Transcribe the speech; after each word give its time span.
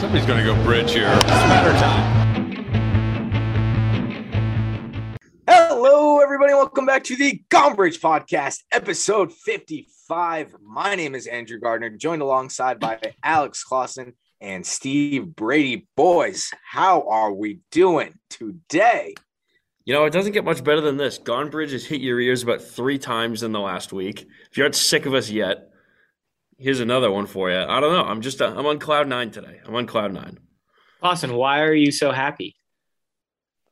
Somebody's 0.00 0.24
going 0.24 0.38
to 0.38 0.54
go 0.54 0.54
bridge 0.64 0.92
here. 0.92 1.10
It's 1.12 1.24
matter 1.26 1.78
time. 1.78 2.54
Hello, 5.46 6.20
everybody. 6.20 6.54
Welcome 6.54 6.86
back 6.86 7.04
to 7.04 7.16
the 7.16 7.42
Gombridge 7.50 8.00
Podcast, 8.00 8.60
episode 8.72 9.30
55. 9.30 10.56
My 10.64 10.94
name 10.94 11.14
is 11.14 11.26
Andrew 11.26 11.60
Gardner, 11.60 11.90
joined 11.90 12.22
alongside 12.22 12.80
by 12.80 12.98
Alex 13.22 13.62
Clausen 13.62 14.14
and 14.40 14.64
Steve 14.64 15.36
Brady. 15.36 15.86
Boys, 15.98 16.50
how 16.66 17.02
are 17.02 17.34
we 17.34 17.58
doing 17.70 18.14
today? 18.30 19.12
You 19.84 19.92
know, 19.92 20.06
it 20.06 20.14
doesn't 20.14 20.32
get 20.32 20.46
much 20.46 20.64
better 20.64 20.80
than 20.80 20.96
this. 20.96 21.18
Gonbridge 21.18 21.72
has 21.72 21.84
hit 21.84 22.00
your 22.00 22.20
ears 22.20 22.42
about 22.42 22.62
three 22.62 22.96
times 22.96 23.42
in 23.42 23.52
the 23.52 23.60
last 23.60 23.92
week. 23.92 24.26
If 24.50 24.56
you 24.56 24.62
aren't 24.62 24.76
sick 24.76 25.04
of 25.04 25.12
us 25.12 25.28
yet, 25.28 25.69
here's 26.60 26.80
another 26.80 27.10
one 27.10 27.26
for 27.26 27.50
you. 27.50 27.56
I 27.58 27.80
don't 27.80 27.92
know. 27.92 28.04
I'm 28.04 28.20
just 28.20 28.40
I'm 28.40 28.66
on 28.66 28.78
cloud 28.78 29.08
nine 29.08 29.30
today. 29.30 29.60
I'm 29.66 29.74
on 29.74 29.86
cloud 29.86 30.12
nine. 30.12 30.38
Austin, 31.02 31.34
why 31.34 31.60
are 31.62 31.72
you 31.74 31.90
so 31.90 32.12
happy? 32.12 32.56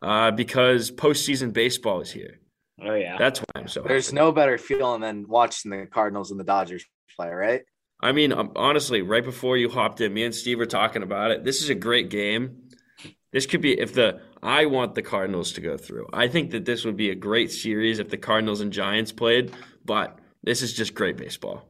Uh, 0.00 0.30
because 0.30 0.90
postseason 0.90 1.52
baseball 1.52 2.00
is 2.00 2.10
here. 2.10 2.40
Oh 2.80 2.94
yeah, 2.94 3.16
That's 3.18 3.40
why 3.40 3.46
I'm 3.56 3.68
so. 3.68 3.82
There's 3.82 4.06
happy. 4.06 4.16
no 4.16 4.32
better 4.32 4.56
feeling 4.56 5.00
than 5.00 5.26
watching 5.28 5.70
the 5.70 5.86
Cardinals 5.86 6.30
and 6.30 6.38
the 6.38 6.44
Dodgers 6.44 6.84
play, 7.16 7.28
right? 7.28 7.62
I 8.00 8.12
mean, 8.12 8.32
um, 8.32 8.52
honestly, 8.54 9.02
right 9.02 9.24
before 9.24 9.56
you 9.56 9.68
hopped 9.68 10.00
in, 10.00 10.14
me 10.14 10.22
and 10.24 10.34
Steve 10.34 10.58
were 10.58 10.66
talking 10.66 11.02
about 11.02 11.32
it. 11.32 11.44
This 11.44 11.60
is 11.62 11.68
a 11.68 11.74
great 11.74 12.10
game. 12.10 12.68
This 13.32 13.46
could 13.46 13.60
be 13.60 13.78
if 13.78 13.92
the 13.94 14.20
I 14.42 14.66
want 14.66 14.94
the 14.94 15.02
Cardinals 15.02 15.52
to 15.54 15.60
go 15.60 15.76
through. 15.76 16.08
I 16.12 16.28
think 16.28 16.52
that 16.52 16.64
this 16.64 16.84
would 16.84 16.96
be 16.96 17.10
a 17.10 17.16
great 17.16 17.50
series 17.50 17.98
if 17.98 18.08
the 18.08 18.16
Cardinals 18.16 18.60
and 18.60 18.72
Giants 18.72 19.10
played. 19.10 19.52
But 19.84 20.20
this 20.44 20.62
is 20.62 20.72
just 20.72 20.94
great 20.94 21.16
baseball. 21.16 21.64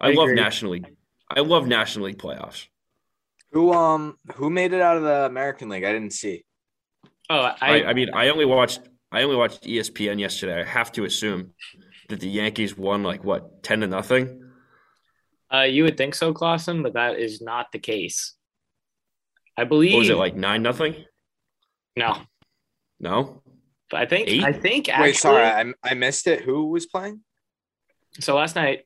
I, 0.00 0.10
I 0.10 0.12
love 0.12 0.28
agree. 0.28 0.40
National 0.40 0.72
League. 0.72 0.86
I 1.30 1.40
love 1.40 1.66
National 1.66 2.06
League 2.06 2.18
playoffs. 2.18 2.66
Who 3.52 3.72
um 3.72 4.18
who 4.34 4.50
made 4.50 4.72
it 4.72 4.80
out 4.80 4.96
of 4.96 5.02
the 5.04 5.26
American 5.26 5.68
League? 5.68 5.84
I 5.84 5.92
didn't 5.92 6.12
see. 6.12 6.44
oh 7.30 7.38
I, 7.38 7.56
I, 7.60 7.84
I 7.90 7.94
mean, 7.94 8.10
I 8.12 8.28
only 8.28 8.44
watched 8.44 8.80
I 9.12 9.22
only 9.22 9.36
watched 9.36 9.62
ESPN 9.62 10.18
yesterday. 10.18 10.60
I 10.60 10.64
have 10.64 10.90
to 10.92 11.04
assume 11.04 11.52
that 12.08 12.20
the 12.20 12.28
Yankees 12.28 12.76
won 12.76 13.02
like 13.02 13.22
what 13.24 13.62
ten 13.62 13.80
to 13.80 13.86
nothing. 13.86 14.42
uh, 15.52 15.62
you 15.62 15.84
would 15.84 15.96
think 15.96 16.14
so, 16.16 16.34
Clausen, 16.34 16.82
but 16.82 16.94
that 16.94 17.18
is 17.18 17.40
not 17.40 17.70
the 17.72 17.78
case. 17.78 18.34
I 19.56 19.62
believe. 19.64 19.92
What 19.92 20.00
was 20.00 20.10
it 20.10 20.16
like 20.16 20.34
nine 20.34 20.62
nothing? 20.62 21.04
No, 21.96 22.16
No, 22.98 23.42
but 23.88 24.00
I 24.00 24.06
think 24.06 24.26
Eight? 24.28 24.42
I 24.42 24.52
think 24.52 24.88
actually. 24.88 25.10
Wait, 25.10 25.16
sorry, 25.16 25.44
I, 25.44 25.72
I 25.84 25.94
missed 25.94 26.26
it. 26.26 26.42
Who 26.42 26.70
was 26.70 26.86
playing? 26.86 27.20
So 28.18 28.34
last 28.34 28.56
night, 28.56 28.80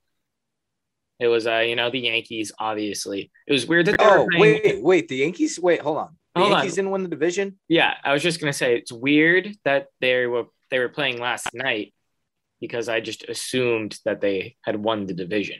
it 1.20 1.28
was 1.28 1.46
uh, 1.46 1.58
you 1.58 1.76
know, 1.76 1.90
the 1.90 2.00
Yankees. 2.00 2.52
Obviously, 2.58 3.30
it 3.46 3.52
was 3.52 3.66
weird 3.66 3.86
that 3.86 3.98
they 3.98 4.04
Oh, 4.04 4.24
were 4.24 4.30
playing. 4.30 4.60
wait, 4.64 4.82
wait. 4.82 5.08
The 5.08 5.16
Yankees. 5.16 5.58
Wait, 5.60 5.80
hold 5.80 5.98
on. 5.98 6.16
The 6.34 6.40
Hold 6.40 6.52
on. 6.52 6.58
Yankees 6.58 6.74
didn't 6.76 6.90
win 6.90 7.02
the 7.02 7.08
division. 7.08 7.58
Yeah, 7.68 7.94
I 8.04 8.12
was 8.12 8.22
just 8.22 8.40
gonna 8.40 8.52
say 8.52 8.76
it's 8.76 8.92
weird 8.92 9.54
that 9.64 9.86
they 10.00 10.26
were 10.26 10.44
they 10.70 10.78
were 10.78 10.88
playing 10.88 11.18
last 11.18 11.48
night 11.54 11.94
because 12.60 12.88
I 12.88 13.00
just 13.00 13.24
assumed 13.28 13.98
that 14.04 14.20
they 14.20 14.56
had 14.62 14.76
won 14.76 15.06
the 15.06 15.14
division. 15.14 15.56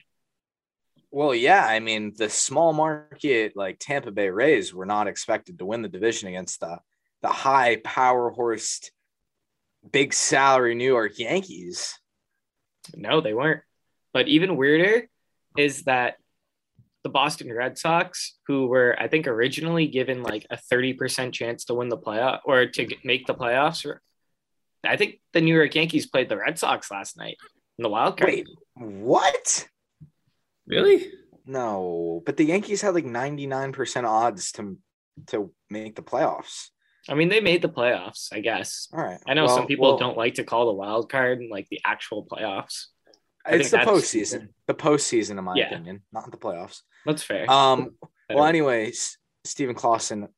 Well, 1.11 1.35
yeah. 1.35 1.65
I 1.65 1.81
mean, 1.81 2.13
the 2.17 2.29
small 2.29 2.73
market 2.73 3.53
like 3.57 3.79
Tampa 3.79 4.11
Bay 4.11 4.29
Rays 4.31 4.75
were 4.75 4.85
not 4.87 5.09
expected 5.09 5.59
to 5.59 5.65
win 5.65 5.81
the 5.83 5.89
division 5.89 6.29
against 6.29 6.61
the 6.61 6.79
the 7.23 7.29
high 7.29 7.77
power 7.77 8.31
horsed, 8.31 8.93
big 9.91 10.13
salary 10.15 10.75
New 10.75 10.85
York 10.87 11.19
Yankees. 11.19 11.99
No, 12.95 13.21
they 13.21 13.35
weren't. 13.35 13.63
But 14.13 14.29
even 14.29 14.57
weirder 14.57 15.09
is 15.59 15.83
that 15.83 16.15
the 17.05 17.09
Boston 17.11 17.53
Red 17.53 17.79
Sox, 17.79 18.37
who 18.47 18.67
were, 18.67 18.97
I 18.99 19.09
think, 19.09 19.27
originally 19.27 19.87
given 19.87 20.23
like 20.23 20.47
a 20.51 20.59
30% 20.73 21.33
chance 21.33 21.65
to 21.67 21.75
win 21.75 21.89
the 21.89 21.99
playoff 21.99 22.41
or 22.45 22.67
to 22.67 22.97
make 23.05 23.27
the 23.27 23.35
playoffs, 23.35 23.87
I 24.85 24.97
think 24.97 25.21
the 25.33 25.41
New 25.41 25.55
York 25.55 25.75
Yankees 25.75 26.07
played 26.07 26.29
the 26.29 26.37
Red 26.37 26.59
Sox 26.59 26.91
last 26.91 27.17
night 27.17 27.37
in 27.79 27.83
the 27.83 27.89
wild 27.89 28.17
card. 28.17 28.31
Wait, 28.31 28.47
what? 28.75 29.67
really? 30.67 31.11
No, 31.47 32.23
but 32.27 32.37
the 32.37 32.45
Yankees 32.45 32.83
had 32.83 32.95
like 32.95 33.07
ninety 33.07 33.47
nine 33.47 33.73
percent 33.73 34.07
odds 34.07 34.53
to 34.53 34.77
to 35.29 35.51
make 35.71 35.97
the 35.97 36.03
playoffs. 36.03 36.69
I 37.09 37.15
mean, 37.15 37.31
they 37.31 37.41
made 37.41 37.63
the 37.63 37.71
playoffs, 37.71 38.29
I 38.33 38.41
guess. 38.41 38.89
All 38.93 39.03
right. 39.03 39.19
I 39.27 39.33
know 39.33 39.47
Well- 39.47 39.57
some 39.57 39.67
people 39.67 39.89
well, 39.89 39.99
don't 39.99 40.17
like 40.17 40.35
to 40.35 40.45
call 40.45 40.67
the 40.67 40.75
wild 40.75 41.11
card 41.11 41.41
like 41.51 41.67
the 41.71 41.81
actual 41.85 42.27
playoffs. 42.27 42.89
It's 43.51 43.71
the 43.71 43.79
postseason. 43.79 44.49
The 44.67 44.75
postseason, 44.75 45.39
in 45.39 45.45
my 45.45 45.55
Yeah. 45.57 45.67
opinion, 45.67 46.03
not 46.13 46.31
the 46.31 46.37
playoffs. 46.37 46.83
That's 47.07 47.23
fair. 47.23 47.51
Um. 47.51 47.97
Well, 48.31 48.45
anyways, 48.45 49.17
Stephen 49.45 49.75
Clausen, 49.75 50.29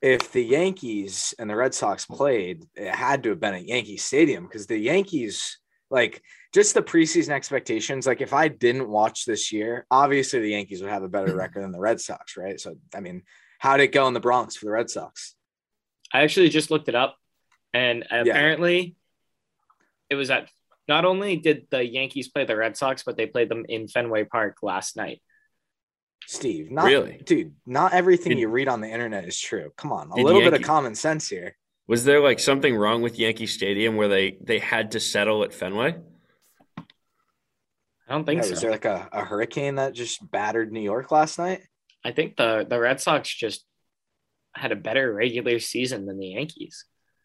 if 0.00 0.32
the 0.32 0.42
Yankees 0.42 1.34
and 1.38 1.50
the 1.50 1.54
Red 1.54 1.74
Sox 1.74 2.06
played, 2.06 2.64
it 2.74 2.94
had 2.94 3.22
to 3.24 3.28
have 3.28 3.40
been 3.40 3.52
at 3.52 3.68
Yankee 3.68 3.98
Stadium 3.98 4.44
because 4.46 4.66
the 4.66 4.78
Yankees, 4.78 5.58
like, 5.90 6.22
just 6.54 6.72
the 6.72 6.80
preseason 6.82 7.28
expectations. 7.28 8.06
Like, 8.06 8.22
if 8.22 8.32
I 8.32 8.48
didn't 8.48 8.88
watch 8.88 9.26
this 9.26 9.52
year, 9.52 9.86
obviously 9.90 10.40
the 10.40 10.48
Yankees 10.52 10.80
would 10.80 10.88
have 10.90 11.02
a 11.02 11.10
better 11.10 11.34
record 11.36 11.62
than 11.62 11.72
the 11.72 11.78
Red 11.78 12.00
Sox, 12.00 12.38
right? 12.38 12.58
So, 12.58 12.76
I 12.94 13.00
mean, 13.00 13.24
how 13.58 13.76
did 13.76 13.82
it 13.84 13.92
go 13.92 14.08
in 14.08 14.14
the 14.14 14.20
Bronx 14.20 14.56
for 14.56 14.64
the 14.64 14.72
Red 14.72 14.88
Sox? 14.88 15.34
I 16.10 16.22
actually 16.22 16.48
just 16.48 16.70
looked 16.70 16.88
it 16.88 16.94
up, 16.94 17.18
and 17.74 18.02
apparently, 18.10 18.96
it 20.08 20.14
was 20.14 20.30
at. 20.30 20.48
Not 20.86 21.04
only 21.04 21.36
did 21.36 21.66
the 21.70 21.84
Yankees 21.84 22.28
play 22.28 22.44
the 22.44 22.56
Red 22.56 22.76
Sox, 22.76 23.02
but 23.02 23.16
they 23.16 23.26
played 23.26 23.48
them 23.48 23.64
in 23.68 23.88
Fenway 23.88 24.24
Park 24.24 24.58
last 24.62 24.96
night. 24.96 25.22
Steve, 26.26 26.70
not 26.70 26.86
Really? 26.86 27.20
dude. 27.24 27.54
Not 27.66 27.92
everything 27.92 28.30
Did- 28.30 28.38
you 28.38 28.48
read 28.48 28.68
on 28.68 28.80
the 28.80 28.88
internet 28.88 29.26
is 29.26 29.38
true. 29.38 29.72
Come 29.76 29.92
on, 29.92 30.10
a 30.12 30.14
Did 30.16 30.24
little 30.24 30.40
bit 30.42 30.54
of 30.54 30.62
common 30.62 30.94
sense 30.94 31.28
here. 31.28 31.56
Was 31.86 32.04
there 32.04 32.20
like 32.20 32.38
something 32.40 32.74
wrong 32.74 33.02
with 33.02 33.18
Yankee 33.18 33.46
Stadium 33.46 33.96
where 33.96 34.08
they 34.08 34.38
they 34.40 34.58
had 34.58 34.92
to 34.92 35.00
settle 35.00 35.42
at 35.44 35.52
Fenway? 35.52 35.96
I 36.78 38.12
don't 38.12 38.24
think 38.24 38.38
Yeah, 38.38 38.44
so. 38.44 38.50
was 38.50 38.60
there 38.62 38.70
like 38.70 38.84
a, 38.84 39.08
a 39.12 39.24
hurricane 39.24 39.76
that 39.76 39.94
just 39.94 40.30
battered 40.30 40.72
New 40.72 40.80
York 40.80 41.10
last 41.10 41.38
night? 41.38 41.62
I 42.04 42.12
think 42.12 42.36
the 42.36 42.66
the 42.68 42.78
Red 42.78 43.00
Sox 43.00 43.28
just 43.34 43.64
had 44.54 44.72
a 44.72 44.76
better 44.76 45.12
regular 45.12 45.58
season 45.58 46.06
than 46.06 46.18
the 46.18 46.28
Yankees. 46.28 46.84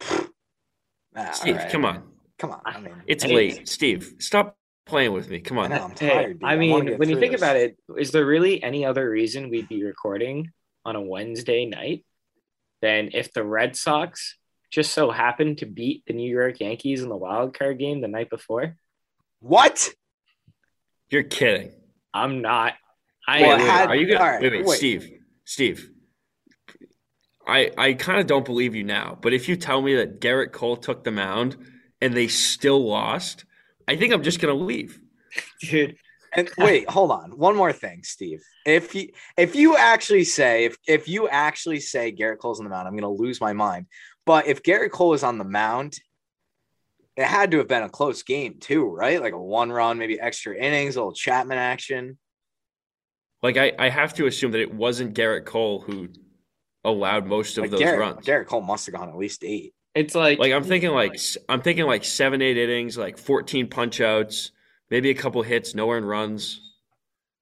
Ah, 1.16 1.32
Steve, 1.32 1.56
all 1.56 1.62
right. 1.62 1.72
come 1.72 1.84
on, 1.84 2.04
come 2.40 2.50
on. 2.52 2.60
I 2.64 2.80
mean, 2.80 2.94
it's 3.06 3.24
I 3.24 3.28
late. 3.28 3.68
Steve, 3.68 4.14
stop 4.18 4.56
playing 4.86 5.12
with 5.12 5.28
me. 5.30 5.40
Come 5.40 5.58
I 5.58 5.64
on. 5.64 5.70
know 5.70 5.84
I'm 5.84 5.90
Hey, 5.90 6.08
tired. 6.08 6.40
dude. 6.40 6.48
I 6.48 6.56
mean, 6.56 6.84
get 6.86 6.98
when 6.98 7.08
you 7.08 7.18
think 7.20 7.32
this. 7.32 7.40
about 7.40 7.56
it, 7.56 7.76
is 7.98 8.10
there 8.10 8.24
really 8.26 8.62
any 8.62 8.84
other 8.84 9.08
reason 9.08 9.50
we'd 9.50 9.68
be 9.68 9.84
recording 9.84 10.50
on 10.84 10.96
a 10.96 11.00
Wednesday 11.00 11.66
night 11.66 12.04
than 12.82 13.10
if 13.12 13.32
the 13.32 13.44
Red 13.44 13.76
Sox 13.76 14.36
just 14.70 14.92
so 14.92 15.10
happened 15.10 15.58
to 15.58 15.66
beat 15.66 16.04
the 16.06 16.12
New 16.14 16.30
York 16.30 16.60
Yankees 16.60 17.02
in 17.02 17.08
the 17.08 17.16
wild 17.16 17.56
card 17.58 17.78
game 17.78 18.00
the 18.00 18.08
night 18.08 18.30
before? 18.30 18.76
what? 19.40 19.90
You're 21.10 21.22
kidding. 21.24 21.72
I'm 22.14 22.40
not. 22.40 22.74
I 23.26 23.42
Well, 23.42 23.50
Wait, 23.50 23.54
it 23.54 23.62
wait, 23.64 23.70
had- 23.70 23.88
are 23.88 23.96
you 23.96 24.06
gonna 24.06 24.20
all 24.20 24.26
right, 24.30 24.42
wait, 24.42 24.52
wait, 24.52 24.64
wait. 24.66 24.76
Steve? 24.78 25.10
Steve. 25.44 25.90
I 27.46 27.70
I 27.76 27.92
kind 27.94 28.20
of 28.20 28.26
don't 28.26 28.44
believe 28.44 28.74
you 28.74 28.84
now, 28.84 29.18
but 29.20 29.32
if 29.32 29.48
you 29.48 29.56
tell 29.56 29.82
me 29.82 29.94
that 29.96 30.20
Gerrit 30.20 30.52
Cole 30.52 30.76
took 30.76 31.04
the 31.04 31.10
mound 31.10 31.56
and 32.00 32.14
they 32.14 32.28
still 32.28 32.86
lost, 32.86 33.44
I 33.86 33.96
think 33.96 34.12
I'm 34.12 34.22
just 34.22 34.40
gonna 34.40 34.54
leave. 34.54 35.00
dude. 35.60 35.96
And 36.32 36.48
wait, 36.58 36.88
hold 36.88 37.10
on. 37.10 37.36
One 37.36 37.56
more 37.56 37.72
thing, 37.72 38.02
Steve. 38.02 38.42
If 38.64 38.94
you 38.94 39.10
if 39.36 39.54
you 39.56 39.76
actually 39.76 40.24
say 40.24 40.64
if 40.64 40.76
if 40.86 41.08
you 41.08 41.28
actually 41.28 41.80
say 41.80 42.12
Gerrit 42.12 42.38
Cole's 42.38 42.60
on 42.60 42.64
the 42.64 42.70
mound, 42.70 42.86
I'm 42.86 42.96
gonna 42.96 43.10
lose 43.10 43.40
my 43.40 43.52
mind. 43.52 43.86
But 44.26 44.46
if 44.46 44.62
Gerrit 44.62 44.90
Cole 44.90 45.14
is 45.14 45.24
on 45.24 45.38
the 45.38 45.44
mound, 45.44 45.98
it 47.16 47.24
had 47.24 47.50
to 47.50 47.58
have 47.58 47.68
been 47.68 47.82
a 47.82 47.88
close 47.88 48.22
game 48.22 48.58
too, 48.60 48.84
right? 48.86 49.20
Like 49.20 49.32
a 49.32 49.38
one 49.38 49.70
run, 49.72 49.98
maybe 49.98 50.20
extra 50.20 50.54
innings, 50.56 50.96
a 50.96 51.00
little 51.00 51.12
Chapman 51.12 51.58
action. 51.58 52.18
Like 53.42 53.56
I, 53.56 53.72
I 53.78 53.88
have 53.88 54.14
to 54.14 54.26
assume 54.26 54.52
that 54.52 54.60
it 54.60 54.72
wasn't 54.72 55.14
Gerrit 55.14 55.46
Cole 55.46 55.80
who 55.80 56.08
allowed 56.84 57.26
most 57.26 57.58
of 57.58 57.62
Like 57.62 57.70
those 57.72 57.80
Garrett, 57.80 58.00
runs. 58.00 58.26
Gerrit 58.26 58.46
Cole 58.46 58.60
must 58.60 58.86
have 58.86 58.94
gone 58.94 59.08
at 59.08 59.16
least 59.16 59.44
eight. 59.44 59.74
It's 59.94 60.14
like, 60.14 60.38
Like 60.38 60.52
I'm 60.52 60.64
thinking 60.64 60.90
like 60.90 61.18
I'm 61.48 61.62
thinking 61.62 61.86
like 61.86 62.04
seven, 62.04 62.42
eight 62.42 62.56
innings, 62.56 62.96
like 62.96 63.18
14 63.18 63.68
punch 63.68 64.00
outs, 64.00 64.52
maybe 64.90 65.10
a 65.10 65.14
couple 65.14 65.42
hits, 65.42 65.74
no 65.74 65.90
earned 65.90 66.08
runs, 66.08 66.60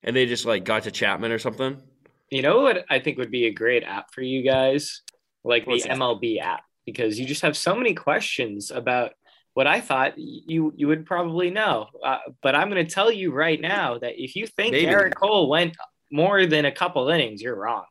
and 0.02 0.16
they 0.16 0.26
just 0.26 0.46
like 0.46 0.64
got 0.64 0.84
to 0.84 0.90
Chapman 0.90 1.32
or 1.32 1.38
something. 1.38 1.82
you 2.30 2.42
know 2.42 2.60
what 2.60 2.84
I 2.88 2.98
think 3.00 3.18
would 3.18 3.30
be 3.30 3.46
a 3.46 3.52
great 3.52 3.84
app 3.84 4.12
for 4.12 4.22
you 4.22 4.42
guys? 4.42 5.02
Like 5.44 5.66
What's 5.66 5.82
the 5.82 5.90
that? 5.90 5.98
MLB 5.98 6.40
app, 6.40 6.62
because 6.86 7.18
you 7.18 7.26
just 7.26 7.42
have 7.42 7.56
so 7.56 7.74
many 7.74 7.94
questions 7.94 8.70
about 8.70 9.12
what 9.54 9.66
I 9.66 9.80
thought 9.80 10.14
you 10.16 10.72
you 10.74 10.88
would 10.88 11.04
probably 11.04 11.50
know. 11.50 11.88
Uh, 12.02 12.18
but 12.42 12.54
I'm 12.54 12.70
going 12.70 12.84
to 12.86 12.92
tell 12.92 13.10
you 13.12 13.32
right 13.32 13.60
now 13.60 13.98
that 13.98 14.14
if 14.16 14.36
you 14.36 14.46
think 14.46 14.72
Maybe. 14.72 14.86
Gerrit 14.86 15.14
Cole 15.14 15.48
went 15.50 15.76
more 16.10 16.46
than 16.46 16.64
a 16.64 16.72
couple 16.72 17.08
innings, 17.10 17.42
you're 17.42 17.54
wrong. 17.56 17.84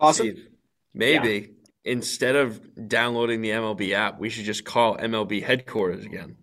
Awesome. 0.00 0.26
Steve, 0.26 0.46
maybe 0.94 1.54
instead 1.88 2.36
of 2.36 2.88
downloading 2.88 3.40
the 3.40 3.50
MLB 3.50 3.92
app, 3.92 4.18
we 4.20 4.28
should 4.28 4.44
just 4.44 4.64
call 4.64 4.96
MLB 4.96 5.42
headquarters 5.42 6.04
again. 6.04 6.36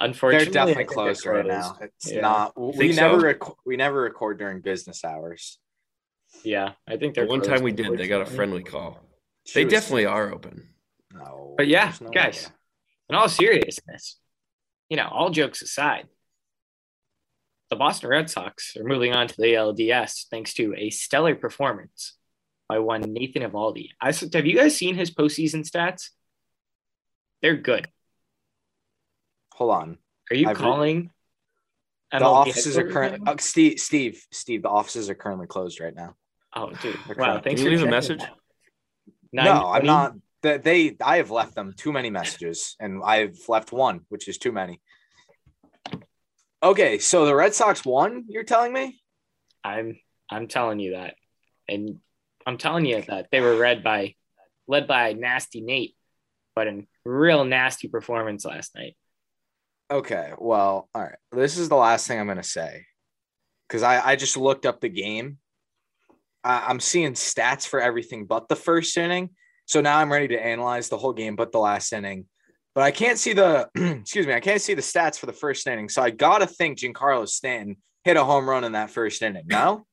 Unfortunately, 0.00 0.52
They're 0.52 0.62
Unfortunately, 0.62 0.74
definitely 0.74 0.84
closed 0.94 1.26
right 1.26 1.46
now. 1.46 1.78
It's 1.82 2.12
Yeah. 2.12 2.20
not. 2.22 2.58
We 2.58 2.72
Think 2.72 2.96
never 2.96 3.20
so? 3.20 3.26
rec- 3.26 3.66
we 3.66 3.76
never 3.76 4.00
record 4.00 4.38
during 4.38 4.60
business 4.62 5.04
hours. 5.04 5.58
Yeah, 6.44 6.72
I 6.86 6.96
think 6.96 7.14
The 7.14 7.20
they're 7.22 7.28
one 7.28 7.42
time 7.42 7.62
we 7.62 7.72
did, 7.72 7.98
they 7.98 8.08
got 8.08 8.22
a 8.22 8.26
friendly 8.26 8.62
call. 8.62 8.98
She 9.44 9.60
They 9.60 9.64
was- 9.64 9.72
definitely 9.74 10.06
are 10.06 10.32
open. 10.32 10.74
No, 11.12 11.54
But 11.58 11.66
yeah, 11.68 11.92
no 12.00 12.08
guys, 12.10 12.46
way. 12.48 12.54
in 13.10 13.16
all 13.16 13.28
seriousness, 13.28 14.18
you 14.88 14.96
know, 14.96 15.08
all 15.08 15.28
jokes 15.28 15.60
aside, 15.60 16.08
the 17.68 17.76
Boston 17.76 18.08
Red 18.08 18.30
Sox 18.30 18.74
are 18.78 18.84
moving 18.84 19.12
on 19.12 19.26
to 19.28 19.36
the 19.36 19.54
LDS 19.54 20.26
thanks 20.30 20.54
to 20.54 20.74
a 20.76 20.88
stellar 20.88 21.34
performance 21.34 22.16
by 22.68 22.78
one 22.78 23.00
Nathan 23.02 23.42
Eovaldi. 23.42 23.88
I 24.00 24.10
s- 24.10 24.32
have 24.32 24.46
you 24.46 24.56
guys 24.56 24.76
seen 24.76 24.94
his 24.94 25.10
postseason 25.10 25.68
stats? 25.68 26.10
They're 27.42 27.56
good. 27.56 27.88
Hold 29.54 29.70
on. 29.72 29.98
Are 30.30 30.36
you 30.36 30.48
I've 30.48 30.56
re- 30.58 30.62
calling? 30.62 31.10
The 32.12 32.18
MLB 32.18 32.22
offices 32.24 32.76
are 32.76 32.82
headquarters 32.84 32.92
currently. 32.94 33.18
right? 33.26 33.34
Uh, 33.34 33.38
Steve, 33.42 33.78
Steve, 33.80 34.26
Steve. 34.30 34.62
The 34.62 34.68
offices 34.68 35.08
are 35.10 35.14
currently 35.14 35.46
closed 35.46 35.80
right 35.80 35.94
now. 35.94 36.14
Oh, 36.54 36.70
dude! 36.70 36.96
They're 37.06 37.16
Wow, 37.16 37.24
correct. 37.32 37.44
thanks 37.44 37.60
Can 37.62 37.66
for 37.68 37.72
you 37.72 37.78
leave 37.78 37.86
a 37.86 37.90
message? 37.90 38.20
that. 38.20 38.30
no, 39.32 39.70
I'm 39.72 39.82
9:20? 39.82 39.84
not. 39.86 40.12
They, 40.42 40.58
they, 40.58 40.96
I 41.02 41.16
have 41.18 41.30
left 41.30 41.54
them 41.54 41.72
too 41.76 41.92
many 41.92 42.10
messages, 42.10 42.76
and 42.80 43.00
I've 43.04 43.38
left 43.48 43.72
one, 43.72 44.00
which 44.08 44.28
is 44.28 44.36
too 44.38 44.52
many. 44.52 44.80
Okay, 46.62 46.98
so 46.98 47.24
the 47.26 47.34
Red 47.34 47.54
Sox 47.54 47.84
won. 47.84 48.24
You're 48.28 48.44
telling 48.44 48.72
me? 48.72 49.00
I'm 49.64 49.98
I'm 50.30 50.48
telling 50.48 50.78
you 50.80 50.92
that, 50.92 51.14
and 51.68 51.98
I'm 52.46 52.58
telling 52.58 52.86
you 52.86 53.02
that 53.02 53.28
they 53.30 53.40
were 53.40 53.54
led 53.54 53.82
by 53.82 54.14
led 54.66 54.86
by 54.86 55.12
nasty 55.12 55.60
Nate, 55.60 55.94
but 56.54 56.68
a 56.68 56.86
real 57.04 57.44
nasty 57.44 57.88
performance 57.88 58.44
last 58.44 58.74
night. 58.74 58.96
Okay, 59.90 60.32
well, 60.38 60.88
all 60.94 61.02
right. 61.02 61.16
This 61.32 61.58
is 61.58 61.68
the 61.68 61.76
last 61.76 62.06
thing 62.06 62.18
I'm 62.18 62.26
gonna 62.26 62.42
say, 62.42 62.86
because 63.68 63.82
I 63.82 64.12
I 64.12 64.16
just 64.16 64.36
looked 64.36 64.66
up 64.66 64.80
the 64.80 64.88
game. 64.88 65.38
I, 66.44 66.64
I'm 66.68 66.80
seeing 66.80 67.12
stats 67.12 67.66
for 67.66 67.80
everything 67.80 68.26
but 68.26 68.48
the 68.48 68.56
first 68.56 68.96
inning. 68.96 69.30
So 69.66 69.80
now 69.80 69.98
I'm 69.98 70.12
ready 70.12 70.28
to 70.28 70.44
analyze 70.44 70.88
the 70.88 70.98
whole 70.98 71.12
game, 71.12 71.36
but 71.36 71.52
the 71.52 71.58
last 71.58 71.92
inning. 71.92 72.26
But 72.74 72.84
I 72.84 72.90
can't 72.90 73.18
see 73.18 73.32
the 73.32 73.68
excuse 73.74 74.26
me, 74.26 74.34
I 74.34 74.40
can't 74.40 74.60
see 74.60 74.74
the 74.74 74.82
stats 74.82 75.18
for 75.18 75.26
the 75.26 75.32
first 75.32 75.66
inning. 75.66 75.88
So 75.88 76.02
I 76.02 76.10
gotta 76.10 76.46
think 76.46 76.78
Giancarlo 76.78 77.28
Stanton 77.28 77.76
hit 78.04 78.16
a 78.16 78.24
home 78.24 78.48
run 78.48 78.64
in 78.64 78.72
that 78.72 78.90
first 78.90 79.22
inning. 79.22 79.44
No, 79.46 79.86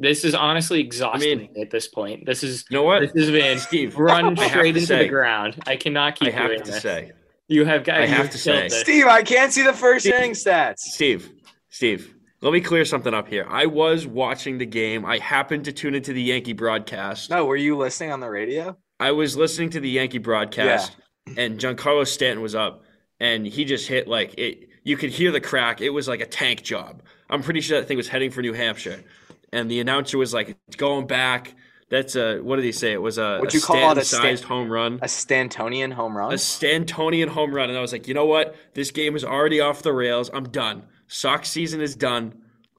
This 0.00 0.24
is 0.24 0.34
honestly 0.34 0.80
exhausting 0.80 1.50
at 1.60 1.70
this 1.70 1.86
point. 1.86 2.24
This 2.24 2.42
is 2.42 2.64
You 2.70 2.78
know 2.78 2.82
what? 2.84 3.00
this 3.00 3.12
has 3.26 3.30
been 3.30 3.58
Steve, 3.58 3.96
run 3.98 4.34
straight 4.36 4.74
into 4.74 4.86
say- 4.86 5.02
the 5.04 5.08
ground. 5.08 5.62
I 5.66 5.76
cannot 5.76 6.16
keep 6.18 6.28
I 6.28 6.30
have 6.30 6.48
doing 6.48 6.62
to 6.62 6.70
this. 6.72 6.82
say, 6.82 7.12
You 7.48 7.66
have 7.66 7.84
got. 7.84 8.00
I 8.00 8.06
have 8.06 8.30
to 8.30 8.38
say- 8.38 8.62
this. 8.68 8.80
Steve, 8.80 9.06
I 9.06 9.22
can't 9.22 9.52
see 9.52 9.62
the 9.62 9.74
first 9.74 10.06
inning 10.06 10.32
stats. 10.32 10.78
Steve, 10.78 11.30
Steve, 11.68 12.14
let 12.40 12.52
me 12.54 12.62
clear 12.62 12.86
something 12.86 13.12
up 13.12 13.28
here. 13.28 13.46
I 13.50 13.66
was 13.66 14.06
watching 14.06 14.56
the 14.56 14.64
game. 14.64 15.04
I 15.04 15.18
happened 15.18 15.66
to 15.66 15.72
tune 15.72 15.94
into 15.94 16.14
the 16.14 16.22
Yankee 16.22 16.54
broadcast. 16.54 17.28
No, 17.28 17.44
were 17.44 17.56
you 17.56 17.76
listening 17.76 18.10
on 18.10 18.20
the 18.20 18.30
radio? 18.30 18.76
I 18.98 19.12
was 19.12 19.36
listening 19.36 19.68
to 19.70 19.80
the 19.80 19.90
Yankee 19.90 20.18
broadcast, 20.18 20.96
and 21.36 21.58
Giancarlo 21.60 22.06
Stanton 22.06 22.42
was 22.42 22.54
up, 22.54 22.82
and 23.18 23.46
he 23.46 23.66
just 23.66 23.86
hit 23.86 24.08
like 24.08 24.34
it. 24.38 24.68
You 24.82 24.96
could 24.96 25.10
hear 25.10 25.30
the 25.30 25.40
crack. 25.42 25.82
It 25.82 25.90
was 25.90 26.08
like 26.08 26.20
a 26.20 26.26
tank 26.26 26.62
job. 26.62 27.02
I'm 27.28 27.42
pretty 27.42 27.60
sure 27.60 27.78
that 27.78 27.86
thing 27.86 27.98
was 27.98 28.08
heading 28.08 28.30
for 28.30 28.40
New 28.40 28.54
Hampshire, 28.54 29.04
and 29.52 29.70
the 29.70 29.80
announcer 29.80 30.18
was 30.18 30.32
like, 30.34 30.56
"It's 30.68 30.76
going 30.76 31.06
back." 31.06 31.54
That's 31.90 32.14
a 32.14 32.38
what 32.38 32.56
did 32.56 32.64
he 32.64 32.72
say? 32.72 32.92
It 32.92 33.02
was 33.02 33.18
a, 33.18 33.38
What'd 33.38 33.52
a 33.52 33.58
you 33.58 33.62
call 33.62 33.76
it? 33.76 33.98
A 33.98 34.04
Stanton-sized 34.04 34.38
Stan- 34.44 34.48
home 34.48 34.70
run. 34.70 34.94
A 35.02 35.06
Stantonian 35.06 35.92
home 35.92 36.16
run. 36.16 36.32
a 36.32 36.36
Stantonian 36.36 37.28
home 37.28 37.52
run, 37.52 37.68
and 37.68 37.76
I 37.76 37.80
was 37.80 37.92
like, 37.92 38.06
you 38.06 38.14
know 38.14 38.26
what? 38.26 38.54
This 38.74 38.90
game 38.92 39.16
is 39.16 39.24
already 39.24 39.60
off 39.60 39.82
the 39.82 39.92
rails. 39.92 40.30
I'm 40.32 40.44
done. 40.48 40.84
Sox 41.08 41.50
season 41.50 41.80
is 41.80 41.96
done. 41.96 42.34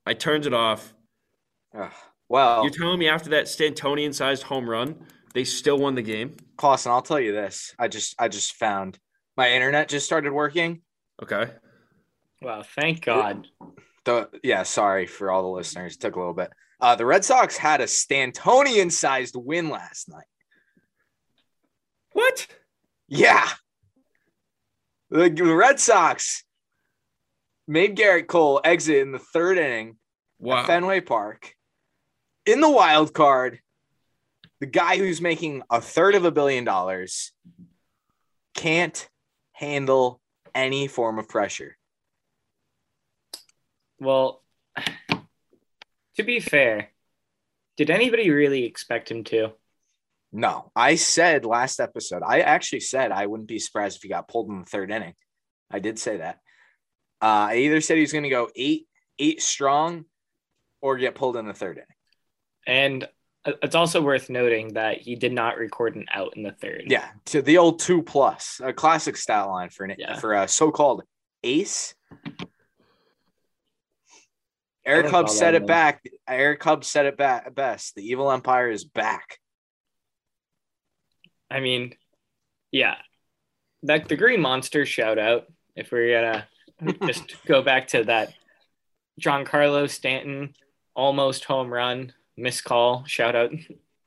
I 0.05 0.13
turned 0.13 0.45
it 0.45 0.53
off. 0.53 0.93
Ugh. 1.77 1.91
Well, 2.29 2.63
You're 2.63 2.71
telling 2.71 2.99
me 2.99 3.09
after 3.09 3.31
that 3.31 3.45
Stantonian 3.47 4.13
sized 4.13 4.43
home 4.43 4.69
run, 4.69 4.95
they 5.33 5.43
still 5.43 5.77
won 5.77 5.95
the 5.95 6.01
game? 6.01 6.37
Clausen, 6.55 6.91
I'll 6.93 7.01
tell 7.01 7.19
you 7.19 7.33
this. 7.33 7.75
I 7.77 7.89
just 7.89 8.15
I 8.17 8.29
just 8.29 8.55
found 8.55 8.97
my 9.35 9.51
internet 9.51 9.89
just 9.89 10.05
started 10.05 10.31
working. 10.31 10.81
Okay. 11.21 11.51
Wow! 12.41 12.63
Thank 12.63 13.03
God. 13.03 13.47
The 14.05 14.29
yeah, 14.43 14.63
sorry 14.63 15.05
for 15.05 15.29
all 15.29 15.43
the 15.43 15.49
listeners. 15.49 15.95
It 15.95 15.99
took 15.99 16.15
a 16.15 16.19
little 16.19 16.33
bit. 16.33 16.51
Uh, 16.81 16.95
the 16.95 17.05
Red 17.05 17.23
Sox 17.23 17.57
had 17.57 17.79
a 17.79 17.85
Stantonian 17.85 18.91
sized 18.91 19.35
win 19.35 19.69
last 19.69 20.09
night. 20.09 20.25
What? 22.13 22.47
Yeah. 23.07 23.47
The, 25.11 25.29
the 25.29 25.55
Red 25.55 25.79
Sox 25.79 26.43
made 27.67 27.95
Gerrit 27.95 28.27
Cole 28.27 28.59
exit 28.63 28.97
in 28.97 29.11
the 29.11 29.19
third 29.19 29.57
inning 29.57 29.97
Wow. 30.39 30.61
at 30.61 30.65
Fenway 30.65 31.01
Park. 31.01 31.53
In 32.47 32.61
the 32.61 32.69
wild 32.69 33.13
card, 33.13 33.59
the 34.59 34.65
guy 34.65 34.97
who's 34.97 35.21
making 35.21 35.61
a 35.69 35.79
third 35.79 36.15
of 36.15 36.25
a 36.25 36.31
billion 36.31 36.63
dollars 36.63 37.31
can't 38.55 39.07
handle 39.53 40.19
any 40.55 40.87
form 40.87 41.19
of 41.19 41.29
pressure. 41.29 41.77
Well, 43.99 44.41
to 46.17 46.23
be 46.23 46.39
fair, 46.39 46.89
did 47.77 47.89
anybody 47.89 48.29
really 48.29 48.65
expect 48.65 49.09
him 49.09 49.23
to? 49.25 49.51
No, 50.33 50.71
I 50.75 50.95
said 50.95 51.45
last 51.45 51.79
episode, 51.79 52.23
I 52.25 52.39
actually 52.41 52.79
said 52.81 53.11
I 53.11 53.25
wouldn't 53.25 53.49
be 53.49 53.59
surprised 53.59 53.97
if 53.97 54.03
he 54.03 54.09
got 54.09 54.27
pulled 54.29 54.49
in 54.49 54.59
the 54.59 54.65
third 54.65 54.91
inning. 54.91 55.13
I 55.69 55.79
did 55.79 55.99
say 55.99 56.17
that. 56.17 56.35
Uh, 57.21 57.49
I 57.51 57.55
either 57.57 57.81
said 57.81 57.95
he 57.97 58.01
was 58.01 58.13
going 58.13 58.23
to 58.23 58.29
go 58.29 58.49
eight, 58.55 58.87
eight 59.19 59.41
strong 59.41 60.05
or 60.81 60.97
get 60.97 61.15
pulled 61.15 61.35
in 61.37 61.45
the 61.47 61.53
third 61.53 61.77
inning. 61.77 61.87
And 62.65 63.09
uh, 63.45 63.53
it's 63.61 63.75
also 63.75 64.01
worth 64.01 64.29
noting 64.29 64.73
that 64.73 64.99
he 65.01 65.15
did 65.15 65.33
not 65.33 65.57
record 65.57 65.95
an 65.95 66.05
out 66.13 66.35
in 66.37 66.43
the 66.43 66.51
third. 66.51 66.85
Yeah, 66.87 67.09
to 67.25 67.41
the 67.41 67.57
old 67.57 67.79
two 67.79 68.01
plus, 68.01 68.61
a 68.63 68.71
classic 68.73 69.17
stat 69.17 69.47
line 69.47 69.69
for 69.69 69.83
an 69.85 69.95
Yeah. 69.97 70.17
for 70.19 70.33
a 70.33 70.47
so-called 70.47 71.03
ace. 71.43 71.93
Eric 74.85 75.07
Hub 75.07 75.27
call 75.27 75.35
said 75.35 75.53
it 75.53 75.67
back. 75.67 76.03
Eric 76.27 76.63
Hub 76.63 76.83
said 76.83 77.05
it 77.05 77.17
back 77.17 77.53
best. 77.53 77.95
The 77.95 78.03
evil 78.03 78.31
empire 78.31 78.69
is 78.69 78.83
back. 78.83 79.37
I 81.49 81.59
mean, 81.59 81.93
yeah, 82.71 82.95
that 83.83 84.07
the 84.07 84.15
Green 84.15 84.41
Monster 84.41 84.85
shout 84.85 85.19
out. 85.19 85.45
If 85.75 85.91
we're 85.91 86.19
gonna 86.19 86.47
just 87.07 87.35
go 87.45 87.61
back 87.61 87.87
to 87.89 88.05
that, 88.05 88.33
Giancarlo 89.19 89.89
Stanton 89.89 90.53
almost 90.95 91.45
home 91.45 91.71
run 91.71 92.13
missed 92.37 92.63
call 92.63 93.03
shout 93.05 93.35
out. 93.35 93.51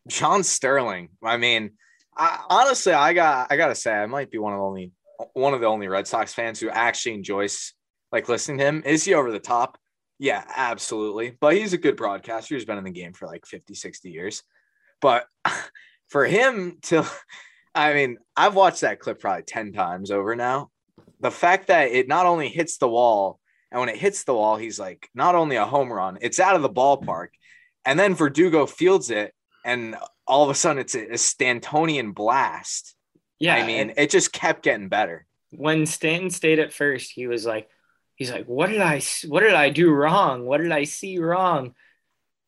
John 0.08 0.42
Sterling. 0.42 1.10
I 1.22 1.36
mean, 1.36 1.72
I, 2.16 2.44
honestly, 2.50 2.92
I 2.92 3.12
got 3.12 3.50
I 3.50 3.56
gotta 3.56 3.74
say, 3.74 3.92
I 3.92 4.06
might 4.06 4.30
be 4.30 4.38
one 4.38 4.52
of 4.52 4.58
the 4.58 4.64
only 4.64 4.92
one 5.34 5.54
of 5.54 5.60
the 5.60 5.66
only 5.66 5.86
Red 5.86 6.06
Sox 6.06 6.34
fans 6.34 6.58
who 6.58 6.68
actually 6.68 7.14
enjoys 7.14 7.74
like 8.10 8.28
listening 8.28 8.58
to 8.58 8.64
him. 8.64 8.82
Is 8.84 9.04
he 9.04 9.14
over 9.14 9.30
the 9.30 9.38
top? 9.38 9.78
Yeah, 10.18 10.44
absolutely. 10.54 11.36
But 11.38 11.54
he's 11.56 11.72
a 11.72 11.78
good 11.78 11.96
broadcaster. 11.96 12.54
He's 12.54 12.64
been 12.64 12.78
in 12.78 12.84
the 12.84 12.90
game 12.90 13.12
for 13.12 13.26
like 13.26 13.46
50, 13.46 13.74
60 13.74 14.10
years. 14.10 14.42
But 15.00 15.26
for 16.08 16.24
him 16.24 16.78
to, 16.82 17.06
I 17.74 17.94
mean, 17.94 18.18
I've 18.36 18.54
watched 18.54 18.82
that 18.82 19.00
clip 19.00 19.20
probably 19.20 19.42
10 19.42 19.72
times 19.72 20.10
over 20.10 20.36
now. 20.36 20.70
The 21.20 21.30
fact 21.30 21.68
that 21.68 21.90
it 21.90 22.06
not 22.06 22.26
only 22.26 22.48
hits 22.48 22.76
the 22.78 22.88
wall, 22.88 23.40
and 23.72 23.80
when 23.80 23.88
it 23.88 23.96
hits 23.96 24.22
the 24.22 24.34
wall, 24.34 24.56
he's 24.56 24.78
like, 24.78 25.08
not 25.14 25.34
only 25.34 25.56
a 25.56 25.64
home 25.64 25.92
run, 25.92 26.18
it's 26.20 26.38
out 26.38 26.54
of 26.54 26.62
the 26.62 26.70
ballpark. 26.70 27.28
And 27.84 27.98
then 27.98 28.14
Verdugo 28.14 28.66
fields 28.66 29.10
it, 29.10 29.34
and 29.64 29.96
all 30.26 30.44
of 30.44 30.50
a 30.50 30.54
sudden 30.54 30.78
it's 30.78 30.94
a, 30.94 31.06
a 31.06 31.14
Stantonian 31.14 32.14
blast. 32.14 32.94
Yeah, 33.40 33.56
I 33.56 33.66
mean, 33.66 33.94
it 33.96 34.10
just 34.10 34.32
kept 34.32 34.62
getting 34.62 34.88
better. 34.88 35.26
when 35.50 35.86
Stanton 35.86 36.30
stayed 36.30 36.60
at 36.60 36.72
first, 36.72 37.10
he 37.12 37.26
was 37.26 37.44
like, 37.44 37.68
he's 38.16 38.30
like, 38.30 38.46
what 38.46 38.68
did 38.70 38.80
I, 38.80 39.00
what 39.28 39.40
did 39.40 39.54
I 39.54 39.70
do 39.70 39.90
wrong? 39.90 40.44
What 40.46 40.58
did 40.60 40.72
I 40.72 40.84
see 40.84 41.18
wrong? 41.18 41.74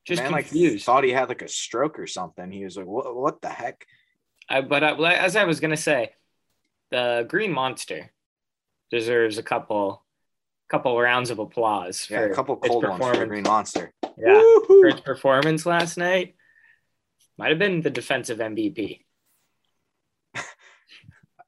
Just 0.05 0.23
Man, 0.23 0.33
like 0.33 0.47
confused. 0.49 0.85
thought 0.87 1.03
he 1.05 1.11
had 1.11 1.29
like 1.29 1.43
a 1.43 1.49
stroke 1.49 1.99
or 1.99 2.07
something. 2.07 2.53
He 2.53 2.63
was 2.65 2.77
like, 2.77 2.87
"What? 2.87 3.17
What 3.17 3.43
the 3.43 3.49
heck?" 3.49 3.85
I, 4.49 4.61
but 4.61 4.85
I, 4.85 5.15
as 5.15 5.35
I 5.35 5.43
was 5.45 5.59
gonna 5.59 5.77
say, 5.77 6.13
the 6.93 7.27
Green 7.29 7.51
Monster 7.51 8.13
deserves 8.89 9.37
a 9.37 9.43
couple 9.43 10.05
couple 10.69 10.97
rounds 11.01 11.31
of 11.31 11.41
applause 11.41 12.07
Yeah, 12.09 12.19
for 12.19 12.31
a 12.31 12.35
couple 12.37 12.57
cold 12.57 12.85
ones 12.87 13.03
for 13.05 13.17
the. 13.17 13.27
Green 13.27 13.43
Monster. 13.43 13.93
Yeah, 14.17 14.35
Woo-hoo. 14.35 14.81
for 14.83 14.87
its 14.87 15.01
performance 15.01 15.67
last 15.67 15.97
night. 15.97 16.37
Might 17.37 17.51
have 17.51 17.59
been 17.59 17.81
the 17.83 17.91
defensive 17.91 18.39
MVP. 18.39 19.01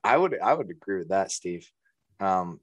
I 0.02 0.16
would 0.16 0.37
I 0.42 0.52
would 0.52 0.68
agree 0.70 0.98
with 0.98 1.10
that, 1.10 1.30
Steve. 1.30 1.70
Um, 2.18 2.58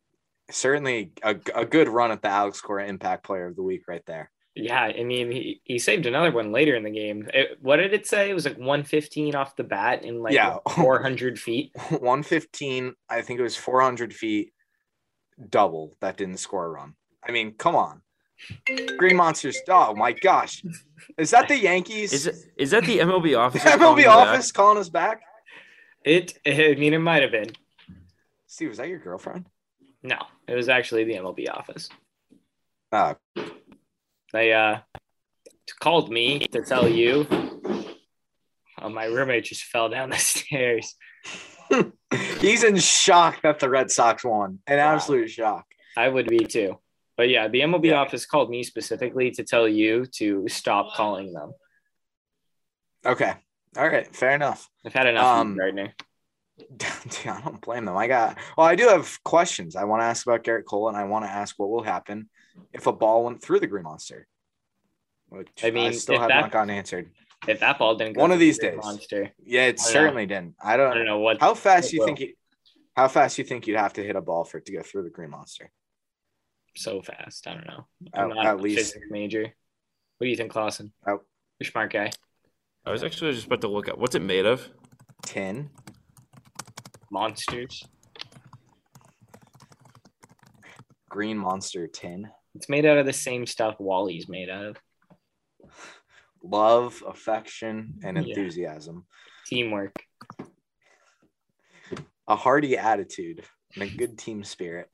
certainly 0.49 1.11
a, 1.23 1.35
a 1.53 1.65
good 1.65 1.87
run 1.89 2.11
at 2.11 2.21
the 2.21 2.27
Alex 2.29 2.61
Cora 2.61 2.87
Impact 2.87 3.23
Player 3.23 3.47
of 3.47 3.55
the 3.55 3.63
Week 3.63 3.83
right 3.87 4.05
there. 4.05 4.31
Yeah, 4.57 4.79
I 4.81 5.03
mean 5.03 5.31
he, 5.31 5.59
he 5.65 5.77
saved 5.79 6.05
another 6.05 6.31
one 6.31 6.51
later 6.53 6.75
in 6.75 6.83
the 6.83 6.89
game. 6.91 7.27
It- 7.33 7.57
what 7.61 7.77
did 7.77 7.93
it 7.93 8.07
say? 8.07 8.29
It 8.29 8.33
was 8.33 8.45
like 8.45 8.57
115 8.57 9.35
off 9.35 9.55
the 9.55 9.63
bat 9.65 10.03
in 10.05 10.21
like 10.21 10.33
Yeah. 10.33 10.57
400 10.75 11.37
feet. 11.39 11.71
115, 11.89 12.93
I 13.09 13.21
think 13.21 13.39
it 13.39 13.43
was 13.43 13.57
400 13.57 14.13
feet 14.13 14.53
double 15.49 15.95
that 15.99 16.15
didn't 16.17 16.37
score 16.37 16.65
a 16.65 16.69
run. 16.69 16.95
I 17.27 17.31
mean, 17.31 17.53
come 17.53 17.75
on. 17.75 18.01
Green 18.97 19.15
Monsters. 19.15 19.57
Oh 19.69 19.95
my 19.95 20.11
gosh, 20.11 20.61
is 21.17 21.31
that 21.31 21.47
the 21.47 21.57
Yankees? 21.57 22.11
Is 22.13 22.27
it 22.27 22.35
is 22.57 22.71
that 22.71 22.83
the 22.83 22.99
MLB 22.99 23.37
office? 23.39 23.63
MLB 23.63 24.07
office 24.07 24.51
calling 24.51 24.77
us 24.77 24.89
back? 24.89 25.21
It, 26.03 26.37
I 26.45 26.75
mean, 26.77 26.93
it 26.93 26.99
might 26.99 27.23
have 27.23 27.31
been. 27.31 27.51
Steve, 28.45 28.69
was 28.69 28.77
that 28.77 28.89
your 28.89 28.99
girlfriend? 28.99 29.47
No, 30.05 30.17
it 30.47 30.53
was 30.53 30.69
actually 30.69 31.03
the 31.03 31.15
MLB 31.15 31.49
office. 31.49 31.89
Uh, 32.91 33.15
They 34.31 34.53
uh 34.53 34.77
called 35.79 36.11
me 36.11 36.39
to 36.39 36.61
tell 36.61 36.87
you. 36.87 37.25
Oh, 38.81 38.89
my 38.89 39.05
roommate 39.05 39.45
just 39.45 39.63
fell 39.63 39.89
down 39.89 40.11
the 40.11 40.17
stairs. 40.33 40.93
he's 42.39 42.63
in 42.63 42.77
shock 42.77 43.41
that 43.41 43.59
the 43.59 43.67
Red 43.69 43.89
Sox 43.89 44.23
won. 44.23 44.59
An 44.67 44.77
Wow. 44.77 44.93
absolute 44.93 45.31
shock. 45.31 45.65
I 45.97 46.07
would 46.07 46.27
be 46.27 46.37
too. 46.45 46.77
But 47.17 47.29
yeah, 47.29 47.47
the 47.47 47.61
MLB 47.61 47.85
Yeah. 47.87 47.95
office 48.01 48.27
called 48.27 48.51
me 48.51 48.61
specifically 48.63 49.31
to 49.31 49.43
tell 49.43 49.67
you 49.67 50.05
to 50.17 50.47
stop 50.47 50.93
calling 50.93 51.33
them. 51.33 51.53
Okay. 53.05 53.33
All 53.75 53.87
right. 53.87 54.13
Fair 54.15 54.31
enough. 54.31 54.69
I've 54.85 54.93
had 54.93 55.07
enough 55.07 55.25
Um, 55.25 55.53
you, 55.53 55.57
Gardner. 55.57 55.95
Dude, 56.77 57.27
I 57.27 57.41
don't 57.41 57.59
blame 57.61 57.85
them. 57.85 57.97
I 57.97 58.07
got 58.07 58.37
well, 58.57 58.65
I 58.67 58.75
do 58.75 58.87
have 58.87 59.21
questions. 59.23 59.75
I 59.75 59.83
want 59.83 60.01
to 60.01 60.05
ask 60.05 60.25
about 60.25 60.43
Gerrit 60.43 60.65
Cole 60.65 60.87
and 60.87 60.97
I 60.97 61.03
want 61.03 61.25
to 61.25 61.29
ask 61.31 61.57
what 61.59 61.69
will 61.69 61.83
happen 61.83 62.29
if 62.73 62.87
a 62.87 62.93
ball 62.93 63.25
went 63.25 63.41
through 63.41 63.59
the 63.59 63.67
green 63.67 63.83
monster. 63.83 64.27
Which 65.29 65.49
I 65.63 65.67
I 65.67 65.71
mean, 65.71 65.93
still 65.93 66.19
have 66.19 66.29
that- 66.29 66.41
not 66.41 66.51
gotten 66.51 66.69
answered. 66.69 67.11
If 67.47 67.59
that 67.59 67.77
ball 67.77 67.95
didn't 67.95 68.13
go 68.13 68.21
one 68.21 68.31
of 68.31 68.39
these 68.39 68.57
the 68.57 68.71
days. 68.71 68.79
monster, 68.81 69.31
Yeah, 69.43 69.63
it 69.65 69.65
I 69.65 69.69
don't 69.71 69.85
know. 69.85 69.91
certainly 69.91 70.25
didn't. 70.25 70.55
I 70.63 70.73
I 70.73 70.77
don't, 70.77 70.95
don't 70.95 71.05
know 71.05 71.19
what. 71.19 71.39
how 71.41 71.53
fast 71.53 71.89
it 71.89 71.93
you 71.93 71.99
will. 71.99 72.07
think 72.07 72.19
you 72.21 72.33
how 72.95 73.07
fast 73.09 73.37
you 73.37 73.43
think 73.43 73.67
you'd 73.67 73.77
have 73.77 73.93
to 73.93 74.03
hit 74.03 74.15
a 74.15 74.21
ball 74.21 74.45
for 74.45 74.57
it 74.59 74.65
to 74.67 74.71
go 74.71 74.81
through 74.81 75.03
the 75.03 75.09
green 75.09 75.29
monster? 75.31 75.71
so 76.77 77.01
fast. 77.01 77.47
I 77.47 77.53
don't 77.53 77.67
know. 77.67 77.87
At- 78.13 78.21
I'm 78.23 78.29
not 78.29 78.45
at 78.45 78.55
a 78.55 78.57
least- 78.57 78.97
major. 79.09 79.43
What 79.43 80.25
do 80.25 80.27
you 80.27 80.35
think, 80.37 80.51
Clausen? 80.51 80.91
Oh. 81.05 81.21
You're 81.59 81.67
a 81.67 81.71
smart 81.71 81.91
guy. 81.93 82.11
I 82.85 82.91
was 82.91 83.03
actually 83.03 83.31
just 83.33 83.45
about 83.47 83.61
to 83.61 83.67
look 83.67 83.87
up 83.89 83.97
what's 83.97 84.15
it 84.15 84.21
made 84.21 84.45
of. 84.45 84.69
Tin. 85.25 85.69
Monsters. 87.11 87.83
Green 91.09 91.37
monster 91.37 91.87
tin. 91.87 92.29
It's 92.55 92.69
made 92.69 92.85
out 92.85 92.97
of 92.97 93.05
the 93.05 93.13
same 93.13 93.45
stuff 93.45 93.75
Wally's 93.79 94.27
made 94.27 94.49
out 94.49 94.65
of. 94.65 94.77
Love, 96.43 97.01
affection, 97.07 97.95
and 98.03 98.17
Yeah. 98.17 98.23
enthusiasm. 98.23 99.05
Teamwork. 99.45 99.95
A 102.27 102.35
hearty 102.35 102.77
attitude 102.77 103.45
and 103.75 103.83
a 103.83 103.87
good 103.87 104.17
team 104.17 104.43
spirit. 104.43 104.89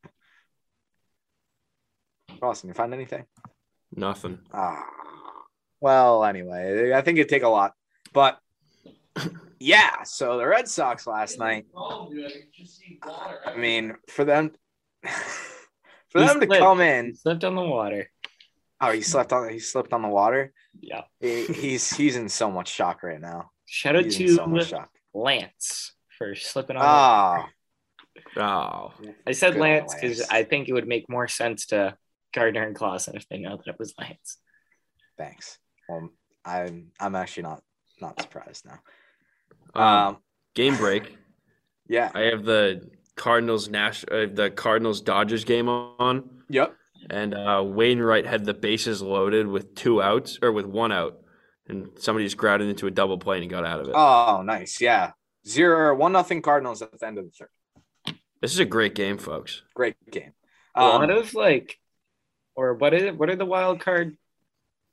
Austin, 2.42 2.70
you 2.70 2.74
find 2.74 2.94
anything? 2.94 3.26
Nothing. 3.96 4.40
Ah, 4.54 4.84
well, 5.80 6.24
anyway, 6.24 6.94
I 6.94 7.02
think 7.02 7.18
it'd 7.18 7.30
take 7.30 7.44
a 7.44 7.48
lot, 7.50 7.74
but 8.14 8.40
yeah. 9.62 10.04
So 10.04 10.38
the 10.38 10.46
Red 10.46 10.68
Sox 10.68 11.08
last 11.08 11.40
night. 11.40 11.66
I 13.46 13.56
mean, 13.58 13.96
for 14.10 14.24
them, 14.26 14.52
for 16.10 16.20
He 16.22 16.26
them 16.28 16.40
to 16.40 16.46
slipped. 16.48 16.62
come 16.62 16.80
He 16.80 16.88
in. 16.88 17.16
slipped 17.16 17.44
on 17.44 17.56
the 17.56 17.62
water. 17.62 18.10
Oh, 18.80 18.92
he 18.92 19.02
slept 19.02 19.32
on. 19.32 19.50
He 19.50 19.60
slipped 19.60 19.94
on 19.94 20.02
the 20.02 20.08
water. 20.08 20.52
Yeah. 20.80 21.04
He, 21.20 21.46
he's 21.46 21.90
he's 21.96 22.16
in 22.16 22.30
so 22.30 22.50
much 22.50 22.70
shock 22.70 23.04
right 23.04 23.22
now. 23.22 23.52
Shout 23.66 23.96
out 23.96 24.06
He's 24.06 24.20
in 24.20 24.28
to 24.28 24.34
so 24.36 24.48
much 24.48 24.70
shock. 24.70 24.90
Lance 25.14 25.94
for 26.18 26.36
slipping 26.36 26.78
on. 26.78 26.84
Ah, 26.86 27.50
Oh, 28.38 28.94
I 29.26 29.32
said 29.32 29.54
good 29.54 29.62
Lance 29.62 29.94
because 29.94 30.22
I 30.30 30.44
think 30.44 30.68
it 30.68 30.74
would 30.74 30.88
make 30.88 31.10
more 31.10 31.28
sense 31.28 31.68
to 31.68 31.96
Gardner 32.34 32.64
and 32.66 32.76
Clausen 32.76 33.16
if 33.16 33.28
they 33.30 33.38
know 33.38 33.58
that 33.58 33.68
it 33.68 33.80
was 33.80 33.94
Lance. 34.00 34.38
thanks. 35.18 35.58
Well, 35.88 36.10
I'm 36.46 36.92
I'm 37.00 37.16
actually 37.16 37.44
not 37.44 37.62
not 38.02 38.22
surprised 38.22 38.66
now. 38.66 38.80
Um, 39.74 39.84
Um, 39.84 40.18
game 40.56 40.76
break. 40.78 41.18
yeah. 41.88 42.12
I 42.14 42.22
have 42.22 42.44
the 42.44 42.90
Cardinals 43.16 43.70
Nash, 43.70 44.04
uh, 44.12 44.28
the 44.34 44.52
Cardinals 44.56 45.02
Dodgers 45.02 45.44
game 45.46 45.70
on, 45.70 46.44
Yep. 46.50 46.76
and 47.10 47.34
uh, 47.34 47.62
Wainwright 47.66 48.26
had 48.26 48.46
the 48.46 48.54
bases 48.54 49.02
loaded 49.02 49.48
with 49.48 49.76
two 49.76 50.02
outs 50.02 50.40
or 50.42 50.52
with 50.52 50.66
one 50.66 50.92
out, 50.92 51.20
and 51.68 51.90
somebody 52.00 52.26
just 52.26 52.38
grounded 52.38 52.70
into 52.70 52.88
a 52.88 52.92
double 52.92 53.18
play 53.18 53.38
and 53.38 53.44
he 53.44 53.50
got 53.50 53.66
out 53.66 53.80
of 53.82 53.88
it. 53.88 53.94
Oh, 53.96 54.42
nice. 54.44 54.82
Yeah. 54.82 55.12
Zero 55.48 55.96
one 55.96 56.12
nothing 56.12 56.42
Cardinals 56.42 56.82
at 56.82 56.98
the 57.00 57.06
end 57.08 57.18
of 57.18 57.26
the 57.26 57.32
third. 57.32 58.16
This 58.42 58.54
is 58.54 58.60
a 58.60 58.66
great 58.66 58.96
game, 58.96 59.18
folks. 59.18 59.62
Great 59.76 59.96
game. 60.10 60.34
A 60.76 60.84
lot 60.84 61.10
Um, 61.10 61.18
of 61.18 61.34
like, 61.34 61.78
or 62.56 62.74
what 62.76 62.94
is? 62.94 63.16
What 63.18 63.30
are 63.30 63.36
the 63.36 63.46
wild 63.46 63.80
card, 63.80 64.18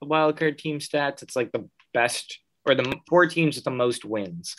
the 0.00 0.06
wild 0.08 0.37
card 0.37 0.58
team 0.58 0.78
stats? 0.80 1.23
It's 1.23 1.37
like 1.37 1.52
the 1.52 1.68
best 1.94 2.40
or 2.66 2.75
the 2.75 2.97
four 3.08 3.26
teams 3.26 3.56
with 3.56 3.64
the 3.64 3.70
most 3.70 4.04
wins. 4.04 4.56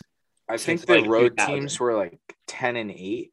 I 0.50 0.56
think 0.56 0.84
the 0.84 1.00
like, 1.00 1.06
road 1.08 1.38
teams 1.38 1.78
were 1.78 1.96
like 1.96 2.18
ten 2.46 2.76
and 2.76 2.90
eight. 2.90 3.32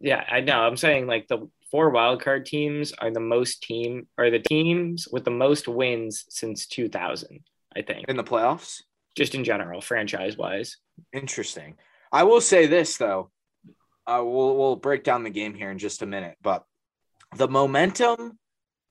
Yeah, 0.00 0.24
I 0.28 0.40
know. 0.40 0.60
I'm 0.60 0.76
saying 0.76 1.06
like 1.06 1.26
the 1.26 1.48
four 1.70 1.90
wild 1.90 2.22
card 2.22 2.46
teams 2.46 2.92
are 2.92 3.10
the 3.10 3.20
most 3.20 3.62
team 3.62 4.06
are 4.18 4.30
the 4.30 4.38
teams 4.38 5.08
with 5.10 5.24
the 5.24 5.30
most 5.30 5.66
wins 5.66 6.24
since 6.28 6.66
2000. 6.66 7.40
I 7.74 7.82
think 7.82 8.04
in 8.08 8.16
the 8.16 8.22
playoffs. 8.24 8.82
just 9.16 9.34
in 9.34 9.42
general, 9.42 9.80
franchise 9.80 10.36
wise. 10.36 10.76
Interesting. 11.12 11.76
I 12.12 12.22
will 12.22 12.40
say 12.40 12.66
this 12.66 12.98
though. 12.98 13.30
Uh, 14.06 14.22
we'll 14.22 14.56
we'll 14.56 14.76
break 14.76 15.02
down 15.02 15.24
the 15.24 15.30
game 15.30 15.54
here 15.54 15.70
in 15.70 15.78
just 15.78 16.02
a 16.02 16.06
minute, 16.06 16.36
but 16.42 16.64
the 17.36 17.48
momentum 17.48 18.38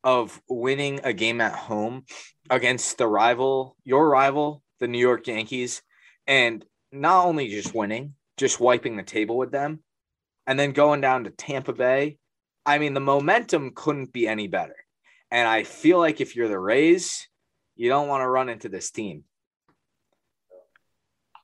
of 0.03 0.41
winning 0.50 1.00
a 1.03 1.13
game 1.13 1.39
at 1.41 1.53
home 1.53 2.05
against 2.50 2.97
the 2.97 3.07
rival, 3.07 3.77
your 3.83 4.09
rival, 4.09 4.63
the 4.79 4.88
New 4.88 4.97
York 4.97 5.27
Yankees, 5.27 5.81
and 6.25 6.65
not 6.91 7.25
only 7.25 7.48
just 7.48 7.74
winning, 7.74 8.15
just 8.38 8.60
wiping 8.60 8.98
the 8.98 9.03
table 9.03 9.38
with 9.38 9.51
them, 9.51 9.83
and 10.48 10.60
then 10.60 10.71
going 10.71 11.01
down 11.01 11.24
to 11.24 11.29
Tampa 11.29 11.74
Bay. 11.74 12.17
I 12.65 12.77
mean, 12.77 12.93
the 12.93 13.00
momentum 13.00 13.71
couldn't 13.74 14.13
be 14.13 14.27
any 14.27 14.48
better. 14.48 14.75
And 15.31 15.48
I 15.48 15.63
feel 15.63 15.98
like 15.98 16.21
if 16.21 16.36
you're 16.36 16.50
the 16.50 16.60
Rays, 16.60 17.27
you 17.75 17.89
don't 17.89 18.07
want 18.07 18.21
to 18.21 18.27
run 18.27 18.50
into 18.50 18.69
this 18.69 18.91
team. 18.91 19.24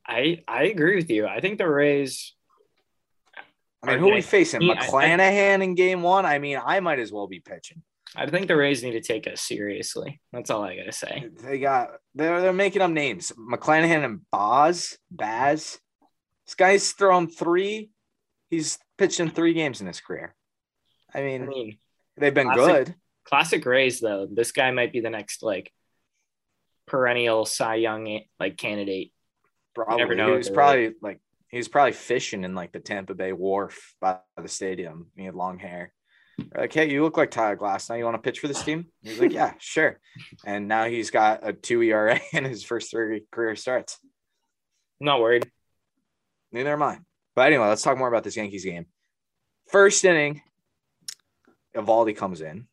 I 0.06 0.44
I 0.48 0.63
agree 0.66 0.96
with 0.96 1.10
you. 1.10 1.27
I 1.27 1.39
think 1.39 1.58
the 1.58 1.68
Rays. 1.70 2.34
I 3.84 3.92
mean, 3.92 4.00
who 4.00 4.10
are 4.10 4.16
we 4.16 4.22
facing? 4.22 4.63
I- 4.63 4.74
I- 4.74 4.75
McClanahan 4.77 5.63
in 5.63 5.75
game 5.75 6.01
one? 6.01 6.25
I 6.25 6.39
mean, 6.39 6.60
I 6.63 6.80
might 6.80 7.00
as 7.00 7.12
well 7.12 7.27
be 7.27 7.39
pitching. 7.39 7.82
I 8.16 8.26
think 8.28 8.48
the 8.48 8.56
Rays 8.56 8.84
need 8.84 8.92
to 8.92 9.02
take 9.02 9.28
us 9.28 9.42
seriously. 9.42 10.22
That's 10.32 10.50
all 10.50 10.64
I 10.64 10.76
gotta 10.76 10.92
say. 10.92 11.28
They 11.44 11.60
got 11.60 11.90
they're 12.16 12.42
they're 12.42 12.54
making 12.54 12.82
up 12.82 12.92
names. 12.92 13.32
McClanahan 13.38 14.04
and 14.06 14.22
Boz, 14.32 14.98
Baz. 15.12 15.80
This 16.46 16.56
guy's 16.56 16.92
thrown 16.94 17.28
three. 17.30 17.92
He's 18.50 18.80
pitched 18.98 19.20
in 19.20 19.30
three 19.30 19.54
games 19.54 19.82
in 19.82 19.88
his 19.88 20.00
career. 20.00 20.34
I 21.14 21.20
I 21.20 21.24
mean, 21.24 21.48
mean, 21.48 21.78
they've 22.18 22.34
been 22.34 22.52
classic- 22.52 22.86
good. 22.86 22.96
classic 23.26 23.66
Rays 23.66 24.00
though. 24.00 24.28
This 24.32 24.52
guy 24.52 24.72
might 24.72 24.94
be 24.94 25.02
the 25.02 25.10
next 25.10 25.44
like 25.44 25.72
perennial 26.86 27.46
Cy 27.46 27.76
Young 27.76 28.22
like 28.40 28.58
candidate. 28.58 29.12
Probably. 29.76 29.98
never 29.98 30.16
know 30.16 30.38
he 30.38 30.50
probably 30.50 30.94
like 31.02 31.20
he 31.50 31.58
was 31.58 31.68
probably 31.68 31.92
fishing 31.92 32.44
in 32.44 32.56
like 32.56 32.72
the 32.72 32.80
Tampa 32.80 33.14
Bay 33.14 33.32
wharf 33.32 33.94
by 34.02 34.18
the 34.42 34.48
stadium. 34.48 35.08
He 35.16 35.26
had 35.26 35.36
long 35.36 35.60
hair. 35.60 35.94
They're 36.38 36.63
like, 36.63 36.74
hey, 36.74 36.89
you 36.89 37.03
look 37.03 37.17
like 37.17 37.32
Tyler 37.32 37.56
Glass. 37.56 37.89
Now 37.89 37.96
you 37.96 38.06
want 38.06 38.15
to 38.15 38.22
pitch 38.22 38.39
for 38.39 38.48
this 38.48 38.63
team? 38.63 38.88
He's 39.01 39.20
like, 39.20 39.34
yeah, 39.34 39.53
sure. 39.60 40.00
And 40.46 40.67
now 40.67 40.86
he's 40.86 41.10
got 41.10 41.39
a 41.41 41.53
two 41.53 41.82
ERA 41.82 42.20
in 42.34 42.44
his 42.46 42.63
first 42.63 42.91
three 42.91 43.24
career 43.32 43.56
starts. 43.56 44.00
Not 45.00 45.20
worried. 45.20 45.50
Neither 46.51 46.74
am 46.74 46.84
I. 46.84 47.00
But 47.36 47.48
anyway, 47.48 47.67
let's 47.67 47.82
talk 47.82 47.98
more 47.98 48.08
about 48.08 48.24
this 48.24 48.38
Yankees 48.38 48.65
game. 48.65 48.86
First 49.67 50.06
inning, 50.06 50.41
Eovaldi 51.75 52.15
comes 52.15 52.41
in. 52.41 52.67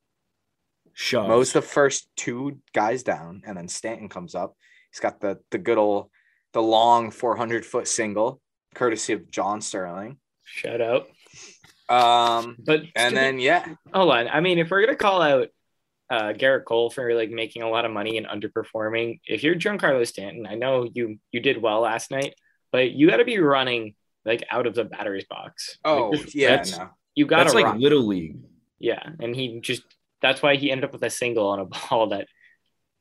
Shove. 0.92 1.28
Most 1.28 1.52
the 1.52 1.62
first 1.62 2.09
two 2.16 2.61
guys 2.73 3.02
down, 3.02 3.42
and 3.47 3.56
then 3.56 3.68
Stanton 3.68 4.09
comes 4.09 4.35
up. 4.35 4.56
He's 4.92 5.00
got 5.00 5.21
the 5.21 5.40
the 5.50 5.59
good 5.59 5.76
old 5.76 6.09
the 6.52 6.62
long 6.62 7.11
400 7.11 7.66
foot 7.66 7.88
single, 7.88 8.40
courtesy 8.75 9.12
of 9.12 9.30
John 9.30 9.61
Sterling. 9.61 10.18
Shout 10.44 10.80
out. 10.80 11.09
Um, 11.88 12.57
But 12.64 12.83
and 12.97 13.17
then 13.17 13.38
yeah, 13.38 13.75
hold 13.93 14.12
on. 14.12 14.29
I 14.29 14.41
mean, 14.41 14.59
if 14.59 14.71
we're 14.71 14.81
gonna 14.85 14.97
call 14.97 15.21
out 15.23 15.49
uh, 16.11 16.33
Gerrit 16.35 16.64
Cole 16.64 16.91
for 16.91 17.14
like 17.14 17.31
making 17.31 17.62
a 17.62 17.69
lot 17.69 17.85
of 17.85 17.91
money 17.93 18.19
and 18.19 18.26
underperforming, 18.26 19.21
if 19.26 19.43
you're 19.43 19.55
Giancarlo 19.55 20.07
Stanton, 20.07 20.47
I 20.47 20.55
know 20.55 20.88
you 20.93 21.19
you 21.33 21.41
did 21.41 21.61
well 21.61 21.81
last 21.81 22.11
night, 22.11 22.35
but 22.73 22.91
you 22.93 23.09
got 23.11 23.19
to 23.19 23.25
be 23.25 23.38
running 23.38 23.95
like 24.25 24.45
out 24.50 24.67
of 24.67 24.75
the 24.75 24.85
batter's 24.85 25.25
box. 25.29 25.79
oh 25.85 26.11
Like, 26.11 26.23
just- 26.23 26.35
yeah, 26.35 26.62
no, 26.79 26.88
you 27.14 27.26
got 27.26 27.45
to 27.49 27.53
like 27.55 27.64
run. 27.67 27.81
little 27.81 28.07
league. 28.07 28.37
Yeah, 28.79 29.03
and 29.21 29.35
he 29.37 29.61
just 29.61 29.83
that's 30.23 30.43
why 30.43 30.57
he 30.57 30.71
ended 30.71 30.85
up 30.85 30.93
with 30.93 31.03
a 31.03 31.11
single 31.11 31.49
on 31.49 31.61
a 31.61 31.64
ball 31.91 32.09
that 32.09 32.26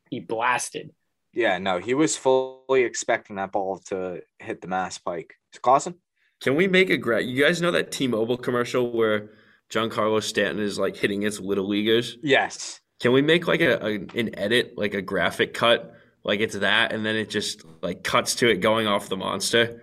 he 0.10 0.20
blasted. 0.20 0.92
yeah, 1.34 1.58
no. 1.58 1.80
He 1.80 1.94
was 1.94 2.16
fully 2.18 2.84
expecting 2.84 3.38
that 3.38 3.52
ball 3.52 3.80
to 3.88 4.22
hit 4.40 4.62
the 4.62 4.68
mass 4.68 4.98
pike. 4.98 5.34
Clausen? 5.62 5.96
Can 6.44 6.56
we 6.56 6.68
make 6.68 6.90
a 6.90 6.98
gra- 6.98 7.24
You 7.24 7.44
guys 7.44 7.62
know 7.62 7.72
that 7.72 7.92
T-Mobile 7.92 8.38
commercial 8.38 8.92
where 8.92 9.30
Giancarlo 9.72 10.22
Stanton 10.22 10.62
is 10.62 10.78
like 10.78 10.96
hitting 10.98 11.24
its 11.24 11.40
little 11.40 11.68
leaguers? 11.68 12.18
Yes. 12.22 12.82
Can 13.00 13.14
we 13.14 13.22
make 13.22 13.48
like 13.48 13.62
a, 13.62 13.84
a 13.86 13.94
an 14.20 14.38
edit, 14.38 14.74
like 14.78 14.94
a 14.94 15.02
graphic 15.02 15.54
cut, 15.54 15.94
like 16.24 16.40
it's 16.42 16.56
that, 16.58 16.92
and 16.94 17.06
then 17.06 17.16
it 17.16 17.30
just 17.30 17.64
like 17.82 18.04
cuts 18.04 18.36
to 18.36 18.50
it 18.50 18.58
going 18.58 18.88
off 18.88 19.10
the 19.10 19.18
monster? 19.18 19.82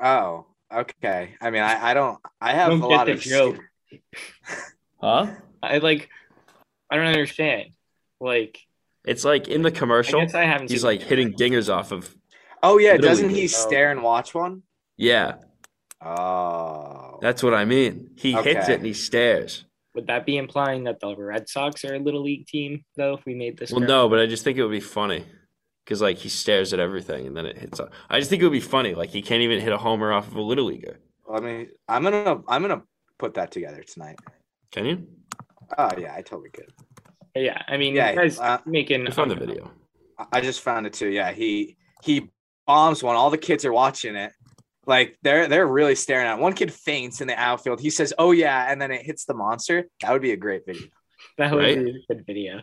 Oh, 0.00 0.46
okay. 0.72 1.34
I 1.40 1.50
mean, 1.50 1.62
I, 1.62 1.90
I 1.90 1.94
don't. 1.94 2.18
I 2.40 2.50
I 2.50 2.54
have 2.54 2.70
don't 2.70 2.80
a 2.82 2.86
lot 2.86 3.08
of 3.08 3.20
joke. 3.20 3.58
Huh? 5.00 5.26
I 5.62 5.78
like. 5.78 6.08
I 6.90 6.96
don't 6.96 7.06
understand. 7.06 7.70
Like, 8.20 8.58
It's 9.04 9.22
like 9.24 9.48
in 9.48 9.60
the 9.60 9.68
I 9.68 9.72
commercial, 9.72 10.20
guess 10.20 10.34
I 10.34 10.44
haven't. 10.44 10.70
he's 10.70 10.80
seen 10.80 10.88
like 10.88 11.02
hitting 11.02 11.34
dingers 11.34 11.72
off 11.72 11.92
of. 11.92 12.14
Oh 12.62 12.78
yeah, 12.78 12.96
doesn't 12.96 13.28
he 13.28 13.46
stare 13.48 13.90
and 13.90 14.02
watch 14.02 14.34
one? 14.34 14.62
Yeah, 14.96 15.36
Oh, 16.00 17.18
that's 17.22 17.42
what 17.42 17.54
I 17.54 17.64
mean. 17.64 18.10
He 18.16 18.32
hits 18.32 18.68
it 18.68 18.76
and 18.76 18.86
he 18.86 18.92
stares. 18.92 19.64
Would 19.94 20.06
that 20.08 20.26
be 20.26 20.36
implying 20.36 20.84
that 20.84 21.00
the 21.00 21.14
Red 21.16 21.48
Sox 21.48 21.84
are 21.84 21.94
a 21.94 21.98
little 21.98 22.22
league 22.22 22.46
team, 22.46 22.84
though? 22.96 23.14
If 23.14 23.24
we 23.24 23.34
made 23.34 23.56
this, 23.56 23.70
Well, 23.70 23.80
correct? 23.80 23.88
no, 23.88 24.08
but 24.08 24.18
I 24.18 24.26
just 24.26 24.44
think 24.44 24.58
it 24.58 24.62
would 24.62 24.70
be 24.72 24.80
funny 24.80 25.24
because 25.84 26.02
like 26.02 26.18
he 26.18 26.28
stares 26.28 26.72
at 26.74 26.80
everything 26.80 27.26
and 27.26 27.36
then 27.36 27.46
it 27.46 27.56
hits. 27.56 27.80
I 28.10 28.18
just 28.18 28.28
think 28.28 28.42
it 28.42 28.44
would 28.44 28.52
be 28.52 28.60
funny. 28.60 28.94
Like 28.94 29.10
he 29.10 29.22
can't 29.22 29.40
even 29.42 29.60
hit 29.60 29.72
a 29.72 29.78
homer 29.78 30.12
off 30.12 30.26
of 30.28 30.34
a 30.36 30.42
little 30.42 30.66
leaguer. 30.66 30.98
I 31.32 31.40
mean, 31.40 31.68
I'm 31.88 32.02
gonna. 32.02 32.42
I'm 32.48 32.60
gonna 32.62 32.82
put 33.18 33.34
that 33.34 33.50
together 33.50 33.82
tonight. 33.82 34.18
Can 34.72 34.84
you? 34.84 35.06
Oh 35.78 35.90
yeah, 35.96 36.12
I 36.14 36.20
totally 36.22 36.50
could. 36.50 36.70
Yeah. 37.34 37.62
I 37.66 37.76
mean, 37.78 37.94
Yeah, 37.94 38.10
you 38.10 38.16
guys 38.16 38.38
uh, 38.38 38.58
making 38.66 39.06
I 39.06 39.10
found 39.10 39.30
the 39.30 39.36
video. 39.36 39.70
I- 40.18 40.26
I 40.32 40.40
just 40.42 40.60
found 40.60 40.86
it 40.86 40.92
too. 40.92 41.08
Yeah, 41.08 41.32
he 41.32 41.76
he 42.02 42.30
bombs 42.66 43.02
one. 43.02 43.16
All 43.16 43.30
the 43.30 43.38
kids 43.38 43.64
are 43.64 43.72
watching 43.72 44.16
it. 44.16 44.32
Like 44.86 45.16
they're 45.22 45.48
they're 45.48 45.66
really 45.66 45.94
staring 45.94 46.26
at 46.26 46.38
it. 46.38 46.42
One 46.42 46.52
kid 46.52 46.72
faints 46.72 47.20
in 47.20 47.28
the 47.28 47.38
outfield. 47.38 47.80
He 47.80 47.90
says, 47.90 48.12
"Oh 48.18 48.32
yeah," 48.32 48.70
and 48.70 48.80
then 48.80 48.90
it 48.90 49.02
hits 49.02 49.24
the 49.24 49.34
monster. 49.34 49.86
That 50.02 50.12
would 50.12 50.22
be 50.22 50.32
a 50.32 50.36
great 50.36 50.66
video. 50.66 50.88
That 51.38 51.52
would 51.52 51.60
Right? 51.64 51.84
be 51.84 51.90
a 51.90 52.14
good 52.14 52.26
video. 52.26 52.60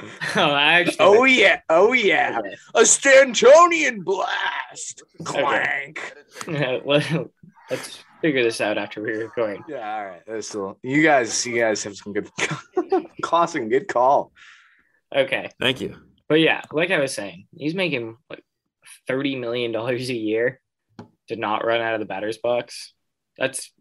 oh, 0.36 0.54
actually. 0.54 0.96
Oh 1.00 1.24
yeah, 1.24 1.60
oh 1.68 1.92
yeah, 1.92 2.38
Okay. 2.38 2.54
a 2.74 2.80
Stantonian 2.82 4.04
blast, 4.04 5.02
clank. 5.24 6.00
well, 6.46 7.30
let's 7.70 8.04
figure 8.22 8.42
this 8.44 8.60
out 8.60 8.78
after 8.78 9.02
we 9.02 9.10
record. 9.12 9.60
Yeah, 9.68 9.94
all 9.96 10.06
right. 10.06 10.22
That's 10.26 10.48
still 10.48 10.78
you 10.82 11.02
guys. 11.02 11.44
You 11.44 11.58
guys 11.58 11.82
have 11.84 11.96
some 11.96 12.12
good 12.12 12.30
Clausen, 13.22 13.68
good 13.68 13.88
call. 13.88 14.32
Okay, 15.14 15.50
Thank 15.60 15.80
you. 15.80 15.96
but 16.28 16.36
yeah, 16.40 16.62
like 16.70 16.90
I 16.90 16.98
was 17.00 17.12
saying, 17.14 17.46
he's 17.56 17.74
making 17.74 18.16
like 18.30 18.44
thirty 19.06 19.34
million 19.36 19.72
dollars 19.72 20.10
a 20.10 20.14
year 20.14 20.60
to 21.28 21.36
not 21.36 21.64
run 21.64 21.80
out 21.80 21.94
of 21.94 22.00
the 22.00 22.06
batter's 22.06 22.38
box. 22.38 22.94
That's 23.36 23.72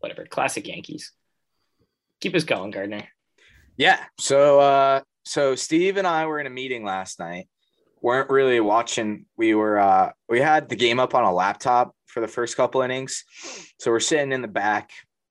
whatever. 0.00 0.26
Classic 0.26 0.66
Yankees. 0.66 1.12
Keep 2.20 2.34
us 2.34 2.44
going, 2.44 2.70
Gardner. 2.70 3.08
Yeah. 3.76 3.98
So 4.18 4.60
uh 4.60 5.00
so 5.24 5.54
Steve 5.54 5.96
and 5.96 6.06
I 6.06 6.26
were 6.26 6.40
in 6.40 6.46
a 6.46 6.50
meeting 6.50 6.84
last 6.84 7.18
night. 7.18 7.48
weren't 8.00 8.30
really 8.30 8.60
watching. 8.60 9.26
We 9.36 9.54
were 9.54 9.78
uh 9.78 10.12
we 10.28 10.40
had 10.40 10.68
the 10.68 10.76
game 10.76 11.00
up 11.00 11.14
on 11.14 11.24
a 11.24 11.32
laptop 11.32 11.94
for 12.06 12.20
the 12.20 12.28
first 12.28 12.56
couple 12.56 12.82
innings. 12.82 13.24
So 13.78 13.90
we're 13.90 14.00
sitting 14.00 14.32
in 14.32 14.42
the 14.42 14.48
back, 14.48 14.90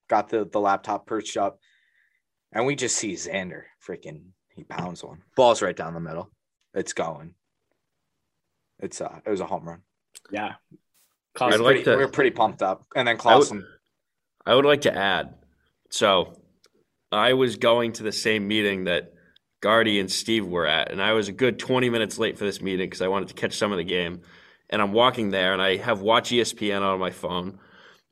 got 0.10 0.30
the 0.30 0.46
the 0.46 0.60
laptop 0.60 1.08
perched 1.08 1.38
up, 1.38 1.60
and 2.52 2.66
we 2.66 2.76
just 2.76 2.98
see 2.98 3.14
Xander 3.14 3.64
freaking 3.86 4.28
he 4.56 4.64
pounds 4.64 5.04
one. 5.04 5.24
Ball's 5.36 5.62
right 5.62 5.76
down 5.76 5.94
the 5.94 6.00
middle. 6.00 6.32
It's 6.74 6.94
going. 6.94 7.34
It's 8.80 9.02
uh 9.02 9.20
it 9.26 9.30
was 9.30 9.42
a 9.42 9.46
home 9.48 9.68
run. 9.68 9.82
Yeah. 10.32 10.54
I'd 11.40 11.60
like 11.60 11.76
Pretty- 11.76 11.84
to- 11.84 11.98
we 11.98 12.04
were 12.06 12.12
pretty 12.12 12.32
pumped 12.32 12.62
up. 12.62 12.86
And 12.96 13.08
then 13.08 13.14
I 13.14 13.16
would- 13.16 13.22
Clausen. 13.22 13.68
I 14.46 14.56
would 14.56 14.66
like 14.66 14.82
to 14.82 14.96
add. 14.96 15.36
So, 15.90 16.34
I 17.12 17.34
was 17.34 17.56
going 17.56 17.94
to 17.94 18.04
the 18.04 18.12
same 18.12 18.48
meeting 18.48 18.86
that 18.86 19.14
Guardy 19.62 20.00
and 20.00 20.12
Steve 20.12 20.46
were 20.46 20.68
at, 20.68 20.92
and 20.92 21.02
I 21.02 21.14
was 21.14 21.28
a 21.28 21.32
good 21.32 21.58
20 21.58 21.90
minutes 21.90 22.20
late 22.20 22.38
for 22.38 22.46
this 22.46 22.62
meeting 22.62 22.88
because 22.88 23.02
I 23.02 23.08
wanted 23.08 23.30
to 23.30 23.34
catch 23.34 23.54
some 23.58 23.72
of 23.72 23.78
the 23.78 23.84
game. 23.84 24.22
And 24.70 24.82
I'm 24.82 24.94
walking 24.94 25.30
there, 25.30 25.54
and 25.54 25.62
I 25.62 25.78
have 25.78 26.02
Watch 26.02 26.32
ESPN 26.32 26.82
on 26.82 27.00
my 27.00 27.12
phone. 27.12 27.60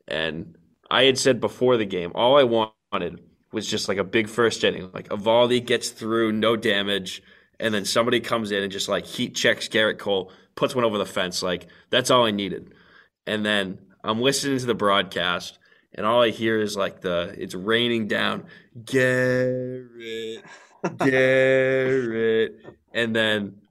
And 0.08 0.56
I 0.90 1.04
had 1.04 1.18
said 1.18 1.40
before 1.40 1.76
the 1.76 1.84
game, 1.84 2.12
all 2.14 2.36
I 2.38 2.44
wanted 2.44 3.20
was 3.52 3.68
just 3.68 3.88
like 3.88 3.98
a 3.98 4.04
big 4.04 4.28
first 4.28 4.62
inning, 4.64 4.90
like 4.92 5.08
Eovaldi 5.08 5.64
gets 5.64 5.90
through, 5.90 6.32
no 6.32 6.56
damage, 6.56 7.22
and 7.60 7.72
then 7.72 7.84
somebody 7.84 8.20
comes 8.20 8.50
in 8.50 8.62
and 8.62 8.72
just 8.72 8.88
like 8.88 9.06
heat 9.06 9.34
checks 9.34 9.68
Gerrit 9.68 9.98
Cole, 9.98 10.32
puts 10.56 10.74
one 10.74 10.84
over 10.84 10.98
the 10.98 11.06
fence. 11.06 11.42
Like 11.42 11.66
that's 11.90 12.10
all 12.10 12.24
I 12.24 12.30
needed. 12.30 12.74
And 13.26 13.44
then 13.44 13.78
I'm 14.02 14.20
listening 14.20 14.58
to 14.58 14.66
the 14.66 14.74
broadcast, 14.74 15.58
and 15.94 16.06
all 16.06 16.22
I 16.22 16.30
hear 16.30 16.60
is 16.60 16.76
like 16.76 17.00
the 17.00 17.34
it's 17.38 17.54
raining 17.54 18.06
down, 18.06 18.44
Garrett, 18.84 20.44
Garrett, 20.98 22.56
and 22.92 23.16
then 23.16 23.62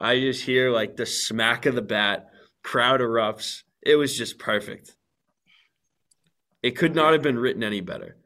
I 0.00 0.20
just 0.20 0.44
hear 0.44 0.70
like 0.70 0.96
the 0.96 1.06
smack 1.06 1.66
of 1.66 1.74
the 1.74 1.82
bat, 1.82 2.30
crowd 2.62 3.00
erupts. 3.00 3.62
It 3.82 3.96
was 3.96 4.16
just 4.16 4.38
perfect. 4.38 4.96
It 6.62 6.72
could 6.72 6.94
not 6.94 7.12
have 7.12 7.22
been 7.22 7.38
written 7.38 7.62
any 7.62 7.80
better. 7.80 8.16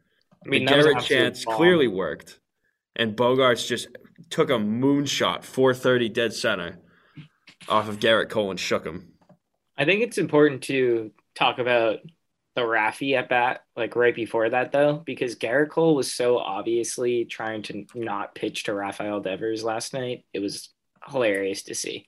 I 0.44 0.48
mean, 0.48 0.64
the 0.64 0.72
that 0.72 0.76
was 0.76 0.86
an 0.86 0.92
Garrett 0.92 1.06
chance 1.06 1.44
bomb. 1.44 1.56
clearly 1.56 1.88
worked, 1.88 2.40
and 2.94 3.16
Bogaerts 3.16 3.66
just 3.66 3.88
took 4.28 4.50
a 4.50 4.54
moonshot, 4.54 5.44
430 5.44 6.08
dead 6.10 6.32
center, 6.34 6.80
off 7.68 7.88
of 7.88 7.98
Gerrit 7.98 8.28
Cole 8.28 8.50
and 8.50 8.60
shook 8.60 8.84
him. 8.84 9.13
I 9.76 9.84
think 9.84 10.02
it's 10.02 10.18
important 10.18 10.62
to 10.64 11.10
talk 11.34 11.58
about 11.58 11.98
the 12.54 12.62
Raffy 12.62 13.16
at 13.16 13.28
bat, 13.28 13.62
like 13.76 13.96
right 13.96 14.14
before 14.14 14.48
that, 14.48 14.70
though, 14.70 15.02
because 15.04 15.34
Gerrit 15.34 15.70
Cole 15.70 15.96
was 15.96 16.12
so 16.12 16.38
obviously 16.38 17.24
trying 17.24 17.62
to 17.62 17.84
not 17.94 18.34
pitch 18.34 18.64
to 18.64 18.74
Rafael 18.74 19.20
Devers 19.20 19.64
last 19.64 19.92
night. 19.92 20.24
It 20.32 20.38
was 20.38 20.70
hilarious 21.10 21.64
to 21.64 21.74
see. 21.74 22.06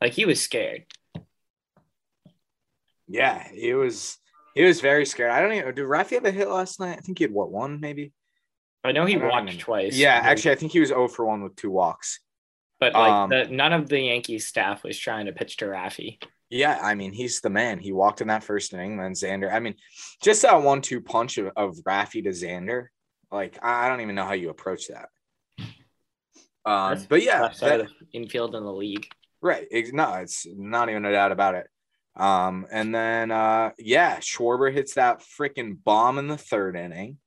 Like 0.00 0.12
he 0.12 0.24
was 0.24 0.40
scared. 0.40 0.84
Yeah, 3.08 3.42
he 3.48 3.74
was 3.74 4.18
he 4.54 4.64
was 4.64 4.80
very 4.80 5.04
scared. 5.04 5.32
I 5.32 5.40
don't 5.40 5.52
even 5.52 5.64
know 5.66 5.72
did 5.72 5.84
Rafi 5.84 6.10
have 6.14 6.24
a 6.24 6.30
hit 6.30 6.48
last 6.48 6.78
night? 6.78 6.96
I 6.98 7.00
think 7.00 7.18
he 7.18 7.24
had 7.24 7.32
what 7.32 7.50
one 7.50 7.80
maybe? 7.80 8.12
I 8.84 8.92
know 8.92 9.04
he 9.04 9.16
I 9.16 9.26
walked 9.26 9.58
twice. 9.58 9.96
Yeah, 9.96 10.20
actually 10.22 10.52
I 10.52 10.54
think 10.54 10.72
he 10.72 10.80
was 10.80 10.90
0 10.90 11.08
for 11.08 11.26
1 11.26 11.42
with 11.42 11.56
two 11.56 11.70
walks. 11.70 12.20
but 12.78 12.94
like 12.94 13.10
um, 13.10 13.30
the, 13.30 13.46
none 13.46 13.72
of 13.72 13.88
the 13.88 14.00
Yankees 14.00 14.46
staff 14.46 14.84
was 14.84 14.96
trying 14.96 15.26
to 15.26 15.32
pitch 15.32 15.58
to 15.58 15.66
Raffy. 15.66 16.18
Yeah, 16.50 16.78
I 16.82 16.94
mean, 16.96 17.12
he's 17.12 17.40
the 17.40 17.48
man. 17.50 17.78
He 17.78 17.92
walked 17.92 18.20
in 18.20 18.28
that 18.28 18.42
first 18.44 18.72
inning, 18.74 18.96
then 18.96 19.12
Xander. 19.12 19.52
I 19.52 19.60
mean, 19.60 19.76
just 20.22 20.42
that 20.42 20.60
one 20.62 20.82
two 20.82 21.00
punch 21.00 21.38
of, 21.38 21.50
of 21.56 21.76
Rafi 21.86 22.24
to 22.24 22.30
Xander. 22.30 22.86
Like, 23.30 23.56
I 23.62 23.86
I 23.86 23.88
don't 23.88 24.00
even 24.00 24.16
know 24.16 24.24
how 24.24 24.32
you 24.32 24.50
approach 24.50 24.88
that. 24.88 25.08
Um, 26.64 26.90
That's 26.94 27.06
but 27.06 27.22
yeah, 27.22 27.42
Left 27.42 27.56
side 27.56 27.80
that- 27.80 27.88
infield 28.12 28.54
in 28.54 28.64
the 28.64 28.72
league. 28.72 29.06
right. 29.40 29.66
Ex- 29.70 29.92
No, 29.92 30.14
it's 30.14 30.46
not 30.50 30.90
even 30.90 31.04
a 31.04 31.12
doubt 31.12 31.32
about 31.32 31.54
it. 31.54 31.66
Um, 32.16 32.66
and 32.70 32.92
then 32.94 33.30
uh 33.30 33.70
yeah, 33.78 34.18
Schwarber 34.18 34.72
hits 34.72 34.94
that 34.94 35.20
freaking 35.20 35.78
bomb 35.82 36.18
in 36.18 36.26
the 36.26 36.36
third 36.36 36.76
inning. 36.76 37.18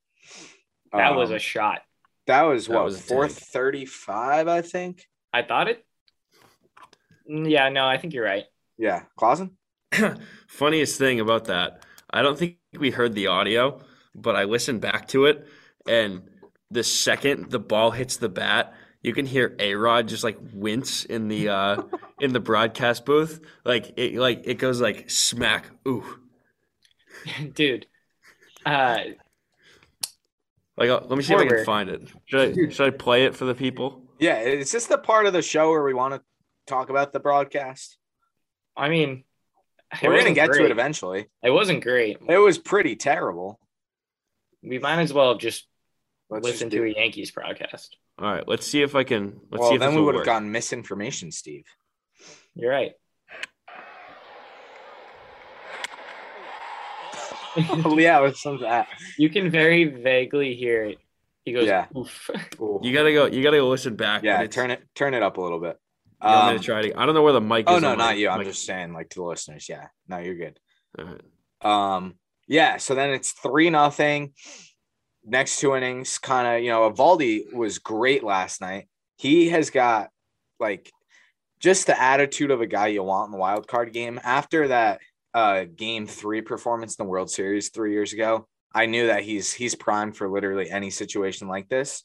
That 0.92 1.16
was 1.16 1.30
Um, 1.32 1.38
a 1.38 1.40
shot. 1.40 1.82
that 2.28 2.44
was 2.44 2.68
That 2.68 2.76
what 2.76 2.84
was 2.86 3.00
a 3.00 3.02
four 3.02 3.28
tank. 3.28 3.40
thirty 3.40 3.86
five, 3.86 4.48
I 4.48 4.62
think. 4.62 5.08
I 5.32 5.42
thought 5.42 5.70
it. 5.70 5.84
Mm, 7.30 7.50
Yeah, 7.50 7.70
no, 7.70 7.88
I 7.88 7.98
think 7.98 8.14
you're 8.14 8.26
right. 8.26 8.46
Yeah, 8.78 9.04
Clausen. 9.18 9.58
Funniest 10.48 10.98
thing 10.98 11.20
about 11.20 11.46
that, 11.46 11.86
I 12.10 12.22
don't 12.22 12.38
think 12.38 12.58
we 12.78 12.92
heard 12.92 13.14
the 13.14 13.28
audio, 13.28 13.82
but 14.16 14.36
I 14.36 14.46
listened 14.46 14.82
back 14.82 15.08
to 15.10 15.26
it, 15.26 15.48
and 15.88 16.24
the 16.72 16.84
second 16.84 17.52
the 17.52 17.60
ball 17.60 17.92
hits 17.92 18.18
the 18.18 18.30
bat, 18.30 18.74
you 19.02 19.14
can 19.14 19.26
hear 19.26 19.56
A 19.60 19.76
Rod 19.76 20.08
just 20.08 20.24
like 20.24 20.38
wince 20.54 21.06
in 21.06 21.28
the 21.28 21.50
uh, 21.50 21.84
in 22.20 22.34
the 22.34 22.40
broadcast 22.40 23.06
booth, 23.06 23.42
like 23.64 23.94
it 23.98 24.16
like 24.16 24.42
it 24.46 24.56
goes 24.56 24.82
like 24.82 25.10
smack. 25.10 25.70
Ooh, 25.88 26.04
Dude. 27.54 27.86
Uh, 28.66 29.00
like 30.78 30.90
uh, 30.90 31.02
let 31.08 31.18
me 31.18 31.22
see 31.22 31.34
if 31.34 31.40
I 31.40 31.46
can 31.46 31.66
find 31.66 31.90
it. 31.90 32.02
Should 32.26 32.58
I 32.58 32.70
should 32.72 32.88
I 32.88 32.90
play 32.90 33.26
it 33.26 33.36
for 33.36 33.46
the 33.46 33.56
people? 33.56 34.02
Yeah, 34.20 34.40
is 34.40 34.72
this 34.72 34.88
the 34.88 34.98
part 34.98 35.26
of 35.26 35.34
the 35.34 35.42
show 35.42 35.70
where 35.70 35.84
we 35.84 35.94
want 35.94 36.16
to 36.16 36.22
talk 36.66 36.90
about 36.90 37.14
the 37.14 37.20
broadcast? 37.20 37.98
I 38.76 38.90
mean, 38.90 39.24
We're 40.02 40.10
gonna 40.10 40.16
wasn't 40.18 40.36
get 40.36 40.54
to 40.54 40.66
it 40.66 40.72
eventually. 40.72 41.28
It 41.44 41.52
wasn't 41.52 41.84
great. 41.84 42.18
It 42.28 42.38
was 42.38 42.58
pretty 42.58 42.96
terrible. 42.96 43.60
We 44.64 44.80
might 44.80 45.02
as 45.02 45.14
well 45.14 45.30
have 45.34 45.40
just 45.40 45.68
Let's 46.30 46.44
listen 46.46 46.70
just 46.70 46.82
to 46.82 46.92
do- 46.92 46.98
a 46.98 47.00
Yankees 47.02 47.32
broadcast. 47.32 47.98
All 48.20 48.32
right, 48.32 48.48
let's 48.48 48.66
see 48.68 48.82
if 48.82 48.96
I 48.96 49.04
can. 49.04 49.40
Let's 49.52 49.64
see 49.64 49.68
well, 49.70 49.74
if 49.74 49.80
then 49.80 49.96
we 49.96 50.02
would 50.02 50.16
have 50.16 50.20
work. 50.20 50.26
gotten 50.26 50.52
misinformation, 50.52 51.32
Steve. 51.32 51.66
You're 52.56 52.72
right. 52.72 52.94
Oh, 57.56 57.98
yeah, 58.00 58.20
with 58.22 58.36
some 58.38 58.56
of 58.56 58.62
that. 58.62 58.88
You 59.18 59.30
can 59.30 59.52
very 59.52 59.84
vaguely 59.86 60.56
hear 60.56 60.86
it. 60.86 60.98
He 61.46 61.52
goes, 61.54 61.68
Yeah. 61.68 61.86
oof. 61.96 62.30
You 62.82 62.94
gotta 62.94 63.14
go. 63.14 63.26
You 63.28 63.44
gotta 63.44 63.58
go 63.58 63.70
listen 63.70 63.96
back. 63.96 64.24
yeah, 64.24 64.44
turn 64.48 64.72
it 64.72 64.82
turn 64.96 65.14
it 65.14 65.22
up 65.22 65.38
a 65.38 65.42
little 65.42 65.60
bit. 65.60 65.78
You 66.24 66.30
want 66.30 66.48
me 66.48 66.52
Um, 66.54 66.60
to 66.60 66.64
try 66.66 66.82
to, 66.84 67.00
I 67.00 67.06
don't 67.06 67.16
know 67.16 67.22
where 67.22 67.34
the 67.34 67.42
mic 67.42 67.70
is. 67.70 67.76
oh 67.76 67.80
no, 67.80 67.96
not 67.96 68.18
you. 68.18 68.30
I'm 68.30 68.44
just 68.44 68.66
saying, 68.66 68.94
like 68.94 69.10
to 69.10 69.20
the 69.20 69.26
listeners. 69.26 69.68
Yeah, 69.68 69.88
no, 70.08 70.20
you're 70.20 70.36
good. 70.36 70.60
Right. 70.98 71.22
Um, 71.62 72.16
yeah. 72.48 72.78
So 72.78 72.96
then 72.96 73.10
it's 73.12 73.32
three 73.32 73.70
nothing. 73.70 74.34
next 75.26 75.60
two 75.60 75.76
innings, 75.76 76.18
kind 76.18 76.48
of, 76.58 76.64
you 76.64 76.70
know, 76.70 76.90
Eovaldi 76.90 77.54
was 77.54 77.80
great 77.80 78.24
last 78.24 78.62
night. 78.62 78.88
He 79.18 79.50
has 79.50 79.70
got 79.70 80.10
like 80.60 80.92
just 81.60 81.88
the 81.88 82.02
attitude 82.02 82.52
of 82.52 82.62
a 82.62 82.68
guy 82.68 82.88
you 82.88 83.04
want 83.04 83.28
in 83.28 83.32
the 83.32 83.38
wild 83.38 83.68
card 83.68 83.94
game. 83.94 84.20
After 84.24 84.68
that 84.70 85.00
uh 85.34 85.66
game 85.76 86.08
three 86.08 86.42
performance 86.42 86.96
in 86.96 87.06
the 87.06 87.10
World 87.10 87.30
Series 87.32 87.70
three 87.70 87.92
years 87.94 88.14
ago, 88.14 88.48
I 88.74 88.86
knew 88.86 89.08
that 89.08 89.24
he's 89.24 89.52
he's 89.54 89.76
primed 89.76 90.16
for 90.18 90.30
literally 90.30 90.70
any 90.70 90.90
situation 90.90 91.48
like 91.48 91.70
this. 91.70 92.04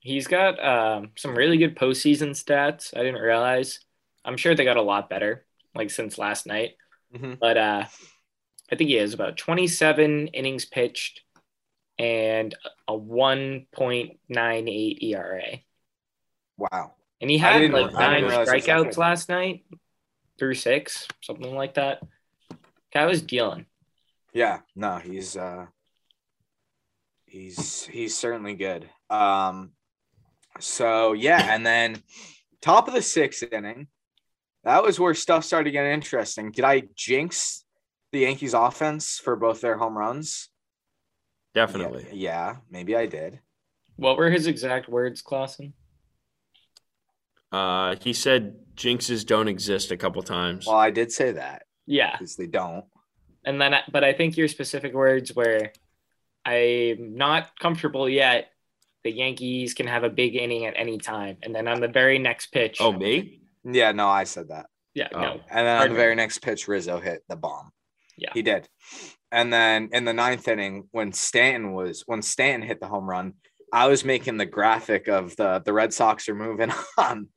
He's 0.00 0.26
got 0.26 0.64
um, 0.64 1.10
some 1.16 1.34
really 1.34 1.58
good 1.58 1.76
postseason 1.76 2.30
stats. 2.30 2.96
I 2.96 3.02
didn't 3.02 3.20
realize. 3.20 3.80
I'm 4.24 4.36
sure 4.36 4.54
they 4.54 4.64
got 4.64 4.76
a 4.76 4.82
lot 4.82 5.10
better, 5.10 5.44
like 5.74 5.90
since 5.90 6.18
last 6.18 6.46
night. 6.46 6.76
Mhm. 7.14 7.38
But 7.38 7.56
uh, 7.56 7.84
I 8.70 8.76
think 8.76 8.90
he 8.90 8.96
has 8.96 9.14
about 9.14 9.36
27 9.36 10.28
innings 10.28 10.66
pitched 10.66 11.22
and 11.98 12.54
a 12.86 12.92
1.98 12.92 15.02
ERA. 15.02 15.42
Wow. 16.56 16.94
And 17.20 17.30
he 17.30 17.38
had 17.38 17.70
like 17.72 17.92
nine 17.92 18.22
didn't 18.22 18.28
realize 18.28 18.48
that's 18.48 18.66
that 18.66 18.76
strikeouts 18.76 18.96
last 18.96 19.28
night 19.28 19.64
through 20.38 20.54
six, 20.54 21.08
something 21.20 21.54
like 21.54 21.74
that. 21.74 22.00
Guy 22.92 23.06
was 23.06 23.22
dealing. 23.22 23.66
Yeah, 24.32 24.60
no, 24.76 24.98
he's 24.98 25.36
uh 25.36 25.66
he's 27.26 27.84
he's 27.86 28.16
certainly 28.16 28.54
good. 28.54 28.88
Um 29.10 29.72
so 30.58 31.12
yeah, 31.12 31.54
and 31.54 31.64
then 31.66 32.02
top 32.60 32.88
of 32.88 32.94
the 32.94 33.02
sixth 33.02 33.44
inning, 33.52 33.88
that 34.64 34.82
was 34.82 34.98
where 35.00 35.14
stuff 35.14 35.44
started 35.44 35.70
getting 35.70 35.92
interesting. 35.92 36.50
Did 36.52 36.64
I 36.64 36.82
jinx 36.94 37.64
the 38.12 38.20
Yankees 38.20 38.54
offense 38.54 39.18
for 39.22 39.36
both 39.36 39.60
their 39.60 39.76
home 39.76 39.96
runs? 39.96 40.48
Definitely. 41.54 42.06
Yeah, 42.12 42.14
yeah, 42.52 42.56
maybe 42.70 42.96
I 42.96 43.06
did. 43.06 43.40
What 43.96 44.16
were 44.16 44.30
his 44.30 44.46
exact 44.46 44.88
words, 44.88 45.22
Clausen? 45.22 45.72
Uh, 47.50 47.96
he 48.00 48.12
said 48.12 48.56
jinxes 48.76 49.26
don't 49.26 49.48
exist 49.48 49.90
a 49.90 49.96
couple 49.96 50.22
times. 50.22 50.66
Well, 50.66 50.76
I 50.76 50.90
did 50.90 51.10
say 51.10 51.32
that 51.32 51.62
Yeah. 51.86 52.12
because 52.12 52.36
they 52.36 52.46
don't. 52.46 52.84
And 53.44 53.60
then, 53.60 53.74
but 53.90 54.04
I 54.04 54.12
think 54.12 54.36
your 54.36 54.48
specific 54.48 54.92
words 54.92 55.34
were, 55.34 55.72
I'm 56.44 57.16
not 57.16 57.58
comfortable 57.58 58.08
yet. 58.08 58.50
The 59.04 59.12
Yankees 59.12 59.74
can 59.74 59.86
have 59.86 60.04
a 60.04 60.10
big 60.10 60.34
inning 60.36 60.66
at 60.66 60.74
any 60.76 60.98
time. 60.98 61.38
And 61.42 61.54
then 61.54 61.68
on 61.68 61.80
the 61.80 61.88
very 61.88 62.18
next 62.18 62.48
pitch, 62.48 62.78
oh, 62.80 62.92
me? 62.92 63.40
Yeah, 63.64 63.92
no, 63.92 64.08
I 64.08 64.24
said 64.24 64.48
that. 64.48 64.66
yeah, 64.94 65.08
Oh. 65.14 65.20
no. 65.20 65.30
And 65.50 65.66
then 65.66 65.66
on 65.66 65.78
Pardon 65.78 65.88
the 65.92 65.94
me. 65.98 66.02
very 66.02 66.14
next 66.14 66.38
pitch, 66.38 66.68
Rizzo 66.68 66.98
hit 67.00 67.22
the 67.28 67.36
bomb. 67.36 67.70
Yeah. 68.16 68.30
He 68.34 68.42
did. 68.42 68.68
And 69.30 69.52
then 69.52 69.90
in 69.92 70.04
the 70.04 70.12
ninth 70.12 70.48
inning, 70.48 70.88
when 70.90 71.12
Stanton 71.12 71.72
was 71.72 72.02
when 72.06 72.22
Stanton 72.22 72.66
hit 72.66 72.80
the 72.80 72.88
home 72.88 73.08
run, 73.08 73.34
I 73.72 73.86
was 73.86 74.04
making 74.04 74.38
the 74.38 74.46
graphic 74.46 75.06
of 75.08 75.36
the 75.36 75.62
the 75.64 75.72
Red 75.72 75.92
Sox 75.92 76.28
are 76.28 76.34
moving 76.34 76.72
on. 76.98 77.28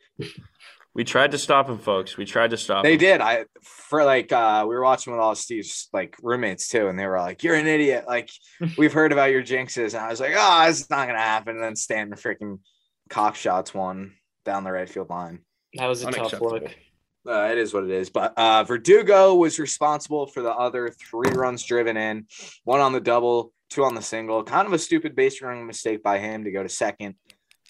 We 0.94 1.06
tried 1.06 1.32
to 1.32 1.38
stop 1.38 1.70
him, 1.70 1.80
folks. 1.80 2.18
We 2.18 2.26
tried 2.26 2.50
to 2.50 2.58
stop 2.58 2.84
They 2.84 2.94
him. 2.94 3.00
did. 3.00 3.22
I 3.22 3.46
for 3.64 4.04
like 4.04 4.32
uh 4.32 4.66
we 4.68 4.76
were 4.76 4.84
watching 4.84 5.14
with 5.14 5.22
all 5.22 5.36
Steve's 5.36 5.88
like 5.94 6.16
roommates 6.22 6.68
too, 6.68 6.88
and 6.88 7.00
they 7.00 7.08
were 7.08 7.20
like, 7.20 7.44
You're 7.44 7.56
an 7.56 7.68
idiot. 7.68 8.06
Like, 8.08 8.30
we've 8.78 8.92
heard 8.94 9.12
about 9.12 9.32
your 9.32 9.42
jinxes. 9.44 9.94
And 9.94 10.04
I 10.04 10.10
was 10.10 10.20
like, 10.20 10.34
Oh, 10.36 10.66
it's 10.68 10.90
not 10.90 11.08
gonna 11.08 11.20
happen. 11.20 11.56
And 11.56 11.64
then 11.64 11.76
Stanton 11.76 12.18
freaking 12.18 12.60
cock 13.10 13.36
shots 13.36 13.74
one 13.74 14.14
down 14.44 14.64
the 14.64 14.72
right 14.72 14.90
field 14.90 15.10
line. 15.10 15.40
That 15.76 15.88
was 15.88 16.04
a 16.04 16.12
tough 16.12 16.42
look. 16.42 16.66
Uh, 17.28 17.50
it 17.52 17.58
is 17.58 17.74
what 17.74 17.84
it 17.84 17.92
is. 17.92 18.10
But 18.10 18.38
uh, 18.38 18.64
Verdugo 18.64 19.36
was 19.36 19.60
responsible 19.60 20.26
for 20.26 20.42
the 20.42 20.52
other 20.52 20.90
three 20.90 21.32
runs 21.32 21.64
driven 21.64 21.96
in, 21.96 22.26
one 22.64 22.80
on 22.80 22.94
the 22.94 23.00
double, 23.00 23.54
two 23.70 23.84
on 23.84 23.94
the 23.94 24.02
single. 24.02 24.44
Kind 24.44 24.66
of 24.68 24.74
a 24.74 24.80
stupid 24.80 25.16
base 25.16 25.42
running 25.42 25.68
mistake 25.68 26.02
by 26.02 26.18
him 26.18 26.44
to 26.46 26.52
go 26.52 26.64
to 26.64 26.70
second. 26.70 27.16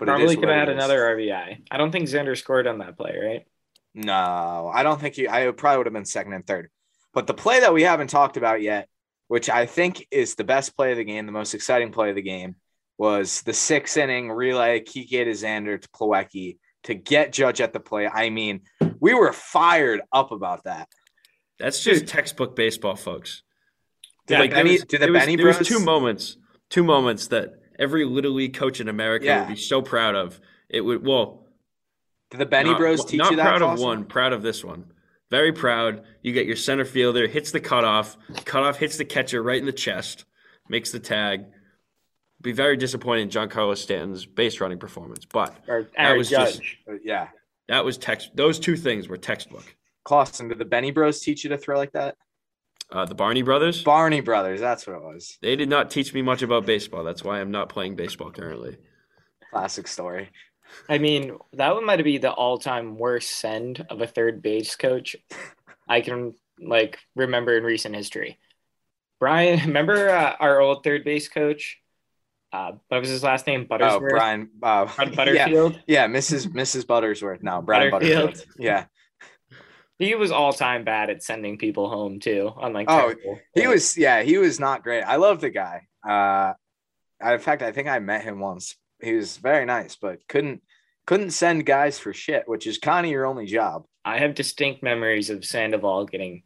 But 0.01 0.07
Probably 0.07 0.35
could 0.35 0.49
have 0.49 0.57
had 0.57 0.69
another 0.69 0.99
RBI. 1.15 1.61
I 1.69 1.77
don't 1.77 1.91
think 1.91 2.09
Xander 2.09 2.35
scored 2.35 2.65
on 2.65 2.79
that 2.79 2.97
play, 2.97 3.15
right? 3.23 3.45
No, 3.93 4.71
I 4.73 4.81
don't 4.81 4.99
think 4.99 5.13
he. 5.13 5.29
I 5.29 5.51
probably 5.51 5.77
would 5.77 5.85
have 5.85 5.93
been 5.93 6.05
second 6.05 6.33
and 6.33 6.45
third. 6.47 6.71
But 7.13 7.27
the 7.27 7.35
play 7.35 7.59
that 7.59 7.71
we 7.71 7.83
haven't 7.83 8.07
talked 8.07 8.35
about 8.35 8.63
yet, 8.63 8.89
which 9.27 9.47
I 9.47 9.67
think 9.67 10.07
is 10.09 10.33
the 10.33 10.43
best 10.43 10.75
play 10.75 10.89
of 10.91 10.97
the 10.97 11.03
game, 11.03 11.27
the 11.27 11.31
most 11.31 11.53
exciting 11.53 11.91
play 11.91 12.09
of 12.09 12.15
the 12.15 12.23
game, 12.23 12.55
was 12.97 13.43
the 13.43 13.53
six 13.53 13.95
inning 13.95 14.31
relay 14.31 14.79
Kike 14.79 15.07
to 15.25 15.25
Xander 15.33 15.79
to 15.79 15.87
Plawecki 15.89 16.57
to 16.85 16.95
get 16.95 17.31
Judge 17.31 17.61
at 17.61 17.71
the 17.71 17.79
play. 17.79 18.07
I 18.07 18.31
mean, 18.31 18.61
we 18.99 19.13
were 19.13 19.31
fired 19.33 20.01
up 20.11 20.31
about 20.31 20.63
that. 20.63 20.87
That's 21.59 21.83
just 21.83 22.07
textbook 22.07 22.55
baseball, 22.55 22.95
folks. 22.95 23.43
Did 24.25 24.39
Like, 24.39 24.49
the 24.49 24.55
there 24.55 24.63
Benny, 24.63 24.75
was- 24.77 24.85
did 24.85 25.01
the 25.01 25.11
was- 25.11 25.19
Benny 25.21 25.35
Bros? 25.35 25.59
two 25.67 25.79
moments, 25.79 26.37
two 26.71 26.83
moments 26.83 27.27
that 27.27 27.51
every 27.82 28.06
little 28.06 28.32
league 28.32 28.54
coach 28.54 28.80
in 28.80 28.88
America 28.88 29.26
Yeah. 29.26 29.39
would 29.41 29.50
be 29.56 29.60
so 29.60 29.82
proud 29.82 30.15
of. 30.15 30.39
It 30.70 30.82
would 30.82 31.06
well, 31.06 31.48
Did 32.30 32.39
the 32.39 32.46
Benny 32.46 32.70
not, 32.70 32.80
Bros 32.80 33.04
teach 33.04 33.17
not 33.17 33.32
you 33.32 33.38
that? 33.38 33.44
Not 33.44 33.58
proud 33.58 33.74
of 33.74 33.80
one, 33.80 34.06
proud 34.06 34.32
of 34.32 34.41
this 34.44 34.63
one. 34.63 34.94
Very 35.30 35.52
proud. 35.52 36.06
You 36.22 36.32
get 36.32 36.46
your 36.46 36.56
center 36.56 36.86
fielder 36.86 37.28
hits 37.28 37.52
the 37.52 37.60
cutoff, 37.60 38.17
cutoff 38.46 38.78
hits 38.78 38.98
the 38.98 39.04
catcher 39.06 39.41
right 39.41 39.60
in 39.60 39.65
the 39.65 39.74
chest, 39.74 40.24
makes 40.70 40.91
the 40.91 41.00
tag. 41.00 41.46
Be 42.41 42.52
very 42.54 42.78
disappointed 42.78 43.22
in 43.24 43.30
Giancarlo 43.30 43.76
Stanton's 43.78 44.26
base 44.26 44.60
running 44.62 44.80
performance, 44.80 45.26
but 45.26 45.56
Or 45.67 45.89
That 45.98 46.17
was 46.17 46.30
Judge. 46.30 46.60
just- 46.88 47.04
Yeah. 47.04 47.28
that 47.67 47.84
was 47.86 47.98
text. 47.98 48.32
Those 48.36 48.60
two 48.60 48.76
things 48.78 49.08
were 49.08 49.17
textbook. 49.17 49.76
Clausen, 50.04 50.48
did 50.48 50.58
the 50.58 50.65
Benny 50.65 50.91
Bros 50.91 51.20
teach 51.22 51.44
you 51.44 51.50
to 51.52 51.58
throw 51.58 51.78
like 51.78 51.91
that? 51.91 52.15
Uh, 52.91 53.06
the 53.06 53.15
Barney 53.15 53.41
brothers, 53.41 53.84
Barney 53.84 54.19
Brothers, 54.19 54.60
that's 54.60 54.86
what 54.86 54.97
it 54.97 55.01
was. 55.01 55.38
they 55.41 55.56
did 55.56 55.69
not 55.69 55.89
teach 55.89 56.13
me 56.13 56.21
much 56.21 56.41
about 56.41 56.65
baseball. 56.65 57.04
That's 57.04 57.23
why 57.23 57.39
I'm 57.39 57.51
not 57.51 57.69
playing 57.69 57.95
baseball 57.95 58.32
currently. 58.32 58.77
Classic 59.51 59.88
story. 59.88 60.30
I 60.89 60.97
mean, 60.97 61.38
that 61.54 61.73
one 61.73 61.86
might 61.86 62.04
be 62.04 62.17
the 62.17 62.32
all-time 62.32 62.97
worst 62.97 63.32
send 63.32 63.86
of 63.89 64.01
a 64.01 64.08
third 64.08 64.41
base 64.41 64.75
coach 64.75 65.15
I 65.88 66.01
can 66.01 66.34
like 66.60 66.99
remember 67.15 67.58
in 67.58 67.63
recent 67.63 67.95
history. 67.95 68.39
Brian, 69.19 69.60
remember 69.67 70.10
uh, 70.10 70.36
our 70.39 70.62
old 70.62 70.84
third 70.84 71.04
base 71.04 71.27
coach? 71.27 71.77
Uh, 72.54 72.73
what 72.89 72.99
was 72.99 73.10
his 73.10 73.23
last 73.23 73.47
name? 73.47 73.67
Oh, 73.69 73.99
Brian. 73.99 74.49
Uh, 74.62 74.86
Bud- 74.86 74.97
yeah, 74.99 75.15
Butterfield. 75.15 75.82
yeah, 75.88 76.08
Mrs. 76.08 76.47
Mrs. 76.47 76.86
Buttersworth. 76.86 77.41
No, 77.41 77.62
Brian 77.62 77.91
Butterfield. 77.91 78.32
Butterfield. 78.32 78.47
Yeah, 78.60 78.86
He 80.01 80.15
was 80.15 80.31
all-time 80.31 80.83
bad 80.83 81.09
at 81.09 81.21
sending 81.23 81.57
people 81.57 81.89
home 81.89 82.19
too. 82.19 82.51
On 82.57 82.73
like 82.73 82.87
Oh, 82.89 83.13
terrible- 83.13 83.39
he 83.53 83.67
was. 83.67 83.97
Yeah, 83.97 84.23
he 84.23 84.37
was 84.37 84.59
not 84.59 84.83
great. 84.83 85.03
I 85.03 85.17
love 85.17 85.41
the 85.41 85.49
guy. 85.51 85.87
Uh, 86.07 86.53
I, 87.21 87.33
in 87.35 87.39
fact, 87.39 87.61
I 87.61 87.71
think 87.71 87.87
I 87.87 87.99
met 87.99 88.23
him 88.23 88.39
once. 88.39 88.75
He 88.99 89.13
was 89.13 89.37
very 89.37 89.65
nice, 89.65 89.95
but 89.95 90.27
couldn't 90.27 90.61
couldn't 91.05 91.31
send 91.31 91.65
guys 91.65 91.99
for 91.99 92.13
shit, 92.13 92.47
which 92.47 92.65
is 92.67 92.77
kind 92.77 93.05
of 93.05 93.11
your 93.11 93.25
only 93.25 93.45
job. 93.45 93.85
I 94.03 94.17
have 94.19 94.33
distinct 94.35 94.81
memories 94.83 95.29
of 95.29 95.45
Sandoval 95.45 96.05
getting 96.05 96.43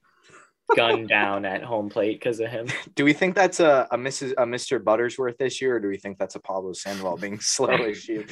gunned 0.74 1.08
down 1.08 1.46
at 1.46 1.64
home 1.64 1.90
plate 1.90 2.20
because 2.20 2.40
of 2.40 2.50
him. 2.50 2.68
Do 2.96 3.06
we 3.06 3.14
think 3.14 3.36
that's 3.36 3.60
a, 3.60 3.88
a 3.92 3.98
Mrs. 3.98 4.32
a 4.32 4.46
Mr. 4.46 4.80
Buttersworth 4.80 5.40
issue, 5.40 5.70
or 5.70 5.80
do 5.80 5.88
we 5.88 5.98
think 5.98 6.18
that's 6.18 6.36
a 6.36 6.40
Pablo 6.40 6.74
Sandoval 6.74 7.18
being 7.18 7.40
slow 7.42 7.70
issue? 7.86 8.26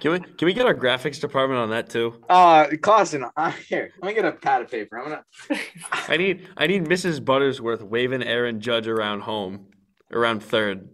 Can 0.00 0.12
we 0.12 0.20
can 0.20 0.46
we 0.46 0.52
get 0.52 0.66
our 0.66 0.74
graphics 0.74 1.20
department 1.20 1.60
on 1.60 1.70
that 1.70 1.90
too? 1.90 2.22
Uh, 2.28 2.68
Clausen, 2.80 3.24
uh, 3.36 3.50
here, 3.68 3.90
let 4.00 4.08
me 4.08 4.14
get 4.14 4.24
a 4.24 4.32
pad 4.32 4.62
of 4.62 4.70
paper. 4.70 4.98
I'm 4.98 5.04
gonna. 5.04 5.60
I 6.08 6.16
need 6.16 6.48
I 6.56 6.66
need 6.66 6.84
Mrs. 6.86 7.20
Buttersworth 7.20 7.82
waving 7.82 8.22
Aaron 8.22 8.60
Judge 8.60 8.88
around 8.88 9.20
home, 9.20 9.66
around 10.12 10.42
third. 10.42 10.88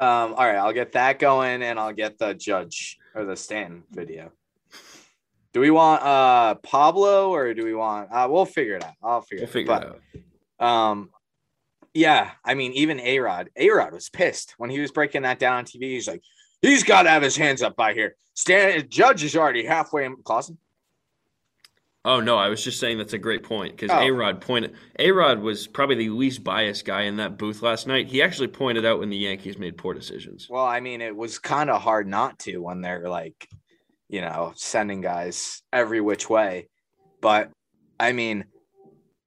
Um, 0.00 0.34
all 0.34 0.46
right, 0.46 0.56
I'll 0.56 0.72
get 0.72 0.92
that 0.92 1.18
going, 1.18 1.62
and 1.62 1.78
I'll 1.78 1.92
get 1.92 2.18
the 2.18 2.32
judge 2.32 2.98
or 3.16 3.24
the 3.24 3.34
Stanton 3.34 3.82
video. 3.90 4.30
Do 5.58 5.62
we 5.62 5.72
want 5.72 6.04
uh 6.04 6.54
Pablo 6.54 7.34
or 7.34 7.52
do 7.52 7.64
we 7.64 7.74
want? 7.74 8.12
Uh, 8.12 8.28
we'll 8.30 8.44
figure 8.44 8.76
it 8.76 8.84
out. 8.84 8.94
I'll 9.02 9.22
figure. 9.22 9.42
We'll 9.42 9.52
figure 9.52 9.74
but, 9.74 9.82
it 9.82 10.22
out. 10.60 10.64
Um, 10.64 11.10
yeah, 11.92 12.30
I 12.44 12.54
mean, 12.54 12.74
even 12.74 13.00
A 13.00 13.18
Rod, 13.18 13.50
A 13.56 13.68
Rod 13.68 13.92
was 13.92 14.08
pissed 14.08 14.54
when 14.58 14.70
he 14.70 14.78
was 14.78 14.92
breaking 14.92 15.22
that 15.22 15.40
down 15.40 15.54
on 15.56 15.64
TV. 15.64 15.82
He's 15.82 16.06
like, 16.06 16.22
he's 16.62 16.84
got 16.84 17.02
to 17.02 17.10
have 17.10 17.24
his 17.24 17.36
hands 17.36 17.60
up 17.60 17.74
by 17.74 17.92
here. 17.92 18.14
Stan, 18.34 18.88
Judge 18.88 19.24
is 19.24 19.34
already 19.34 19.64
halfway 19.64 20.04
in. 20.04 20.14
Clausen, 20.22 20.58
Oh 22.04 22.20
no, 22.20 22.36
I 22.36 22.50
was 22.50 22.62
just 22.62 22.78
saying 22.78 22.98
that's 22.98 23.14
a 23.14 23.18
great 23.18 23.42
point 23.42 23.76
because 23.76 23.90
Oh. 23.90 24.00
A 24.00 24.12
Rod 24.12 24.40
pointed. 24.40 24.76
A 25.00 25.10
Rod 25.10 25.40
was 25.40 25.66
probably 25.66 25.96
the 25.96 26.10
least 26.10 26.44
biased 26.44 26.84
guy 26.84 27.02
in 27.02 27.16
that 27.16 27.36
booth 27.36 27.62
last 27.62 27.88
night. 27.88 28.06
He 28.06 28.22
actually 28.22 28.46
pointed 28.46 28.86
out 28.86 29.00
when 29.00 29.10
the 29.10 29.16
Yankees 29.16 29.58
made 29.58 29.76
poor 29.76 29.92
decisions. 29.92 30.46
well, 30.48 30.64
I 30.64 30.78
mean, 30.78 31.00
it 31.00 31.16
was 31.16 31.40
kind 31.40 31.68
of 31.68 31.82
hard 31.82 32.06
not 32.06 32.38
to 32.40 32.58
when 32.58 32.80
they're 32.80 33.08
like, 33.08 33.48
you 34.08 34.20
know, 34.20 34.52
sending 34.56 35.00
guys 35.00 35.62
every 35.72 36.00
which 36.00 36.28
way. 36.28 36.68
But 37.20 37.50
I 38.00 38.12
mean, 38.12 38.44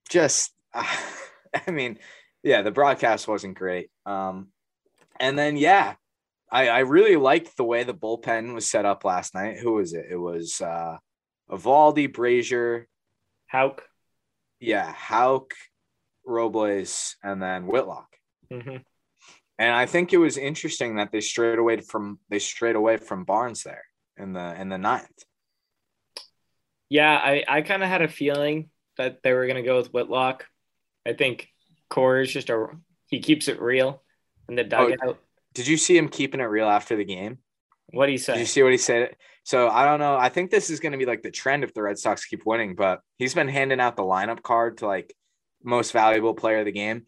just, 0.09 0.51
I 0.73 1.71
mean, 1.71 1.99
yeah, 2.43 2.61
the 2.61 2.71
broadcast 2.71 3.27
wasn't 3.27 3.57
great. 3.57 3.89
Um, 4.05 4.47
and 5.19 5.37
then 5.37 5.57
yeah, 5.57 5.95
I, 6.51 6.67
I 6.69 6.79
really 6.79 7.15
liked 7.15 7.55
the 7.57 7.63
way 7.63 7.83
the 7.83 7.93
bullpen 7.93 8.53
was 8.53 8.69
set 8.69 8.85
up 8.85 9.05
last 9.05 9.35
night. 9.35 9.57
Who 9.59 9.73
was 9.73 9.93
it? 9.93 10.05
It 10.09 10.17
was 10.17 10.61
uh 10.61 10.97
Eovaldi, 11.49 12.11
Brasier, 12.11 12.85
Houck. 13.47 13.83
yeah, 14.59 14.91
Houck, 14.91 15.53
Robles, 16.25 17.15
and 17.23 17.41
then 17.41 17.67
Whitlock. 17.67 18.07
Mhm. 18.51 18.83
And 19.59 19.75
I 19.75 19.85
think 19.85 20.11
it 20.11 20.17
was 20.17 20.37
interesting 20.37 20.95
that 20.95 21.11
they 21.11 21.21
strayed 21.21 21.59
away 21.59 21.81
from 21.81 22.19
they 22.29 22.39
strayed 22.39 22.75
away 22.75 22.97
from 22.97 23.25
Barnes 23.25 23.63
there 23.63 23.83
in 24.17 24.33
the 24.33 24.59
in 24.59 24.69
the 24.69 24.77
ninth. 24.77 25.23
Yeah, 26.89 27.15
I, 27.15 27.43
I 27.47 27.61
kind 27.61 27.83
of 27.83 27.89
had 27.89 28.01
a 28.01 28.07
feeling 28.07 28.69
that 28.97 29.23
they 29.23 29.33
were 29.33 29.45
going 29.45 29.55
to 29.55 29.63
go 29.63 29.77
with 29.77 29.93
Whitlock. 29.93 30.45
I 31.07 31.13
think 31.13 31.47
Cora 31.89 32.23
is 32.23 32.31
just 32.31 32.49
a 32.49 32.67
he 33.07 33.19
keeps 33.19 33.47
it 33.47 33.61
real 33.61 34.03
in 34.49 34.55
the 34.55 34.63
dugout. 34.63 35.17
Did 35.53 35.67
you 35.67 35.77
see 35.77 35.97
him 35.97 36.09
keeping 36.09 36.39
it 36.39 36.45
real 36.45 36.67
after 36.67 36.95
the 36.95 37.05
game? 37.05 37.39
what 37.93 38.05
do 38.05 38.13
you 38.13 38.19
Did 38.19 38.37
you 38.37 38.45
see 38.45 38.63
what 38.63 38.71
he 38.71 38.77
said? 38.77 39.15
So 39.43 39.69
I 39.69 39.85
don't 39.85 39.99
know. 39.99 40.15
I 40.15 40.29
think 40.29 40.49
this 40.49 40.69
is 40.69 40.79
going 40.79 40.93
to 40.93 40.97
be 40.97 41.05
like 41.05 41.23
the 41.23 41.31
trend 41.31 41.63
if 41.63 41.73
the 41.73 41.81
Red 41.81 41.97
Sox 41.97 42.25
keep 42.25 42.45
winning. 42.45 42.75
But 42.75 43.01
he's 43.17 43.33
been 43.33 43.47
handing 43.47 43.79
out 43.79 43.95
the 43.95 44.03
lineup 44.03 44.41
card 44.41 44.77
to 44.77 44.87
like 44.87 45.13
most 45.63 45.91
valuable 45.91 46.33
player 46.33 46.59
of 46.59 46.65
the 46.65 46.71
game, 46.71 47.05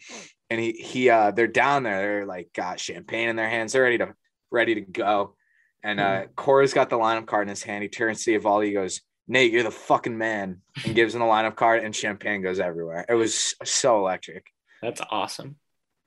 and 0.50 0.60
he 0.60 0.74
he 0.74 1.10
uh 1.10 1.32
they're 1.32 1.48
down 1.48 1.84
there. 1.84 2.02
They're 2.02 2.26
like 2.26 2.52
got 2.54 2.80
champagne 2.80 3.30
in 3.30 3.36
their 3.36 3.50
hands. 3.50 3.74
They're 3.74 3.84
ready 3.84 3.98
to 4.00 4.14
ready 4.52 4.76
to 4.76 4.82
go. 4.82 5.36
And 5.84 6.00
uh 6.00 6.26
Cora's 6.36 6.74
got 6.74 6.90
the 6.90 6.98
lineup 6.98 7.26
card 7.26 7.44
in 7.44 7.50
his 7.50 7.64
hand. 7.64 7.84
He 7.84 7.90
turns 7.90 8.24
to 8.24 8.40
Eovaldi, 8.40 8.68
he 8.68 8.72
goes, 8.74 9.02
"Nate, 9.28 9.52
you're 9.52 9.64
the 9.64 9.72
fucking 9.72 10.18
man," 10.18 10.62
and 10.86 10.96
gives 11.00 11.14
him 11.14 11.20
the 11.20 11.26
lineup 11.26 11.56
card, 11.56 11.84
and 11.84 11.96
champagne 11.96 12.42
goes 12.42 12.60
everywhere. 12.60 13.06
It 13.10 13.16
was 13.16 13.56
so 13.64 13.98
electric. 14.00 14.48
That's 14.82 15.02
awesome. 15.12 15.58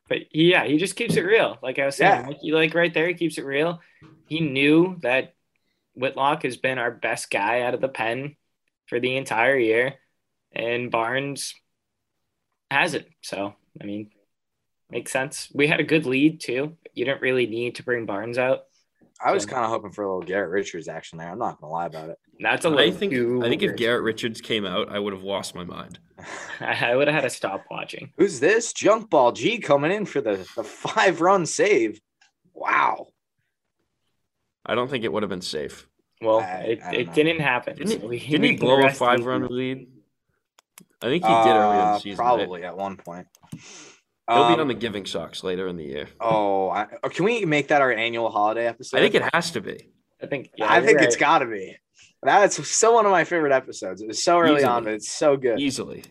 But 0.09 0.19
yeah, 0.33 0.65
he 0.65 0.79
just 0.79 0.97
keeps 0.97 1.17
it 1.17 1.23
real. 1.27 1.59
Like 1.63 1.79
I 1.79 1.87
was 1.87 1.97
saying, 1.97 2.21
Yeah. 2.23 2.27
like, 2.29 2.39
he, 2.41 2.53
like 2.53 2.75
right 2.75 2.95
there, 2.95 3.09
he 3.09 3.15
keeps 3.15 3.39
it 3.39 3.45
real. 3.45 3.81
He 4.29 4.41
knew 4.41 4.99
that 5.03 5.35
Whitlock 5.95 6.45
has 6.45 6.57
been 6.57 6.79
our 6.79 6.91
best 6.93 7.31
guy 7.31 7.63
out 7.63 7.75
of 7.75 7.81
the 7.81 7.89
pen 7.89 8.37
for 8.87 9.01
the 9.01 9.17
entire 9.17 9.59
year, 9.59 9.95
and 10.53 10.91
Barnes 10.91 11.55
hasn't. 12.71 13.07
So 13.23 13.55
I 13.81 13.85
mean, 13.85 14.11
makes 14.91 15.13
sense. 15.13 15.49
We 15.53 15.67
had 15.67 15.81
a 15.81 15.85
good 15.85 16.07
lead 16.07 16.41
too. 16.41 16.77
You 16.95 17.05
didn't 17.05 17.21
really 17.23 17.47
need 17.47 17.75
to 17.77 17.83
bring 17.83 18.07
Barnes 18.07 18.39
out. 18.39 18.65
I 19.25 19.33
was 19.33 19.47
kind 19.47 19.65
of 19.65 19.71
hoping 19.71 19.93
for 19.93 20.05
a 20.05 20.07
little 20.09 20.23
Garrett 20.23 20.51
Richards 20.51 20.89
action 20.89 21.19
there. 21.19 21.31
I'm 21.31 21.39
not 21.39 21.61
gonna 21.61 21.73
lie 21.73 21.87
about 21.87 22.11
it. 22.11 22.19
That's 22.39 22.65
a 22.65 22.69
I 22.69 22.71
little. 22.73 22.95
think 22.95 23.15
I 23.15 23.49
think 23.49 23.63
if. 23.63 23.77
Garrett 23.77 24.03
Richards 24.03 24.41
came 24.41 24.67
out, 24.67 24.91
I 24.91 24.99
would 24.99 25.13
have 25.15 25.23
lost 25.23 25.55
my 25.55 25.65
mind. 25.65 25.99
I 26.61 26.95
would 26.95 27.09
have 27.09 27.15
had 27.15 27.23
to 27.23 27.31
stop 27.31 27.65
watching. 27.71 28.13
Who's 28.19 28.41
this? 28.41 28.73
Junk 28.75 29.09
Ball 29.11 29.33
G 29.33 29.59
coming 29.59 29.91
in 29.91 30.05
for 30.05 30.21
the, 30.21 30.47
the 30.57 30.65
five 30.65 31.21
run 31.23 31.47
save. 31.47 32.01
Wow. 32.53 33.07
I 34.67 34.75
don't 34.75 34.91
think 34.91 35.05
it 35.05 35.13
would 35.13 35.23
have 35.23 35.31
been 35.31 35.41
safe. 35.43 35.89
Well, 36.21 36.41
I- 36.41 36.45
it, 36.61 36.81
I 36.83 36.93
it 36.95 37.07
know. 37.09 37.13
didn't 37.15 37.41
happen. 37.41 37.77
Didn't, 37.77 38.01
so 38.03 38.07
we- 38.09 38.19
didn't 38.19 38.41
we 38.43 38.49
he 38.51 38.57
blow 38.57 38.85
a 38.87 38.91
five 38.91 39.25
run 39.25 39.47
lead? 39.49 39.87
I 41.03 41.07
think 41.07 41.25
he 41.25 41.31
did 41.31 41.47
earlier 41.51 41.75
in 41.75 41.81
Uh, 41.81 41.93
the 41.95 41.99
season. 42.01 42.17
Probably 42.17 42.63
right? 42.63 42.69
at 42.69 42.77
one 42.77 42.97
point. 42.97 43.27
He'll 44.29 44.43
Um, 44.43 44.55
be 44.55 44.61
on 44.61 44.69
the 44.69 44.75
Giving 44.75 45.07
Socks 45.07 45.45
later 45.45 45.69
in 45.69 45.77
the 45.77 45.85
year. 45.85 46.09
Oh, 46.21 46.69
I, 46.69 46.87
oh, 47.05 47.09
can 47.09 47.25
we 47.25 47.45
make 47.45 47.69
that 47.69 47.81
our 47.81 47.93
annual 47.93 48.29
holiday 48.31 48.67
episode? 48.67 48.99
I 48.99 49.01
think 49.01 49.15
it 49.15 49.23
has 49.33 49.53
to 49.53 49.61
be. 49.61 49.89
I 50.21 50.27
think. 50.27 50.51
Yeah, 50.57 50.67
I 50.67 50.79
you're 50.79 50.87
think 50.87 51.01
it's 51.01 51.15
right. 51.17 51.21
got 51.21 51.39
to 51.41 51.47
be. 51.47 51.77
That's 52.23 52.69
still 52.69 52.95
one 52.95 53.05
of 53.07 53.13
my 53.13 53.23
favorite 53.25 53.53
episodes. 53.53 54.03
It 54.03 54.09
was 54.09 54.25
so 54.25 54.41
early 54.41 54.65
on, 54.65 54.83
but 54.83 54.95
it's 54.95 55.11
so 55.13 55.37
good. 55.37 55.61
Easily. 55.61 56.03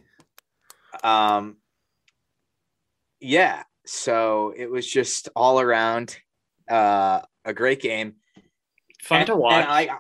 Um, 1.04 1.58
yeah. 3.20 3.64
So 3.86 4.54
it 4.56 4.70
was 4.70 4.88
just 4.88 5.30
all 5.36 5.60
around 5.60 6.18
uh, 6.70 7.22
a 7.44 7.54
great 7.54 7.82
game. 7.82 8.16
fun 9.04 9.20
And- 9.20 9.28
to 9.28 9.36
watch. 9.36 9.54
And 9.56 9.66
I, 9.66 9.98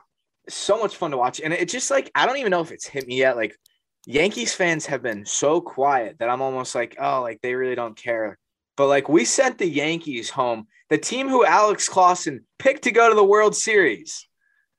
so 0.47 0.80
much 0.80 0.95
fun 0.95 1.12
to 1.12 1.17
watch. 1.17 1.41
And 1.41 1.54
it 1.54 1.67
just 1.69 1.91
like, 1.91 2.12
I 2.15 2.25
don't 2.25 2.38
even 2.38 2.51
know 2.51 2.62
if 2.62 2.71
it's 2.71 2.88
hit 2.88 3.08
me 3.08 3.17
yet. 3.17 3.36
Like, 3.36 3.58
Yankees 4.06 4.54
fans 4.54 4.86
have 4.86 5.02
been 5.02 5.26
so 5.26 5.62
quiet 5.62 6.20
that 6.20 6.30
I'm 6.30 6.41
almost 6.41 6.76
like, 6.76 6.96
oh, 7.00 7.22
like 7.22 7.41
they 7.41 7.56
really 7.56 7.76
don't 7.76 7.98
care. 7.98 8.38
But 8.78 8.88
like, 8.88 9.10
we 9.10 9.26
sent 9.26 9.58
the 9.58 9.68
Yankees 9.68 10.30
home, 10.30 10.68
the 10.89 10.98
team 10.98 11.28
who 11.28 11.46
Alex 11.46 11.89
Clausen 11.89 12.46
picked 12.60 12.84
to 12.84 12.91
go 12.91 13.10
to 13.10 13.15
the 13.15 13.24
World 13.24 13.56
Series. 13.56 14.28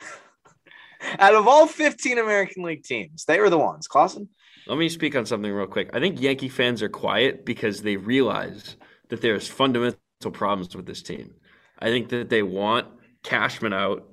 Out 1.18 1.34
of 1.34 1.48
all 1.48 1.66
15 1.66 2.18
American 2.18 2.62
League 2.62 2.84
teams, 2.84 3.24
they 3.24 3.40
were 3.40 3.50
the 3.50 3.58
ones. 3.58 3.88
Clausen? 3.88 4.28
Let 4.66 4.78
me 4.78 4.88
speak 4.88 5.14
on 5.14 5.26
something 5.26 5.52
real 5.52 5.66
quick. 5.66 5.90
I 5.92 6.00
think 6.00 6.20
Yankee 6.20 6.48
fans 6.48 6.82
are 6.82 6.88
quiet 6.88 7.44
because 7.44 7.82
they 7.82 7.96
realize 7.96 8.76
that 9.08 9.20
there's 9.20 9.46
fundamental 9.46 9.96
problems 10.32 10.74
with 10.74 10.86
this 10.86 11.02
team. 11.02 11.34
I 11.78 11.86
think 11.86 12.08
that 12.08 12.30
they 12.30 12.42
want 12.42 12.88
Cashman 13.22 13.72
out, 13.72 14.08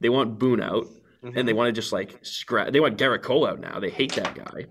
they 0.00 0.10
want 0.10 0.38
Boone 0.38 0.62
out, 0.62 0.86
and 1.34 1.48
they 1.48 1.52
want 1.52 1.68
to 1.74 1.80
just 1.80 1.92
like 1.92 2.18
scrap. 2.22 2.72
They 2.72 2.80
want 2.80 2.98
Gerrit 2.98 3.22
Cole 3.22 3.46
out 3.46 3.60
now. 3.60 3.80
They 3.80 3.90
hate 3.90 4.12
that 4.14 4.34
guy, 4.34 4.66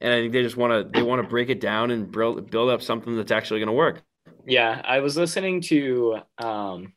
and 0.00 0.12
I 0.12 0.20
think 0.20 0.32
they 0.32 0.42
just 0.42 0.56
want 0.56 0.72
to 0.72 0.90
they 0.98 1.02
want 1.02 1.22
to 1.22 1.28
break 1.28 1.48
it 1.48 1.60
down 1.60 1.90
and 1.90 2.10
build 2.10 2.50
build 2.50 2.70
up 2.70 2.82
something 2.82 3.16
that's 3.16 3.32
actually 3.32 3.60
going 3.60 3.68
to 3.68 3.72
work. 3.72 4.02
Yeah, 4.46 4.80
I 4.84 5.00
was 5.00 5.16
listening 5.16 5.60
to 5.62 6.18
um 6.38 6.92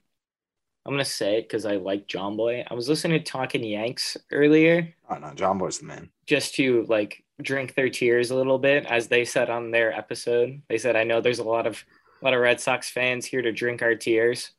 I'm 0.86 0.94
gonna 0.94 1.06
say 1.06 1.38
it 1.38 1.44
because 1.44 1.66
I 1.66 1.76
like 1.76 2.08
John 2.08 2.36
Boy. 2.38 2.66
I 2.70 2.74
was 2.74 2.90
listening 2.90 3.20
to 3.20 3.24
Talking 3.24 3.64
Yanks 3.64 4.18
earlier 4.32 4.94
Oh, 5.10 5.16
no, 5.18 5.34
John 5.34 5.58
Boy's 5.58 5.80
the 5.80 5.86
man. 5.86 6.10
just 6.28 6.56
to 6.56 6.84
like 6.88 7.24
drink 7.42 7.74
their 7.74 7.90
tears 7.90 8.32
a 8.32 8.36
little 8.36 8.60
bit, 8.60 8.86
as 8.86 9.08
they 9.08 9.26
said 9.26 9.50
on 9.50 9.72
their 9.72 9.94
episode. 9.94 10.62
They 10.68 10.78
said, 10.78 10.96
I 10.96 11.04
know 11.04 11.22
there's 11.22 11.40
a 11.40 11.44
lot 11.44 11.68
of 11.68 11.84
a 12.22 12.26
lot 12.26 12.34
of 12.34 12.42
Red 12.42 12.60
Sox 12.60 12.90
fans 12.90 13.26
here 13.26 13.42
to 13.42 13.52
drink 13.52 13.82
our 13.82 13.96
tears. 13.96 14.52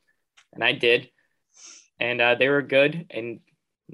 And 0.52 0.64
I 0.64 0.72
did. 0.72 1.10
And 2.00 2.20
uh, 2.20 2.34
they 2.36 2.48
were 2.48 2.62
good. 2.62 3.06
And 3.10 3.40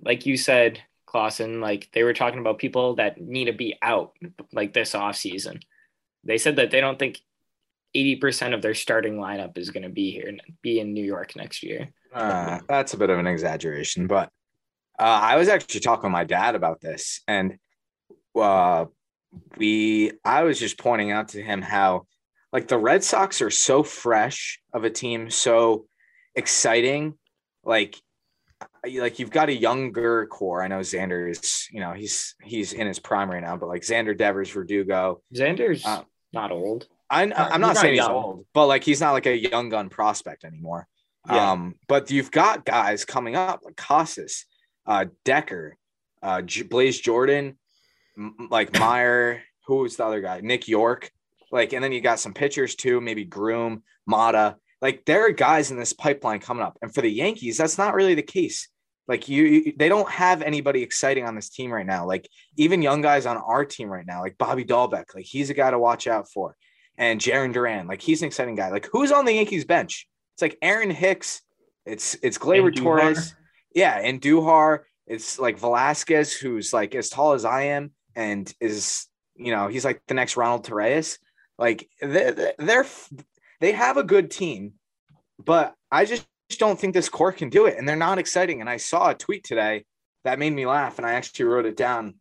like 0.03 0.27
you 0.27 0.37
said, 0.37 0.81
Clausen, 1.07 1.61
like 1.61 1.89
they 1.93 2.03
were 2.03 2.15
talking 2.15 2.41
about 2.41 2.59
people 2.59 2.97
that 2.97 3.21
need 3.21 3.47
to 3.47 3.53
be 3.53 3.77
out 3.83 4.13
like 4.53 4.73
this 4.73 4.95
off 4.95 5.17
season. 5.17 5.61
They 6.25 6.39
said 6.39 6.57
that 6.57 6.71
they 6.71 6.81
don't 6.81 6.99
think 6.99 7.21
80% 7.97 8.53
of 8.53 8.63
their 8.63 8.75
starting 8.75 9.17
lineup 9.17 9.57
is 9.57 9.71
going 9.71 9.85
to 9.85 9.89
be 9.89 10.11
here, 10.11 10.37
be 10.63 10.81
in 10.81 10.93
New 10.93 11.05
York 11.05 11.37
next 11.37 11.63
year. 11.63 11.89
Uh, 12.13 12.61
that's 12.69 12.95
a 12.95 12.99
bit 12.99 13.11
of 13.11 13.19
an 13.19 13.27
exaggeration, 13.27 14.07
but 14.07 14.31
uh, 14.99 15.21
I 15.23 15.37
was 15.37 15.49
actually 15.49 15.81
talking 15.81 16.05
to 16.05 16.11
my 16.11 16.25
dad 16.25 16.55
about 16.55 16.81
this, 16.81 17.21
and 17.29 17.59
uh, 18.35 18.87
we 19.57 20.13
I 20.25 20.43
was 20.43 20.59
just 20.59 20.79
pointing 20.79 21.11
out 21.11 21.29
to 21.29 21.43
him 21.43 21.63
how 21.63 22.07
like 22.53 22.69
the 22.69 22.79
Red 22.79 23.05
Sox 23.05 23.43
are 23.43 23.51
so 23.51 23.83
fresh 23.83 24.61
of 24.73 24.85
a 24.85 24.91
team, 24.91 25.31
so 25.31 25.87
exciting. 26.35 27.15
Like, 27.65 27.97
like 28.85 29.19
you've 29.19 29.31
got 29.31 29.49
a 29.49 29.55
younger 29.55 30.27
core. 30.27 30.63
I 30.63 30.69
know 30.69 30.81
Xander 30.81 31.31
is, 31.31 31.67
you 31.71 31.81
know, 31.81 31.93
he's 31.93 32.35
he's 32.43 32.73
in 32.73 32.87
his 32.87 32.99
prime 32.99 33.31
right 33.31 33.43
now, 33.43 33.57
but 33.57 33.69
like 33.69 33.83
Xander 33.83 34.17
Devers, 34.17 34.51
Verdugo. 34.51 35.21
Xander's 35.35 35.85
Uh, 35.85 36.03
not 36.33 36.53
old. 36.53 36.87
I, 37.11 37.23
I'm 37.23 37.29
he's 37.31 37.39
not 37.39 37.61
not 37.61 37.77
saying 37.77 37.95
he's 37.95 38.03
young. 38.03 38.13
old, 38.13 38.47
but 38.53 38.67
like 38.67 38.83
he's 38.85 39.01
not 39.01 39.13
like 39.13 39.27
a 39.27 39.37
young 39.37 39.69
gun 39.69 39.89
prospect 39.89 40.45
anymore. 40.45 40.87
Yeah. 41.29 41.53
Um, 41.53 41.75
but 41.89 42.11
you've 42.11 42.31
got 42.31 42.65
guys 42.65 43.05
coming 43.05 43.35
up 43.37 43.61
like 43.65 43.77
Casas, 43.77 44.45
uh, 44.87 45.07
Decker, 45.25 45.77
uh, 46.23 46.43
J- 46.43 46.63
Blaze 46.63 47.01
Jordan, 47.01 47.59
m- 48.17 48.49
like 48.51 48.73
Mayer. 48.79 49.43
Who 49.67 49.79
was 49.79 49.97
the 49.97 50.05
other 50.05 50.21
guy? 50.21 50.41
Nick 50.41 50.69
Yorke. 50.69 51.11
Like, 51.51 51.73
and 51.73 51.83
then 51.83 51.91
you 51.93 52.01
got 52.01 52.21
some 52.21 52.33
pitchers 52.35 52.75
too, 52.77 53.01
maybe 53.01 53.25
Groome, 53.25 53.83
Mata. 54.07 54.57
Like, 54.83 55.05
there 55.05 55.27
are 55.27 55.33
guys 55.33 55.71
in 55.71 55.79
this 55.79 55.93
pipeline 55.93 56.41
coming 56.41 56.63
up. 56.63 56.79
And 56.83 56.95
for 56.95 57.01
the 57.01 57.11
Yankees, 57.11 57.57
that's 57.57 57.79
not 57.79 57.95
really 57.95 58.15
the 58.15 58.23
case. 58.23 58.69
Like, 59.09 59.29
you, 59.29 59.45
you 59.45 59.73
they 59.77 59.89
don't 59.89 60.11
have 60.11 60.43
anybody 60.43 60.83
exciting 60.83 61.25
on 61.25 61.35
this 61.35 61.49
team 61.49 61.73
right 61.73 61.87
now. 61.87 62.07
Like, 62.07 62.29
even 62.57 62.83
young 62.83 63.03
guys 63.03 63.25
on 63.25 63.37
our 63.37 63.65
team 63.65 63.89
right 63.89 64.07
now, 64.07 64.21
like 64.21 64.37
Bobby 64.37 64.65
Dalbec, 64.65 65.15
like 65.15 65.25
he's 65.25 65.51
a 65.51 65.55
guy 65.55 65.71
to 65.71 65.79
watch 65.79 66.07
out 66.07 66.31
for. 66.31 66.57
And 66.99 67.21
Jarren 67.21 67.53
Duran, 67.53 67.87
like 67.87 68.01
he's 68.01 68.23
an 68.23 68.27
exciting 68.27 68.55
guy. 68.55 68.71
Like, 68.71 68.89
who's 68.91 69.13
on 69.13 69.27
the 69.27 69.35
Yankees 69.35 69.65
bench? 69.65 70.09
It's 70.35 70.43
like 70.43 70.59
Aaron 70.63 70.91
Hicks. 70.91 71.43
It's 71.85 72.17
it's 72.23 72.39
Duhar. 72.39 72.75
Torres. 72.75 73.35
Yeah, 73.75 73.99
and 73.99 74.21
Duhar. 74.21 74.81
It's 75.07 75.39
like 75.39 75.59
Velazquez, 75.59 76.33
who's 76.33 76.73
like 76.73 76.95
as 76.95 77.09
tall 77.09 77.33
as 77.33 77.45
I 77.45 77.63
am, 77.65 77.93
and 78.15 78.53
is 78.61 79.07
you 79.37 79.53
know 79.53 79.69
he's 79.69 79.85
like 79.85 80.03
the 80.09 80.15
next 80.15 80.37
Ronald 80.37 80.67
Torreyes. 80.67 81.19
Like 81.59 81.89
they're, 82.01 82.55
they're 82.59 82.87
they 83.61 83.73
have 83.73 83.97
a 83.97 84.05
good 84.05 84.31
team, 84.31 84.75
but 85.39 85.75
I 85.91 86.05
just 86.05 86.27
don't 86.59 86.79
think 86.79 86.95
this 86.95 87.09
core 87.09 87.33
can 87.33 87.51
do 87.51 87.67
it, 87.67 87.77
and 87.79 87.89
they're 87.89 87.97
not 87.97 88.19
exciting. 88.19 88.61
And 88.61 88.71
I 88.71 88.77
saw 88.77 89.11
a 89.11 89.15
tweet 89.15 89.45
today 89.45 89.85
that 90.25 90.39
made 90.39 90.53
me 90.53 90.67
laugh, 90.67 90.99
and 90.99 91.07
I 91.07 91.15
actually 91.15 91.47
wrote 91.47 91.67
it 91.67 91.77
down, 91.77 92.15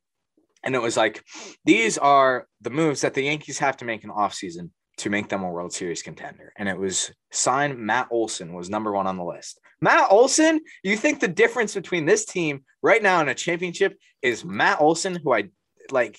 and 0.63 0.75
it 0.75 0.81
was 0.81 0.97
like, 0.97 1.23
these 1.63 1.97
are 1.97 2.47
the 2.61 2.69
moves 2.69 3.01
that 3.01 3.13
the 3.13 3.23
Yankees 3.23 3.59
have 3.59 3.77
to 3.77 3.85
make 3.85 4.03
in 4.03 4.09
offseason 4.09 4.69
to 4.97 5.09
make 5.09 5.29
them 5.29 5.43
a 5.43 5.49
World 5.49 5.73
Series 5.73 6.01
contender. 6.01 6.53
And 6.57 6.69
it 6.69 6.77
was 6.77 7.11
sign 7.31 7.85
Matt 7.85 8.07
Olson 8.11 8.53
was 8.53 8.69
number 8.69 8.93
one 8.93 9.07
on 9.07 9.17
the 9.17 9.25
list. 9.25 9.59
Matt 9.81 10.09
Olson, 10.09 10.61
you 10.83 10.95
think 10.95 11.19
the 11.19 11.27
difference 11.27 11.73
between 11.73 12.05
this 12.05 12.25
team 12.25 12.63
right 12.81 13.03
now 13.03 13.21
in 13.21 13.29
a 13.29 13.35
championship 13.35 13.97
is 14.21 14.45
Matt 14.45 14.79
Olson, 14.79 15.15
who 15.15 15.33
I 15.33 15.49
like, 15.91 16.17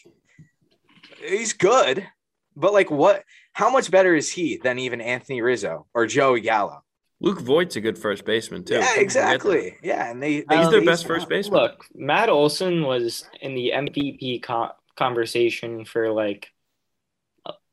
he's 1.24 1.54
good, 1.54 2.06
but 2.54 2.74
like 2.74 2.90
what, 2.90 3.24
how 3.56 3.70
much 3.70 3.90
better 3.90 4.14
is 4.14 4.30
he 4.30 4.58
than 4.58 4.78
even 4.78 5.00
Anthony 5.00 5.40
Rizzo 5.40 5.86
or 5.94 6.06
Joey 6.06 6.42
Gallo? 6.42 6.82
Luke 7.22 7.40
Voit's 7.40 7.76
a 7.76 7.80
good 7.80 7.96
first 7.96 8.26
baseman 8.26 8.62
too. 8.64 8.74
Yeah, 8.74 8.96
exactly. 9.00 9.78
Yeah. 9.82 10.10
And 10.10 10.22
they, 10.22 10.42
they 10.42 10.58
He's 10.58 10.68
their 10.70 10.80
they- 10.80 10.86
best 10.86 11.06
first 11.06 11.26
baseman. 11.26 11.62
Look, 11.62 11.86
Matt 11.94 12.28
Olson 12.28 12.82
was 12.82 13.24
in 13.40 13.54
the 13.54 13.72
MVP 13.74 14.42
co- 14.42 14.72
conversation 14.96 15.86
for 15.86 16.12
like 16.12 16.48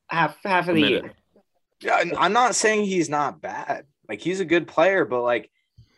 half 0.08 0.38
half 0.46 0.70
of 0.70 0.70
A 0.70 0.74
the 0.76 0.82
minute. 0.82 1.04
year. 1.04 1.14
Yeah, 1.82 2.02
I'm 2.18 2.32
not 2.32 2.56
saying 2.56 2.86
he's 2.86 3.10
not 3.10 3.42
bad. 3.42 3.86
Like 4.08 4.22
he's 4.22 4.40
a 4.40 4.46
good 4.46 4.68
player, 4.70 5.04
but 5.04 5.22
like 5.22 5.52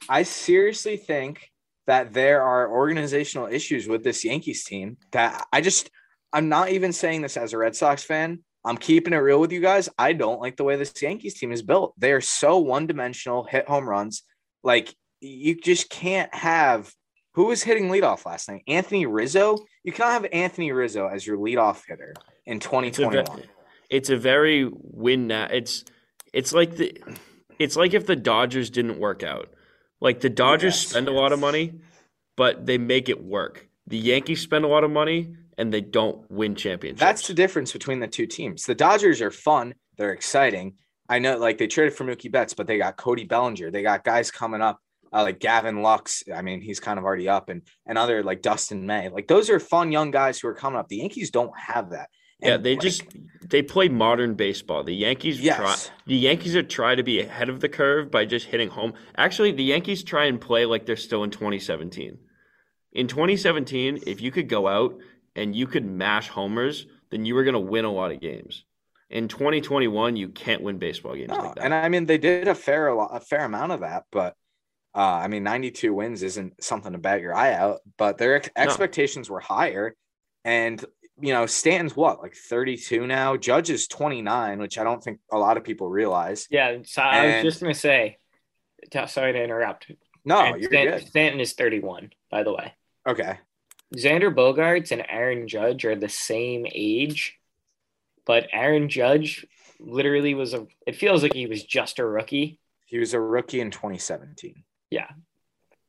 I 0.09 0.23
seriously 0.23 0.97
think 0.97 1.51
that 1.85 2.11
there 2.13 2.41
are 2.41 2.71
organizational 2.71 3.45
issues 3.45 3.87
with 3.87 4.03
this 4.03 4.25
Yankees 4.25 4.63
team 4.63 4.97
that 5.11 5.45
I 5.53 5.61
just 5.61 5.91
I'm 6.33 6.49
not 6.49 6.69
even 6.69 6.91
saying 6.91 7.21
this 7.21 7.37
as 7.37 7.53
a 7.53 7.59
Red 7.59 7.75
Sox 7.75 8.03
fan. 8.03 8.39
I'm 8.65 8.77
keeping 8.77 9.13
it 9.13 9.17
real 9.17 9.39
with 9.39 9.51
you 9.51 9.61
guys. 9.61 9.89
I 9.97 10.13
don't 10.13 10.41
like 10.41 10.57
the 10.57 10.63
way 10.63 10.75
this 10.75 10.93
Yankees 11.01 11.35
team 11.35 11.51
is 11.51 11.61
built. 11.61 11.93
They 11.97 12.11
are 12.11 12.21
so 12.21 12.57
one-dimensional, 12.57 13.43
hit 13.45 13.67
home 13.67 13.87
runs. 13.87 14.23
Like 14.63 14.93
you 15.21 15.55
just 15.55 15.89
can't 15.89 16.33
have 16.33 16.91
who 17.35 17.45
was 17.47 17.61
hitting 17.61 17.89
leadoff 17.89 18.25
last 18.25 18.47
night? 18.49 18.63
Anthony 18.67 19.05
Rizzo. 19.05 19.57
You 19.83 19.91
cannot 19.91 20.13
have 20.13 20.27
Anthony 20.31 20.71
Rizzo 20.71 21.07
as 21.07 21.27
your 21.27 21.37
leadoff 21.37 21.83
hitter 21.85 22.13
in 22.45 22.59
2021. 22.59 23.43
It's 23.89 24.09
a 24.09 24.17
very 24.17 24.69
win 24.73 25.27
now. 25.27 25.47
It's 25.51 25.83
it's 26.33 26.53
like 26.53 26.77
the 26.77 26.97
it's 27.59 27.75
like 27.75 27.93
if 27.93 28.05
the 28.07 28.15
Dodgers 28.15 28.69
didn't 28.69 28.99
work 28.99 29.21
out. 29.21 29.53
Like 30.01 30.21
the 30.21 30.29
Dodgers 30.29 30.75
Yes. 30.81 30.87
spend 30.87 31.07
a 31.07 31.11
lot 31.11 31.31
of 31.33 31.39
money, 31.39 31.73
but 32.35 32.65
they 32.65 32.77
make 32.77 33.09
it 33.09 33.23
work. 33.23 33.67
The 33.87 33.97
Yankees 33.97 34.41
spend 34.41 34.65
a 34.65 34.67
lot 34.67 34.83
of 34.83 34.91
money 34.91 35.35
and 35.57 35.73
they 35.73 35.81
don't 35.81 36.29
win 36.29 36.55
championships. 36.55 36.99
That's 36.99 37.27
the 37.27 37.33
difference 37.33 37.71
between 37.71 37.99
the 37.99 38.07
two 38.07 38.25
teams. 38.27 38.63
The 38.65 38.75
Dodgers 38.75 39.21
are 39.21 39.31
fun. 39.31 39.73
They're 39.97 40.11
exciting. 40.13 40.75
I 41.07 41.19
know, 41.19 41.37
like 41.37 41.57
they 41.57 41.67
traded 41.67 41.93
for 41.93 42.03
Mookie 42.03 42.31
Betts, 42.31 42.53
but 42.53 42.67
they 42.67 42.77
got 42.77 42.97
Cody 42.97 43.25
Bellinger. 43.25 43.71
They 43.71 43.83
got 43.83 44.03
guys 44.03 44.31
coming 44.31 44.61
up, 44.61 44.79
uh, 45.13 45.21
like 45.23 45.39
Gavin 45.39 45.81
Lux. 45.81 46.23
I 46.33 46.41
mean, 46.41 46.61
he's 46.61 46.79
kind 46.79 46.97
of 46.97 47.05
already 47.05 47.29
up, 47.29 47.49
and 47.49 47.61
and 47.85 47.97
other 47.97 48.23
like 48.23 48.41
Dustin 48.41 48.85
May. 48.85 49.09
Like 49.09 49.27
those 49.27 49.49
are 49.49 49.59
fun 49.59 49.91
young 49.91 50.11
guys 50.11 50.39
who 50.39 50.47
are 50.47 50.55
coming 50.55 50.79
up. 50.79 50.87
The 50.87 50.97
Yankees 50.97 51.29
don't 51.29 51.53
have 51.57 51.91
that. 51.91 52.09
yeah, 52.41 52.57
they 52.57 52.73
like, 52.73 52.81
just 52.81 53.03
they 53.47 53.61
play 53.61 53.87
modern 53.87 54.33
baseball. 54.33 54.83
The 54.83 54.95
Yankees 54.95 55.39
Yes. 55.39 55.57
try 55.57 55.93
the 56.07 56.15
Yankees 56.15 56.55
are 56.55 56.63
try 56.63 56.95
to 56.95 57.03
be 57.03 57.19
ahead 57.21 57.49
of 57.49 57.59
the 57.61 57.69
curve 57.69 58.09
by 58.09 58.25
just 58.25 58.47
hitting 58.47 58.69
home. 58.69 58.93
Actually, 59.15 59.51
the 59.51 59.63
Yankees 59.63 60.03
try 60.03 60.25
and 60.25 60.41
play 60.41 60.65
like 60.65 60.85
they're 60.87 60.95
still 60.97 61.23
in 61.23 61.29
2017. 61.29 62.17
In 62.93 63.07
2017, 63.07 63.99
if 64.07 64.21
you 64.21 64.31
could 64.31 64.49
go 64.49 64.67
out 64.67 64.97
and 65.35 65.55
you 65.55 65.67
could 65.67 65.85
mash 65.85 66.27
homers, 66.29 66.87
then 67.09 67.25
you 67.25 67.35
were 67.35 67.43
going 67.43 67.53
to 67.53 67.59
win 67.59 67.85
a 67.85 67.91
lot 67.91 68.11
of 68.11 68.19
games. 68.19 68.63
In 69.09 69.27
2021, 69.27 70.15
you 70.15 70.29
can't 70.29 70.63
win 70.63 70.79
baseball 70.79 71.15
games 71.15 71.29
no, 71.29 71.37
like 71.37 71.55
that. 71.55 71.63
and 71.63 71.73
I 71.73 71.89
mean 71.89 72.05
they 72.05 72.17
did 72.17 72.47
a 72.47 72.55
fair 72.55 72.87
a, 72.87 73.19
fair 73.19 73.45
amount 73.45 73.71
of 73.71 73.81
that, 73.81 74.05
but 74.11 74.35
uh, 74.95 74.99
I 74.99 75.27
mean 75.27 75.43
92 75.43 75.93
wins 75.93 76.23
isn't 76.23 76.63
something 76.63 76.91
to 76.91 76.97
bat 76.97 77.21
your 77.21 77.35
eye 77.35 77.53
out. 77.53 77.81
But 77.97 78.17
their 78.17 78.35
ex- 78.35 78.49
expectations 78.55 79.29
were 79.29 79.39
higher, 79.39 79.95
and 80.43 80.83
you 81.21 81.33
know 81.33 81.45
Stanton's 81.45 81.95
what 81.95 82.19
like 82.21 82.35
32 82.35 83.05
now. 83.05 83.37
Judge 83.37 83.69
is 83.69 83.87
29, 83.87 84.59
which 84.59 84.79
I 84.79 84.83
don't 84.83 85.03
think 85.03 85.19
a 85.31 85.37
lot 85.37 85.57
of 85.57 85.63
people 85.63 85.87
realize. 85.87 86.47
Yeah, 86.49 86.77
so 86.83 87.03
I 87.03 87.35
was 87.35 87.43
just 87.43 87.61
gonna 87.61 87.75
say. 87.75 88.17
t- 88.89 89.07
Sorry 89.07 89.33
to 89.33 89.43
interrupt. 89.43 89.91
No, 90.25 90.39
And 90.39 90.59
you're 90.59 90.71
Stan- 90.71 90.87
good. 90.87 91.07
Stanton 91.07 91.39
is 91.39 91.53
31, 91.53 92.09
by 92.31 92.41
the 92.41 92.51
way. 92.53 92.73
Okay. 93.07 93.37
Xander 93.93 94.33
Bogaerts 94.33 94.91
and 94.91 95.05
Aaron 95.07 95.47
Judge 95.47 95.85
are 95.85 95.95
the 95.95 96.09
same 96.09 96.65
age, 96.71 97.37
but 98.25 98.47
Aaron 98.51 98.89
Judge 98.89 99.45
literally 99.79 100.33
was 100.33 100.53
a. 100.53 100.65
It 100.87 100.95
feels 100.95 101.23
like 101.23 101.33
he 101.33 101.47
was 101.47 101.63
just 101.63 101.99
a 101.99 102.05
rookie. 102.05 102.59
He 102.85 102.97
was 102.97 103.13
a 103.13 103.19
rookie 103.19 103.61
in 103.61 103.71
2017. 103.71 104.63
Yeah, 104.89 105.07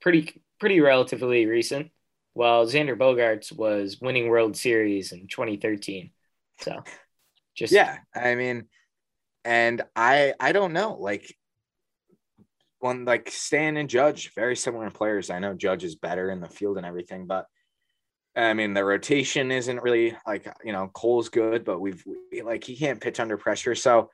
Pretty, 0.00 0.42
pretty 0.61 0.80
relatively 0.80 1.46
recent. 1.46 1.90
While 2.35 2.66
Xander 2.66 2.96
Bogaerts 2.96 3.50
was 3.50 3.98
winning 4.00 4.28
World 4.28 4.56
Series 4.56 5.12
in 5.12 5.26
2013. 5.26 6.11
So, 6.61 6.85
just 7.54 7.72
Yeah, 7.72 7.98
I 8.14 8.35
mean, 8.35 8.66
and 9.44 9.82
I 9.94 10.35
I 10.38 10.52
don't 10.52 10.72
know, 10.74 10.94
like 10.94 11.35
one 12.78 13.04
like 13.04 13.30
Stan 13.30 13.76
and 13.76 13.88
Judge, 13.88 14.35
very 14.35 14.54
similar 14.54 14.90
players. 14.90 15.30
I 15.30 15.38
know 15.38 15.54
Judge 15.54 15.82
is 15.82 15.96
better 15.96 16.30
in 16.30 16.40
the 16.40 16.48
field 16.48 16.76
and 16.76 16.87
everything, 16.87 17.26
but 17.26 17.46
I 18.37 18.53
mean 18.55 18.75
the 18.75 18.85
rotation 18.85 19.51
isn't 19.51 19.83
really 19.83 20.16
like 20.27 20.46
you 20.64 20.72
know 20.72 20.90
Cole's 20.92 21.29
good, 21.29 21.64
but 21.64 21.81
we've 21.81 22.05
we, 22.07 22.42
like 22.42 22.64
he 22.64 22.77
can't 22.77 23.01
pitch 23.01 23.18
under 23.20 23.37
pressure. 23.37 23.75
So 23.75 24.11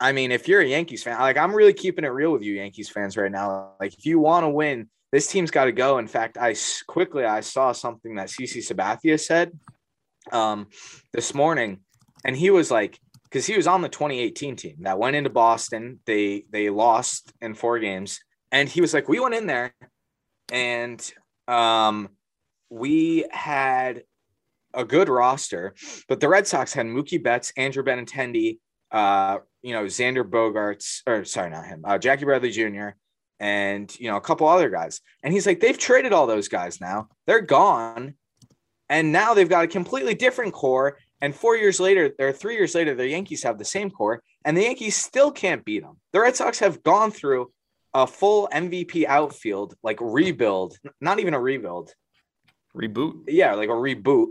I 0.00 0.12
mean, 0.12 0.32
if 0.32 0.48
you're 0.48 0.62
a 0.62 0.66
Yankees 0.66 1.02
fan, 1.02 1.18
like 1.18 1.36
I'm 1.36 1.54
really 1.54 1.74
keeping 1.74 2.04
it 2.04 2.08
real 2.08 2.32
with 2.32 2.42
you 2.42 2.54
Yankees 2.54 2.88
fans 2.88 3.16
right 3.16 3.30
now. 3.30 3.72
Like 3.78 3.92
if 3.94 4.06
you 4.06 4.18
want 4.18 4.44
to 4.44 4.48
win, 4.48 4.88
this 5.12 5.26
team's 5.26 5.50
got 5.50 5.66
to 5.66 5.72
go. 5.72 5.98
In 5.98 6.08
fact, 6.08 6.38
I 6.38 6.54
quickly 6.86 7.24
I 7.24 7.40
saw 7.40 7.72
something 7.72 8.14
that 8.14 8.28
CC 8.28 8.58
Sabathia 8.58 9.20
said 9.20 9.52
um 10.32 10.66
this 11.12 11.34
morning 11.34 11.80
and 12.24 12.36
he 12.36 12.50
was 12.50 12.70
like 12.70 12.98
because 13.24 13.46
he 13.46 13.56
was 13.56 13.66
on 13.66 13.80
the 13.80 13.88
2018 13.88 14.56
team 14.56 14.76
that 14.80 14.98
went 14.98 15.16
into 15.16 15.30
Boston. 15.30 16.00
They 16.04 16.44
they 16.50 16.70
lost 16.70 17.32
in 17.40 17.54
four 17.54 17.78
games, 17.78 18.20
and 18.50 18.68
he 18.68 18.80
was 18.80 18.92
like, 18.92 19.08
we 19.08 19.20
went 19.20 19.34
in 19.34 19.46
there, 19.46 19.72
and 20.52 21.00
um, 21.46 22.08
we 22.70 23.26
had 23.30 24.04
a 24.72 24.84
good 24.84 25.08
roster, 25.08 25.74
but 26.08 26.20
the 26.20 26.28
Red 26.28 26.46
Sox 26.46 26.72
had 26.72 26.86
Mookie 26.86 27.22
Betts, 27.22 27.52
Andrew 27.56 27.82
Benintendi, 27.82 28.58
uh, 28.92 29.38
you 29.62 29.72
know, 29.74 29.84
Xander 29.84 30.24
Bogaerts, 30.24 31.02
or 31.06 31.24
sorry, 31.24 31.50
not 31.50 31.66
him, 31.66 31.82
uh, 31.84 31.98
Jackie 31.98 32.24
Bradley 32.24 32.50
Jr. 32.50 32.90
And 33.38 33.94
you 33.98 34.10
know 34.10 34.18
a 34.18 34.20
couple 34.20 34.46
other 34.46 34.68
guys, 34.68 35.00
and 35.22 35.32
he's 35.32 35.46
like, 35.46 35.60
they've 35.60 35.78
traded 35.78 36.12
all 36.12 36.26
those 36.26 36.48
guys 36.48 36.78
now. 36.78 37.08
They're 37.26 37.40
gone, 37.40 38.14
and 38.90 39.12
now 39.12 39.32
they've 39.32 39.48
got 39.48 39.64
a 39.64 39.68
completely 39.68 40.14
different 40.14 40.52
core. 40.52 40.98
And 41.22 41.34
four 41.34 41.56
years 41.56 41.80
later, 41.80 42.12
or 42.18 42.32
three 42.32 42.54
years 42.54 42.74
later, 42.74 42.94
the 42.94 43.08
Yankees 43.08 43.42
have 43.42 43.58
the 43.58 43.64
same 43.64 43.90
core, 43.90 44.22
and 44.44 44.56
the 44.56 44.62
Yankees 44.62 44.96
still 44.96 45.30
can't 45.30 45.64
beat 45.64 45.82
them. 45.82 45.98
The 46.12 46.20
Red 46.20 46.36
Sox 46.36 46.58
have 46.58 46.82
gone 46.82 47.10
through 47.10 47.50
a 47.94 48.06
full 48.06 48.48
MVP 48.52 49.06
outfield, 49.06 49.74
like 49.82 49.98
rebuild, 50.00 50.76
not 51.00 51.18
even 51.18 51.34
a 51.34 51.40
rebuild. 51.40 51.94
Reboot. 52.76 53.24
Yeah, 53.28 53.54
like 53.54 53.68
a 53.68 53.72
reboot. 53.72 54.28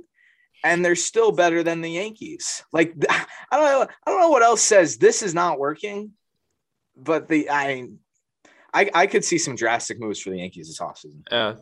And 0.63 0.83
they're 0.83 0.95
still 0.95 1.31
better 1.31 1.63
than 1.63 1.81
the 1.81 1.91
Yankees. 1.91 2.63
Like 2.73 2.93
I 3.09 3.25
don't 3.51 3.65
know, 3.65 3.87
I 4.05 4.11
don't 4.11 4.19
know 4.19 4.29
what 4.29 4.43
else 4.43 4.61
says 4.61 4.97
this 4.97 5.21
is 5.21 5.33
not 5.33 5.59
working, 5.59 6.11
but 6.95 7.27
the 7.27 7.49
I 7.49 7.87
I, 8.73 8.89
I 8.93 9.07
could 9.07 9.25
see 9.25 9.37
some 9.37 9.55
drastic 9.55 9.99
moves 9.99 10.19
for 10.19 10.29
the 10.29 10.37
Yankees 10.37 10.67
this 10.67 10.79
offseason. 10.79 11.21
Uh, 11.31 11.55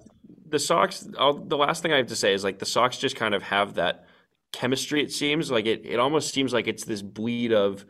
the 0.50 0.60
Sox. 0.60 1.08
I'll, 1.18 1.34
the 1.34 1.58
last 1.58 1.82
thing 1.82 1.94
I 1.94 1.98
have 1.98 2.08
to 2.08 2.16
say 2.16 2.34
is 2.34 2.44
like 2.44 2.60
the 2.60 2.66
Sox 2.66 2.98
just 2.98 3.16
kind 3.16 3.34
of 3.34 3.44
have 3.44 3.76
that 3.76 4.06
chemistry. 4.52 5.02
It 5.02 5.12
seems 5.12 5.50
like 5.52 5.66
it. 5.66 5.86
It 5.86 6.00
almost 6.00 6.34
seems 6.34 6.54
like 6.54 6.68
it's 6.68 6.84
this 6.84 7.02
bleed 7.02 7.54
of 7.54 7.86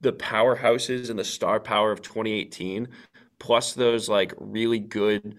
the 0.00 0.12
powerhouses 0.12 1.10
and 1.10 1.18
the 1.18 1.24
star 1.24 1.60
power 1.60 1.90
of 1.90 2.02
2018, 2.02 2.88
plus 3.38 3.72
those 3.74 4.08
like 4.08 4.32
really 4.38 4.78
good, 4.78 5.36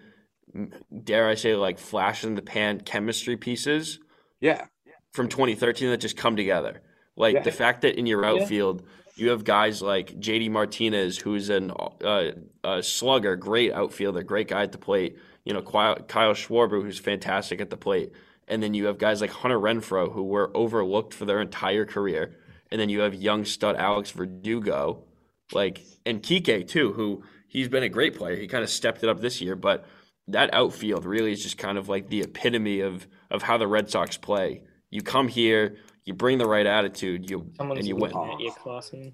dare 1.04 1.28
I 1.28 1.36
say, 1.36 1.56
like 1.56 1.80
flash 1.80 2.24
in 2.24 2.36
the 2.36 2.42
pan 2.42 2.82
chemistry 2.82 3.38
pieces 3.38 4.00
Yeah. 4.42 4.68
from 5.14 5.28
2013 5.30 5.90
that 5.90 5.98
just 5.98 6.18
come 6.18 6.36
together. 6.36 6.82
Like 7.16 7.36
Yeah. 7.36 7.42
the 7.44 7.52
fact 7.52 7.82
that 7.82 7.98
in 7.98 8.06
your 8.06 8.24
Yeah. 8.24 8.32
outfield 8.42 8.84
you 9.18 9.30
have 9.30 9.46
guys 9.46 9.82
like 9.82 10.20
JD 10.20 10.50
Martinez, 10.50 11.18
who's 11.18 11.50
an 11.50 11.72
uh, 12.04 12.32
a 12.66 12.84
slugger, 12.84 13.36
great 13.38 13.72
outfielder, 13.72 14.24
great 14.24 14.50
guy 14.50 14.64
at 14.64 14.72
the 14.74 14.78
plate. 14.78 15.18
You 15.46 15.54
know 15.54 15.62
Kyle, 15.62 15.96
Kyle 15.96 16.34
Schwarber, 16.34 16.82
who's 16.82 17.00
fantastic 17.00 17.62
at 17.62 17.70
the 17.70 17.78
plate, 17.78 18.12
and 18.48 18.62
then 18.62 18.74
you 18.74 18.86
have 18.88 18.98
guys 18.98 19.22
like 19.22 19.30
Hunter 19.30 19.60
Renfroe, 19.60 20.12
who 20.12 20.24
were 20.24 20.52
overlooked 20.56 21.14
for 21.14 21.24
their 21.26 21.40
entire 21.40 21.86
career, 21.86 22.36
and 22.72 22.82
then 22.82 22.90
you 22.90 23.00
have 23.02 23.14
young 23.14 23.46
stud 23.46 23.76
Alex 23.78 24.12
Verdugo, 24.12 25.04
like 25.54 25.82
and 26.06 26.22
Kike 26.22 26.68
too, 26.68 26.92
who 26.94 27.24
he's 27.48 27.70
been 27.70 27.84
a 27.84 27.90
great 27.90 28.16
player. 28.16 28.36
He 28.36 28.48
kind 28.48 28.64
of 28.66 28.70
stepped 28.70 29.02
it 29.04 29.10
up 29.10 29.22
this 29.22 29.40
year, 29.40 29.56
but 29.56 29.86
that 30.28 30.54
outfield 30.54 31.06
really 31.06 31.32
is 31.32 31.44
just 31.44 31.58
kind 31.58 31.78
of 31.78 31.88
like 31.90 32.10
the 32.10 32.22
epitome 32.22 32.82
of 32.82 33.08
of 33.30 33.42
how 33.42 33.58
the 33.58 33.68
Red 33.68 33.90
Sox 33.90 34.18
play. 34.18 34.62
You 34.90 35.02
come 35.02 35.28
here, 35.28 35.78
you 36.04 36.14
bring 36.14 36.38
the 36.38 36.48
right 36.48 36.66
attitude, 36.66 37.30
you 37.30 37.52
someone's 37.58 37.80
and 37.80 37.88
you 37.88 37.96
win. 37.96 38.16
at 38.16 38.40
you, 38.40 38.52
Clausen. 38.52 39.14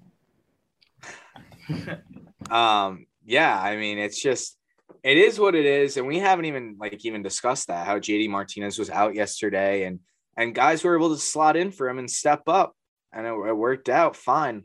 Um, 2.50 3.06
yeah, 3.24 3.58
I 3.58 3.76
mean, 3.76 3.98
it's 3.98 4.20
just 4.20 4.58
it 5.02 5.16
is 5.16 5.38
what 5.38 5.54
it 5.54 5.64
is, 5.64 5.96
and 5.96 6.06
we 6.06 6.18
haven't 6.18 6.44
even 6.46 6.76
like 6.78 7.04
even 7.04 7.22
discussed 7.22 7.68
that 7.68 7.86
how 7.86 7.98
JD 7.98 8.28
Martinez 8.28 8.78
was 8.78 8.90
out 8.90 9.14
yesterday, 9.14 9.84
and 9.84 10.00
and 10.36 10.54
guys 10.54 10.84
were 10.84 10.96
able 10.96 11.10
to 11.10 11.20
slot 11.20 11.56
in 11.56 11.70
for 11.70 11.88
him 11.88 11.98
and 11.98 12.10
step 12.10 12.42
up, 12.48 12.74
and 13.12 13.26
it, 13.26 13.30
it 13.30 13.56
worked 13.56 13.88
out 13.88 14.16
fine. 14.16 14.64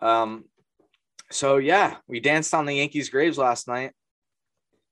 Um, 0.00 0.44
so 1.30 1.56
yeah, 1.56 1.96
we 2.06 2.20
danced 2.20 2.54
on 2.54 2.66
the 2.66 2.74
Yankees' 2.74 3.10
graves 3.10 3.38
last 3.38 3.68
night. 3.68 3.92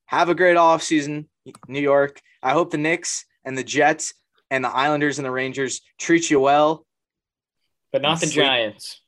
Have 0.06 0.28
a 0.28 0.34
great 0.34 0.56
off 0.56 0.82
season, 0.82 1.28
New 1.68 1.80
York. 1.80 2.20
I 2.42 2.52
hope 2.52 2.70
the 2.70 2.78
Knicks 2.78 3.24
and 3.44 3.56
the 3.56 3.64
Jets 3.64 4.14
and 4.50 4.64
the 4.64 4.68
Islanders 4.68 5.18
and 5.18 5.26
the 5.26 5.30
Rangers 5.30 5.80
treat 5.98 6.30
you 6.30 6.40
well. 6.40 6.86
But 7.92 8.02
not 8.02 8.20
the 8.20 8.26
Sleep. 8.26 8.44
Giants. 8.44 9.00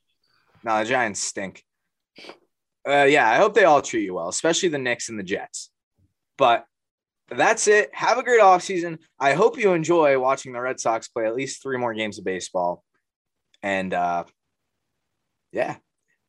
No, 0.65 0.79
the 0.79 0.85
Giants 0.89 1.21
stink. 1.21 1.63
Uh, 2.89 3.05
yeah, 3.05 3.29
I 3.31 3.37
hope 3.37 3.55
they 3.55 3.65
all 3.65 3.83
treat 3.83 4.05
you 4.05 4.15
well, 4.15 4.29
especially 4.29 4.71
the 4.71 4.79
Knicks 4.79 5.09
and 5.09 5.19
the 5.19 5.23
Jets. 5.25 5.71
But 6.37 6.65
that's 7.31 7.69
it. 7.69 7.91
Have 7.95 8.17
a 8.19 8.23
great 8.23 8.41
offseason. 8.41 8.99
I 9.21 9.35
hope 9.35 9.59
you 9.59 9.73
enjoy 9.73 10.19
watching 10.19 10.53
the 10.53 10.61
Red 10.61 10.81
Sox 10.81 11.09
play 11.09 11.27
at 11.27 11.35
least 11.37 11.63
three 11.63 11.77
more 11.77 11.93
games 11.93 12.19
of 12.19 12.25
baseball. 12.25 12.83
And 13.63 13.93
uh, 13.93 14.25
yeah, 15.53 15.77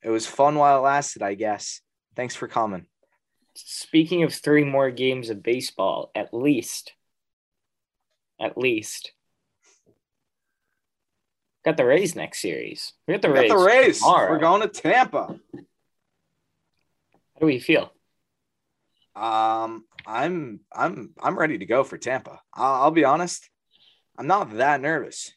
It 0.03 0.09
was 0.09 0.25
fun 0.25 0.55
while 0.55 0.77
it 0.79 0.81
lasted, 0.81 1.21
I 1.21 1.35
guess. 1.35 1.81
Thanks 2.15 2.35
for 2.35 2.47
coming. 2.47 2.85
Speaking 3.65 4.23
of 4.23 4.33
three 4.33 4.63
more 4.63 4.91
games 4.91 5.29
of 5.29 5.43
baseball, 5.43 6.11
at 6.15 6.33
least. 6.33 6.93
At 8.39 8.57
least. 8.57 9.11
Got 11.65 11.77
the 11.77 11.85
Rays 11.85 12.15
next 12.15 12.39
series. 12.41 12.93
We 13.07 13.13
got 13.13 13.21
the 13.21 13.29
We 13.29 13.39
Rays. 13.39 13.51
got 13.51 13.57
the 13.57 13.65
Rays. 13.65 13.99
tomorrow. 13.99 14.31
We're 14.31 14.39
going 14.39 14.61
to 14.61 14.67
Tampa. 14.69 15.27
How 15.53 17.39
do 17.41 17.45
we 17.45 17.59
feel? 17.59 17.91
Um, 19.15 19.85
I'm 20.05 20.61
I'm 20.73 21.13
I'm 21.21 21.37
ready 21.37 21.57
to 21.57 21.65
go 21.65 21.83
for 21.83 21.97
Tampa. 21.97 22.39
I'll, 22.53 22.83
I'll 22.83 22.91
be 22.91 23.03
honest. 23.03 23.49
I'm 24.17 24.27
not 24.27 24.53
that 24.57 24.79
nervous. 24.81 25.33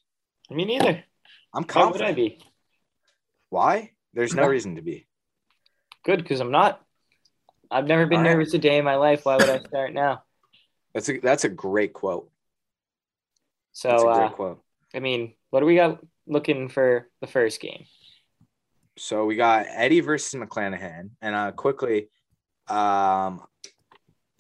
Me 0.51 0.65
neither. 0.65 1.03
I'm 1.53 1.65
Why 1.65 1.85
would 1.87 2.01
I 2.03 2.13
confident. 2.13 2.17
be? 2.17 2.39
Why? 3.51 3.93
There's 4.15 4.35
No. 4.35 4.47
reason 4.47 4.77
to 4.77 4.83
be. 4.83 5.07
Good, 6.05 6.23
because 6.23 6.41
I'm 6.41 6.51
not. 6.51 6.82
I've 7.73 7.87
never 7.87 8.07
been 8.07 8.19
All 8.19 8.25
right. 8.25 8.33
nervous 8.33 8.55
a 8.55 8.59
day 8.59 8.79
in 8.79 8.85
my 8.85 8.97
life. 8.97 9.25
Why 9.25 9.37
would 9.37 9.49
I 9.49 9.59
start 9.61 9.93
now? 9.93 10.23
That's 10.95 11.09
a 11.09 11.19
that's 11.19 11.45
a 11.45 11.49
great 11.49 11.93
quote. 11.93 12.31
So, 13.73 13.89
That's 13.89 14.03
a 14.03 14.07
uh, 14.07 14.29
quote. 14.31 14.63
I 14.95 15.01
mean, 15.01 15.33
what 15.51 15.61
do 15.61 15.67
we 15.67 15.77
got 15.77 16.01
looking 16.27 16.69
for 16.69 17.09
the 17.23 17.27
first 17.27 17.61
game? 17.61 17.87
So 18.99 19.25
we 19.25 19.37
got 19.37 19.67
Eddie 19.69 20.01
versus 20.01 20.39
McClanahan, 20.39 21.11
and 21.23 21.35
uh, 21.35 21.53
quickly, 21.53 22.09
um, 22.69 23.41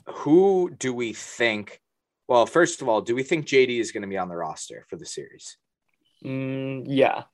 who 0.06 0.70
do 0.78 0.92
we 0.92 1.14
think? 1.14 1.80
Well, 2.28 2.44
first 2.44 2.82
of 2.82 2.88
all, 2.88 3.00
do 3.00 3.14
we 3.14 3.22
think 3.22 3.46
JD 3.46 3.80
is 3.80 3.92
going 3.92 4.02
to 4.02 4.08
be 4.08 4.18
on 4.18 4.28
the 4.28 4.36
roster 4.36 4.84
for 4.90 4.96
the 4.96 5.06
series? 5.06 5.56
Mm, 6.22 6.84
yeah. 6.86 7.24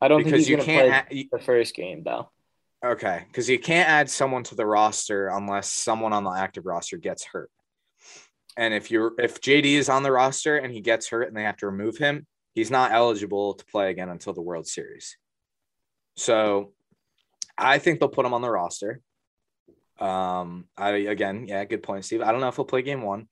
I 0.00 0.08
don't 0.08 0.24
Because 0.24 0.46
think 0.46 0.46
he's 0.46 0.56
going 0.56 0.60
to 0.60 0.64
play 0.64 0.90
can't. 0.90 1.30
The 1.30 1.38
first 1.38 1.74
game, 1.74 2.02
though. 2.04 2.30
Okay, 2.84 3.24
because 3.26 3.48
you 3.48 3.58
can't 3.58 3.88
add 3.88 4.10
someone 4.10 4.44
to 4.44 4.54
the 4.54 4.66
roster 4.66 5.28
unless 5.28 5.72
someone 5.72 6.12
on 6.12 6.24
the 6.24 6.30
active 6.30 6.66
roster 6.66 6.96
gets 6.96 7.24
hurt. 7.24 7.50
And 8.56 8.74
if 8.74 8.90
you're 8.90 9.12
if 9.18 9.40
JD 9.40 9.64
is 9.64 9.88
on 9.88 10.02
the 10.02 10.12
roster 10.12 10.56
and 10.56 10.72
he 10.72 10.80
gets 10.80 11.08
hurt 11.08 11.28
and 11.28 11.36
they 11.36 11.44
have 11.44 11.56
to 11.58 11.66
remove 11.66 11.96
him, 11.98 12.26
he's 12.54 12.70
not 12.70 12.92
eligible 12.92 13.54
to 13.54 13.64
play 13.66 13.90
again 13.90 14.08
until 14.08 14.32
the 14.32 14.42
World 14.42 14.66
Series. 14.66 15.16
So 16.16 16.72
I 17.56 17.78
think 17.78 18.00
they'll 18.00 18.08
put 18.08 18.26
him 18.26 18.34
on 18.34 18.42
the 18.42 18.50
roster. 18.50 19.00
Um, 19.98 20.66
I 20.76 20.90
again, 20.90 21.46
yeah, 21.46 21.64
good 21.64 21.82
point, 21.82 22.04
Steve. 22.04 22.22
I 22.22 22.32
don't 22.32 22.40
know 22.40 22.48
if 22.48 22.56
he'll 22.56 22.64
play 22.64 22.82
game 22.82 23.02
one. 23.02 23.28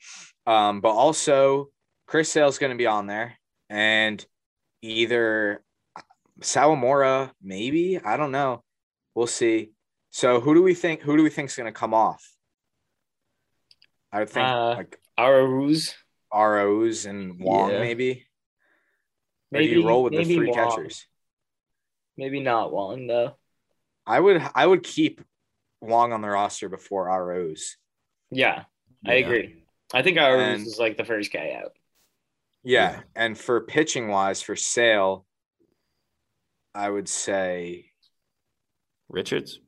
Um, 0.46 0.80
but 0.80 0.90
also 0.90 1.68
Chris 2.06 2.30
Sale's 2.30 2.58
gonna 2.58 2.76
be 2.76 2.86
on 2.86 3.06
there, 3.06 3.38
and 3.68 4.24
either 4.82 5.62
Sawamura, 6.40 7.30
maybe. 7.42 7.98
I 7.98 8.16
don't 8.16 8.32
know. 8.32 8.62
We'll 9.18 9.26
see. 9.26 9.72
So 10.10 10.38
who 10.40 10.54
do 10.54 10.62
we 10.62 10.74
think 10.74 11.00
who 11.00 11.16
do 11.16 11.24
we 11.24 11.28
think 11.28 11.48
is 11.50 11.56
gonna 11.56 11.72
come 11.72 11.92
off? 11.92 12.24
I 14.12 14.20
would 14.20 14.30
think 14.30 14.46
Uh, 14.46 14.76
like 14.76 15.00
Arauz, 15.18 15.92
ROs 16.32 17.04
and 17.04 17.40
Wong, 17.40 17.72
Yeah. 17.72 17.80
maybe. 17.80 18.28
Maybe 19.50 19.72
you 19.72 19.84
roll 19.88 20.04
with 20.04 20.12
the 20.12 20.22
three 20.22 20.46
Wong. 20.46 20.54
catchers? 20.54 21.08
Maybe 22.16 22.38
not 22.38 22.70
Wong 22.72 23.08
though. 23.08 23.36
I 24.06 24.20
would 24.20 24.40
I 24.54 24.64
would 24.64 24.84
keep 24.84 25.20
Wong 25.80 26.12
on 26.12 26.20
the 26.20 26.28
roster 26.28 26.68
before 26.68 27.08
ROs. 27.08 27.76
Yeah, 28.30 28.66
I 29.04 29.14
Yeah. 29.16 29.26
agree. 29.26 29.64
I 29.92 30.02
think 30.04 30.16
And- 30.16 30.64
is 30.64 30.78
like 30.78 30.96
the 30.96 31.04
first 31.04 31.32
guy 31.32 31.50
out. 31.60 31.76
Yeah. 32.62 32.92
Yeah. 32.92 33.02
And 33.16 33.36
for 33.36 33.62
pitching 33.62 34.06
wise, 34.06 34.40
for 34.42 34.54
Sale, 34.54 35.26
I 36.72 36.88
would 36.88 37.08
say 37.08 37.86
Richards? 39.08 39.60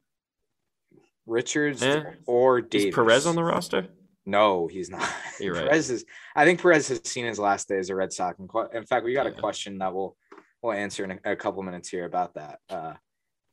Richards 1.26 1.82
Yeah. 1.82 2.12
or 2.26 2.61
Davis. 2.61 2.86
Is 2.88 2.95
Perez 2.95 3.26
on 3.26 3.36
the 3.36 3.45
roster? 3.45 3.88
No, 4.26 4.66
he's 4.66 4.91
not. 4.91 5.09
You're 5.41 5.55
right. 5.55 5.66
Perez 5.68 5.91
is. 5.91 6.05
I 6.36 6.45
think 6.45 6.61
Perez 6.61 6.88
has 6.88 7.01
seen 7.05 7.24
his 7.24 7.38
last 7.38 7.68
day 7.68 7.78
as 7.78 7.91
a 7.91 7.95
Red 7.95 8.12
Sox. 8.12 8.38
In 8.72 8.84
fact, 8.84 9.05
we 9.05 9.14
got 9.14 9.26
a 9.26 9.32
question 9.32 9.78
that 9.78 9.95
we'll 9.95 10.16
we'll 10.62 10.72
answer 10.72 11.05
in 11.05 11.12
a, 11.24 11.32
a 11.32 11.36
couple 11.36 11.62
minutes 11.62 11.88
here 11.88 12.05
about 12.05 12.34
that, 12.34 12.59
uh, 12.68 12.95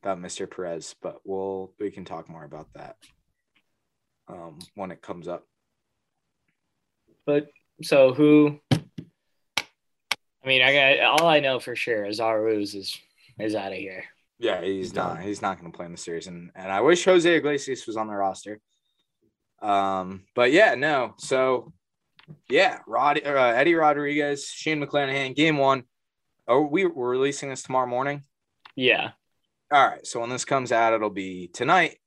about 0.03 0.19
Mr. 0.19 0.49
Perez. 0.49 0.95
But 1.01 1.19
we'll 1.23 1.73
we 1.79 1.91
can 1.91 2.05
talk 2.05 2.29
more 2.29 2.43
about 2.43 2.67
that 2.73 2.97
um, 4.27 4.59
when 4.75 4.91
it 4.91 5.01
comes 5.01 5.27
up. 5.27 5.45
But 7.25 7.47
so 7.83 8.13
who? 8.13 8.59
I 8.71 10.47
mean, 10.47 10.61
I 10.61 10.73
got 10.99 11.21
all 11.21 11.27
I 11.27 11.39
know 11.39 11.59
for 11.59 11.75
sure 11.75 12.05
is 12.05 12.19
Arauz 12.19 12.75
is 12.75 12.99
is 13.39 13.55
out 13.55 13.71
of 13.71 13.77
here. 13.77 14.03
Yeah, 14.39 14.61
he's, 14.61 14.87
He's 14.87 14.93
not. 14.93 15.15
done. 15.15 15.23
He's 15.23 15.41
not 15.41 15.59
going 15.59 15.71
to 15.71 15.75
play 15.75 15.85
in 15.85 15.91
the 15.91 15.97
series, 15.97 16.27
and 16.27 16.51
and 16.55 16.71
I 16.71 16.81
wish 16.81 17.03
Jose 17.05 17.29
Iglesias 17.35 17.87
was 17.87 17.97
on 17.97 18.07
the 18.07 18.13
roster. 18.13 18.59
Um, 19.61 20.25
but 20.35 20.51
yeah, 20.51 20.75
no. 20.75 21.15
So 21.17 21.73
yeah, 22.49 22.79
Rod, 22.85 23.19
uh, 23.25 23.29
Eddie 23.29 23.75
Rodriguez, 23.75 24.47
Shane 24.47 24.83
McClanahan, 24.83 25.35
game 25.35 25.57
one. 25.57 25.83
Oh, 26.47 26.61
we 26.61 26.85
we're 26.85 27.09
releasing 27.09 27.49
this 27.49 27.63
tomorrow 27.63 27.87
morning. 27.87 28.23
Yeah, 28.75 29.11
All 29.71 29.87
right. 29.87 30.05
So 30.05 30.19
when 30.19 30.29
this 30.29 30.45
comes 30.45 30.71
out, 30.71 30.93
it'll 30.93 31.09
be 31.09 31.47
tonight, 31.47 31.97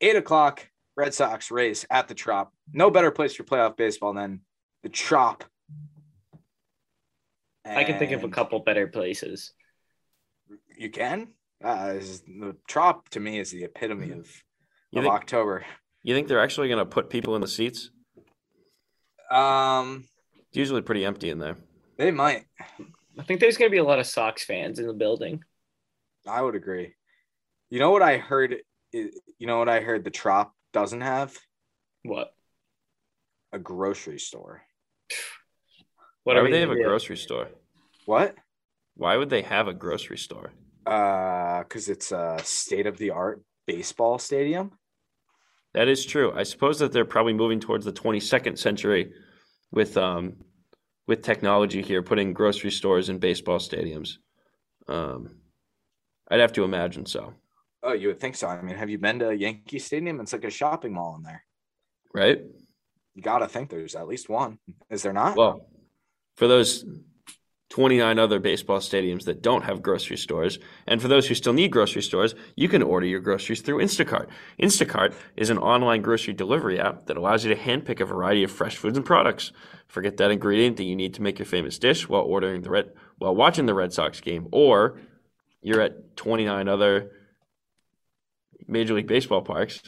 eight 0.00 0.16
o'clock. 0.16 0.66
Red 0.96 1.12
Sox 1.12 1.50
race 1.50 1.84
at 1.90 2.06
the 2.06 2.14
Trop. 2.14 2.52
No 2.72 2.88
better 2.88 3.10
place 3.10 3.34
for 3.34 3.42
playoff 3.42 3.76
baseball 3.76 4.14
than 4.14 4.42
the 4.84 4.88
Trop. 4.88 5.44
I 7.64 7.82
can 7.82 7.98
think 7.98 8.12
of 8.12 8.22
a 8.22 8.28
couple 8.28 8.60
better 8.60 8.86
places. 8.86 9.52
You 10.78 10.90
can. 10.90 11.28
Uh, 11.64 11.94
is- 11.96 12.20
the 12.22 12.56
Trop 12.68 13.08
to 13.10 13.20
me 13.20 13.38
is 13.38 13.50
the 13.50 13.64
epitome 13.64 14.10
of, 14.12 14.28
You 14.90 14.98
of 14.98 15.04
think, 15.04 15.14
October. 15.14 15.64
you 16.02 16.14
think 16.14 16.28
they're 16.28 16.40
actually 16.42 16.68
going 16.68 16.78
to 16.78 16.84
put 16.86 17.08
people 17.10 17.34
in 17.36 17.40
the 17.40 17.48
seats? 17.48 17.90
Um, 19.30 20.04
It's 20.48 20.56
usually 20.58 20.82
pretty 20.82 21.04
empty 21.04 21.30
in 21.30 21.38
there. 21.38 21.56
they 21.96 22.10
might. 22.10 22.44
I 23.18 23.22
think 23.22 23.40
there's 23.40 23.56
going 23.56 23.70
to 23.70 23.74
be 23.74 23.78
a 23.78 23.84
lot 23.84 23.98
of 23.98 24.06
Sox 24.06 24.44
fans 24.44 24.78
in 24.78 24.86
the 24.86 24.92
building. 24.92 25.42
I 26.26 26.42
would 26.42 26.54
agree. 26.54 26.94
You 27.70 27.78
know 27.78 27.90
what 27.90 28.02
I 28.02 28.18
heard? 28.18 28.56
You 28.92 29.10
know 29.40 29.58
what 29.58 29.68
I 29.68 29.80
heard? 29.80 30.04
The 30.04 30.10
Trop 30.10 30.52
doesn't 30.72 31.00
have 31.00 31.36
What? 32.02 32.34
a 33.52 33.58
grocery 33.58 34.18
store. 34.18 34.62
What 36.24 36.34
Why 36.34 36.40
are 36.40 36.42
would 36.42 36.52
they 36.52 36.60
have 36.60 36.70
a 36.70 36.76
grocery 36.82 37.16
store? 37.16 37.48
What? 38.06 38.34
Why 38.96 39.16
would 39.16 39.30
they 39.30 39.42
have 39.42 39.68
a 39.68 39.72
grocery 39.74 40.18
store? 40.18 40.52
Uh, 40.86 41.62
because 41.62 41.88
it's 41.88 42.12
a 42.12 42.38
state 42.42 42.86
of 42.86 42.98
the 42.98 43.10
art 43.10 43.42
baseball 43.66 44.18
stadium. 44.18 44.72
That 45.72 45.88
is 45.88 46.04
true. 46.04 46.32
I 46.36 46.42
suppose 46.44 46.78
that 46.78 46.92
they're 46.92 47.04
probably 47.04 47.32
moving 47.32 47.58
towards 47.58 47.84
the 47.84 47.92
22nd 47.92 48.58
century 48.58 49.12
with 49.72 49.96
um 49.96 50.36
with 51.06 51.22
technology 51.22 51.82
here, 51.82 52.02
putting 52.02 52.32
grocery 52.32 52.70
stores 52.70 53.08
in 53.08 53.18
baseball 53.18 53.58
stadiums. 53.58 54.18
Um, 54.88 55.36
I'd 56.30 56.40
have 56.40 56.52
to 56.54 56.64
imagine 56.64 57.04
so, 57.06 57.34
Oh, 57.82 57.92
you 57.92 58.08
would 58.08 58.20
think 58.20 58.36
so. 58.36 58.48
I 58.48 58.62
mean, 58.62 58.76
have 58.76 58.88
you 58.88 58.96
been 58.98 59.18
to 59.18 59.36
Yankee 59.36 59.78
Stadium? 59.78 60.18
It's 60.20 60.32
like 60.32 60.44
a 60.44 60.50
shopping 60.50 60.94
mall 60.94 61.16
in 61.16 61.22
there. 61.22 61.44
right? 62.14 62.40
You 63.14 63.22
gotta 63.22 63.46
think 63.48 63.68
there's 63.68 63.94
at 63.94 64.08
least 64.08 64.28
one. 64.28 64.58
Is 64.90 65.02
there 65.02 65.12
not? 65.12 65.36
Well, 65.36 65.68
for 66.36 66.48
those 66.48 66.84
29 67.70 68.18
other 68.18 68.38
baseball 68.38 68.78
stadiums 68.78 69.24
that 69.24 69.42
don't 69.42 69.64
have 69.64 69.82
grocery 69.82 70.16
stores, 70.16 70.58
and 70.86 71.00
for 71.00 71.08
those 71.08 71.26
who 71.26 71.34
still 71.34 71.52
need 71.52 71.72
grocery 71.72 72.02
stores, 72.02 72.34
you 72.56 72.68
can 72.68 72.82
order 72.82 73.06
your 73.06 73.20
groceries 73.20 73.62
through 73.62 73.78
Instacart. 73.78 74.28
Instacart 74.60 75.14
is 75.36 75.50
an 75.50 75.58
online 75.58 76.02
grocery 76.02 76.34
delivery 76.34 76.78
app 76.78 77.06
that 77.06 77.16
allows 77.16 77.44
you 77.44 77.54
to 77.54 77.60
handpick 77.60 78.00
a 78.00 78.04
variety 78.04 78.44
of 78.44 78.50
fresh 78.50 78.76
foods 78.76 78.96
and 78.96 79.06
products. 79.06 79.50
Forget 79.88 80.18
that 80.18 80.30
ingredient 80.30 80.76
that 80.76 80.84
you 80.84 80.94
need 80.94 81.14
to 81.14 81.22
make 81.22 81.38
your 81.38 81.46
famous 81.46 81.78
dish 81.78 82.08
while 82.08 82.22
ordering 82.22 82.62
the 82.62 82.70
red 82.70 82.92
while 83.18 83.34
watching 83.34 83.66
the 83.66 83.74
Red 83.74 83.92
Sox 83.92 84.20
game, 84.20 84.48
or 84.52 85.00
you're 85.62 85.80
at 85.80 86.16
29 86.16 86.68
other 86.68 87.10
Major 88.66 88.94
League 88.94 89.06
Baseball 89.06 89.42
parks 89.42 89.82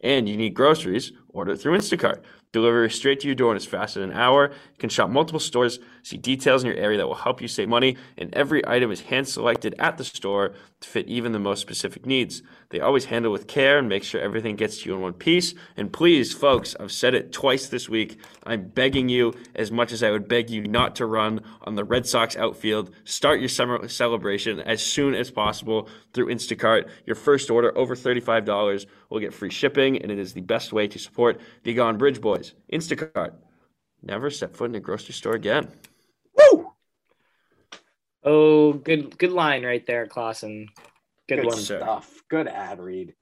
and 0.00 0.28
you 0.28 0.36
need 0.36 0.54
groceries, 0.54 1.12
order 1.28 1.52
it 1.52 1.58
through 1.58 1.76
Instacart. 1.76 2.22
Delivery 2.52 2.90
straight 2.90 3.20
to 3.20 3.26
your 3.26 3.34
door 3.34 3.50
in 3.50 3.56
as 3.56 3.66
fast 3.66 3.96
as 3.96 4.04
an 4.04 4.12
hour. 4.12 4.50
You 4.50 4.78
can 4.78 4.88
shop 4.88 5.10
multiple 5.10 5.40
stores, 5.40 5.80
see 6.02 6.16
details 6.16 6.62
in 6.62 6.68
your 6.68 6.78
area 6.78 6.98
that 6.98 7.06
will 7.06 7.14
help 7.14 7.40
you 7.40 7.48
save 7.48 7.68
money, 7.68 7.96
and 8.16 8.34
every 8.34 8.66
item 8.66 8.90
is 8.90 9.02
hand 9.02 9.28
selected 9.28 9.74
at 9.78 9.98
the 9.98 10.04
store 10.04 10.54
to 10.80 10.88
fit 10.88 11.08
even 11.08 11.32
the 11.32 11.38
most 11.38 11.60
specific 11.60 12.06
needs. 12.06 12.42
They 12.70 12.80
always 12.80 13.06
handle 13.06 13.32
with 13.32 13.46
care 13.46 13.78
and 13.78 13.88
make 13.88 14.04
sure 14.04 14.20
everything 14.20 14.56
gets 14.56 14.78
to 14.78 14.88
you 14.88 14.94
in 14.94 15.00
one 15.00 15.14
piece. 15.14 15.54
And 15.76 15.92
please, 15.92 16.32
folks, 16.32 16.76
I've 16.78 16.92
said 16.92 17.14
it 17.14 17.32
twice 17.32 17.68
this 17.68 17.88
week. 17.88 18.20
I'm 18.44 18.68
begging 18.68 19.08
you, 19.08 19.34
as 19.54 19.72
much 19.72 19.92
as 19.92 20.02
I 20.02 20.10
would 20.10 20.28
beg 20.28 20.50
you 20.50 20.62
not 20.62 20.94
to 20.96 21.06
run 21.06 21.40
on 21.62 21.74
the 21.74 21.84
Red 21.84 22.06
Sox 22.06 22.36
outfield, 22.36 22.90
start 23.04 23.40
your 23.40 23.48
summer 23.48 23.88
celebration 23.88 24.60
as 24.60 24.82
soon 24.82 25.14
as 25.14 25.30
possible 25.30 25.88
through 26.12 26.26
Instacart. 26.26 26.88
Your 27.06 27.16
first 27.16 27.50
order 27.50 27.76
over 27.76 27.96
$35 27.96 28.86
will 29.10 29.20
get 29.20 29.34
free 29.34 29.50
shipping, 29.50 30.00
and 30.00 30.12
it 30.12 30.18
is 30.18 30.32
the 30.32 30.40
best 30.40 30.72
way 30.72 30.86
to 30.88 30.98
support 30.98 31.40
the 31.64 31.74
Gone 31.74 31.98
Bridge 31.98 32.20
Boys. 32.20 32.54
Instacart. 32.72 33.32
Never 34.02 34.30
step 34.30 34.54
foot 34.54 34.70
in 34.70 34.76
a 34.76 34.80
grocery 34.80 35.14
store 35.14 35.34
again. 35.34 35.72
Woo! 38.24 38.30
Oh, 38.30 38.72
good 38.72 39.16
good 39.18 39.32
line 39.32 39.64
right 39.64 39.84
there, 39.86 40.06
Clausen. 40.06 40.68
Good, 41.28 41.36
Good 41.40 41.46
one. 41.46 41.56
stuff. 41.56 42.22
Good 42.30 42.48
ad 42.48 42.80
read. 42.80 43.14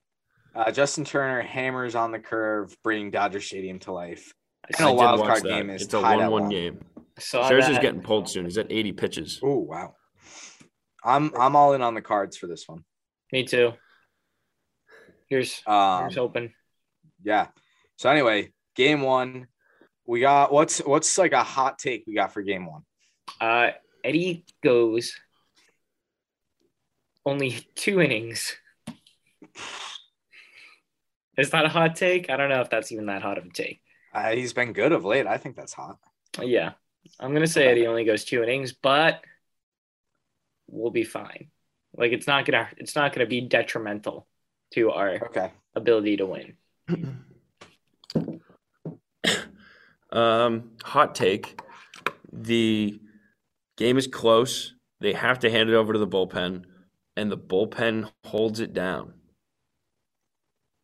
Uh, 0.54 0.70
Justin 0.70 1.04
Turner 1.04 1.42
hammers 1.42 1.94
on 1.94 2.12
the 2.12 2.18
curve, 2.18 2.74
bringing 2.82 3.10
Dodger 3.10 3.40
Stadium 3.40 3.78
to 3.80 3.92
life. 3.92 4.32
I 4.64 4.68
And 4.82 4.88
a 4.88 4.92
wild 4.92 5.20
card 5.20 5.42
that. 5.42 5.48
game 5.48 5.70
is 5.70 5.82
it's 5.82 5.94
a 5.94 6.00
tied 6.00 6.14
at 6.20 6.30
one-one 6.30 6.42
one. 6.42 6.50
game. 6.50 6.80
Saw 7.18 7.50
Scherzer's 7.50 7.68
that. 7.74 7.82
getting 7.82 8.00
pulled 8.02 8.28
soon. 8.28 8.44
He's 8.44 8.58
at 8.58 8.70
80 8.70 8.92
pitches. 8.92 9.40
Oh 9.42 9.58
wow. 9.58 9.94
I'm 11.04 11.32
I'm 11.38 11.56
all 11.56 11.72
in 11.74 11.82
on 11.82 11.94
the 11.94 12.00
cards 12.02 12.36
for 12.36 12.46
this 12.46 12.64
one. 12.66 12.84
Me 13.32 13.44
too. 13.44 13.72
Here's 15.28 15.60
Um, 15.66 16.02
here's 16.02 16.16
hoping. 16.16 16.52
yeah. 17.22 17.48
So 17.96 18.08
anyway, 18.10 18.52
game 18.76 19.00
one, 19.02 19.48
we 20.06 20.20
got 20.20 20.52
what's 20.52 20.78
what's 20.78 21.16
like 21.18 21.32
a 21.32 21.42
hot 21.42 21.78
take 21.78 22.04
we 22.06 22.14
got 22.14 22.32
for 22.32 22.42
game 22.42 22.66
one. 22.66 22.82
Uh, 23.40 23.70
Eddie 24.06 24.44
goes 24.62 25.16
only 27.24 27.58
two 27.74 28.00
innings. 28.00 28.54
Is 31.36 31.50
that 31.50 31.64
a 31.64 31.68
hot 31.68 31.96
take? 31.96 32.30
I 32.30 32.36
don't 32.36 32.48
know 32.48 32.60
if 32.60 32.70
that's 32.70 32.92
even 32.92 33.06
that 33.06 33.22
hot 33.22 33.36
of 33.36 33.46
a 33.46 33.50
take. 33.50 33.80
Uh, 34.14 34.30
he's 34.30 34.52
been 34.52 34.72
good 34.72 34.92
of 34.92 35.04
late. 35.04 35.26
I 35.26 35.38
think 35.38 35.56
that's 35.56 35.72
hot. 35.74 35.98
Yeah, 36.40 36.74
I'm 37.18 37.32
gonna 37.32 37.48
say 37.48 37.66
Eddie 37.66 37.88
only 37.88 38.04
goes 38.04 38.24
two 38.24 38.44
innings, 38.44 38.72
but 38.72 39.22
we'll 40.68 40.92
be 40.92 41.02
fine. 41.04 41.48
Like 41.96 42.12
it's 42.12 42.28
not 42.28 42.46
gonna 42.46 42.68
it's 42.76 42.94
not 42.94 43.12
gonna 43.12 43.26
be 43.26 43.40
detrimental 43.40 44.28
to 44.74 44.90
our 44.92 45.14
Okay. 45.26 45.50
ability 45.74 46.18
to 46.18 46.26
win. 46.26 46.56
Um, 50.08 50.70
hot 50.84 51.14
take. 51.16 51.60
The 52.32 53.00
game 53.76 53.98
is 53.98 54.06
close. 54.06 54.74
They 55.00 55.12
have 55.12 55.40
to 55.40 55.50
hand 55.50 55.68
it 55.70 55.74
over 55.74 55.92
to 55.92 55.98
the 55.98 56.06
bullpen, 56.06 56.64
and 57.16 57.30
the 57.30 57.36
bullpen 57.38 58.10
holds 58.24 58.60
it 58.60 58.72
down. 58.72 59.14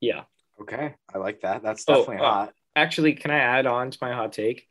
Yeah. 0.01 0.25
Okay. 0.61 0.95
I 1.15 1.19
like 1.19 1.41
that. 1.43 1.63
That's 1.63 1.85
Oh, 1.89 2.01
definitely 2.01 2.25
uh, 2.25 2.31
hot. 2.31 2.55
Actually, 2.77 3.15
can 3.15 3.31
I 3.31 3.39
add 3.39 3.67
on 3.67 3.91
to 3.91 3.99
my 4.01 4.13
hot 4.13 4.33
take? 4.33 4.67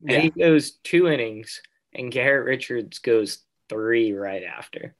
Yeah. 0.00 0.18
Eddie 0.18 0.30
goes 0.30 0.72
two 0.84 1.08
innings, 1.08 1.60
and 1.92 2.12
Garrett 2.12 2.44
Richards 2.46 2.98
goes 2.98 3.38
three 3.68 4.12
right 4.12 4.42
after. 4.44 4.94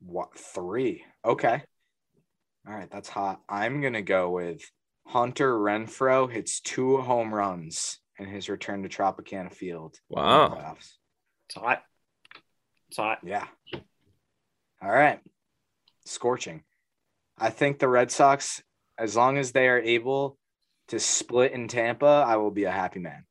What 0.00 0.36
three? 0.38 1.04
Okay. 1.24 1.62
All 2.66 2.74
right, 2.74 2.90
that's 2.90 3.08
hot. 3.08 3.40
I'm 3.48 3.80
gonna 3.80 4.02
go 4.02 4.30
with 4.30 4.62
Hunter 5.06 5.52
Renfroe 5.58 6.30
hits 6.30 6.60
two 6.60 6.98
home 6.98 7.34
runs 7.34 7.98
in 8.18 8.26
his 8.26 8.48
return 8.48 8.82
to 8.82 8.88
Tropicana 8.88 9.52
Field. 9.52 9.96
in 10.10 10.16
the 10.16 10.20
Wow. 10.22 10.76
Playoffs. 11.54 11.58
It's 11.58 11.64
hot. 11.64 11.82
It's 12.88 12.96
hot. 12.96 13.18
Yeah. 13.24 13.46
All 14.82 14.90
right. 14.90 15.20
Scorching. 16.04 16.62
I 17.38 17.50
think 17.50 17.78
the 17.78 17.88
Red 17.88 18.10
Sox, 18.10 18.62
as 18.98 19.16
long 19.16 19.38
as 19.38 19.52
they 19.52 19.68
are 19.68 19.80
able 19.80 20.38
to 20.88 20.98
split 20.98 21.52
in 21.52 21.68
Tampa, 21.68 22.24
I 22.26 22.36
will 22.36 22.50
be 22.50 22.64
a 22.64 22.70
happy 22.70 23.00
man. 23.00 23.24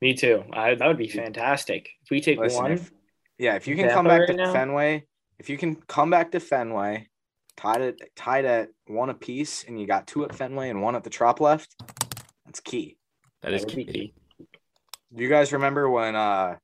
Me 0.00 0.14
too. 0.14 0.44
I, 0.52 0.74
that 0.74 0.86
would 0.86 0.98
be 0.98 1.08
fantastic. 1.08 1.88
If 2.02 2.10
we 2.10 2.20
take 2.20 2.38
Listen, 2.38 2.62
one, 2.62 2.72
if, 2.72 2.90
yeah, 3.38 3.56
if 3.56 3.66
you 3.66 3.76
can 3.76 3.86
Tampa 3.86 3.94
come 3.94 4.06
back 4.06 4.20
right 4.20 4.28
to 4.28 4.34
now? 4.34 4.52
Fenway, 4.52 5.04
if 5.38 5.50
you 5.50 5.58
can 5.58 5.76
come 5.76 6.10
back 6.10 6.32
to 6.32 6.40
Fenway, 6.40 7.08
tied 7.56 7.82
at 7.82 8.16
tied 8.16 8.44
at 8.44 8.70
one 8.86 9.10
apiece, 9.10 9.64
and 9.64 9.80
you 9.80 9.86
got 9.86 10.06
two 10.06 10.24
at 10.24 10.34
Fenway 10.34 10.70
and 10.70 10.82
one 10.82 10.96
at 10.96 11.04
the 11.04 11.10
Trop 11.10 11.40
left, 11.40 11.74
that's 12.46 12.60
key. 12.60 12.96
That 13.42 13.52
is 13.52 13.64
would 13.64 13.76
be 13.76 13.84
key. 13.84 14.14
Do 15.14 15.22
you 15.22 15.28
guys 15.28 15.52
remember 15.52 15.88
when 15.90 16.16
uh 16.16 16.56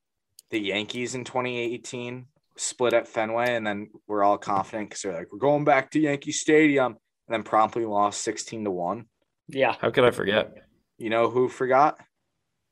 the 0.50 0.60
Yankees 0.60 1.14
in 1.14 1.24
2018 1.24 2.26
split 2.56 2.92
at 2.94 3.06
Fenway 3.08 3.54
and 3.54 3.66
then 3.66 3.90
we're 4.06 4.22
all 4.24 4.38
confident 4.38 4.88
because 4.88 5.02
they're 5.02 5.12
like, 5.14 5.32
we're 5.32 5.38
going 5.38 5.64
back 5.64 5.90
to 5.90 6.00
Yankee 6.00 6.32
Stadium 6.32 6.92
and 6.92 7.34
then 7.34 7.42
promptly 7.42 7.84
lost 7.84 8.22
16 8.22 8.64
to 8.64 8.70
1. 8.70 9.04
yeah, 9.48 9.74
How 9.80 9.90
could 9.90 10.04
I 10.04 10.10
forget? 10.10 10.54
You 10.98 11.10
know 11.10 11.28
who 11.28 11.48
forgot 11.48 11.98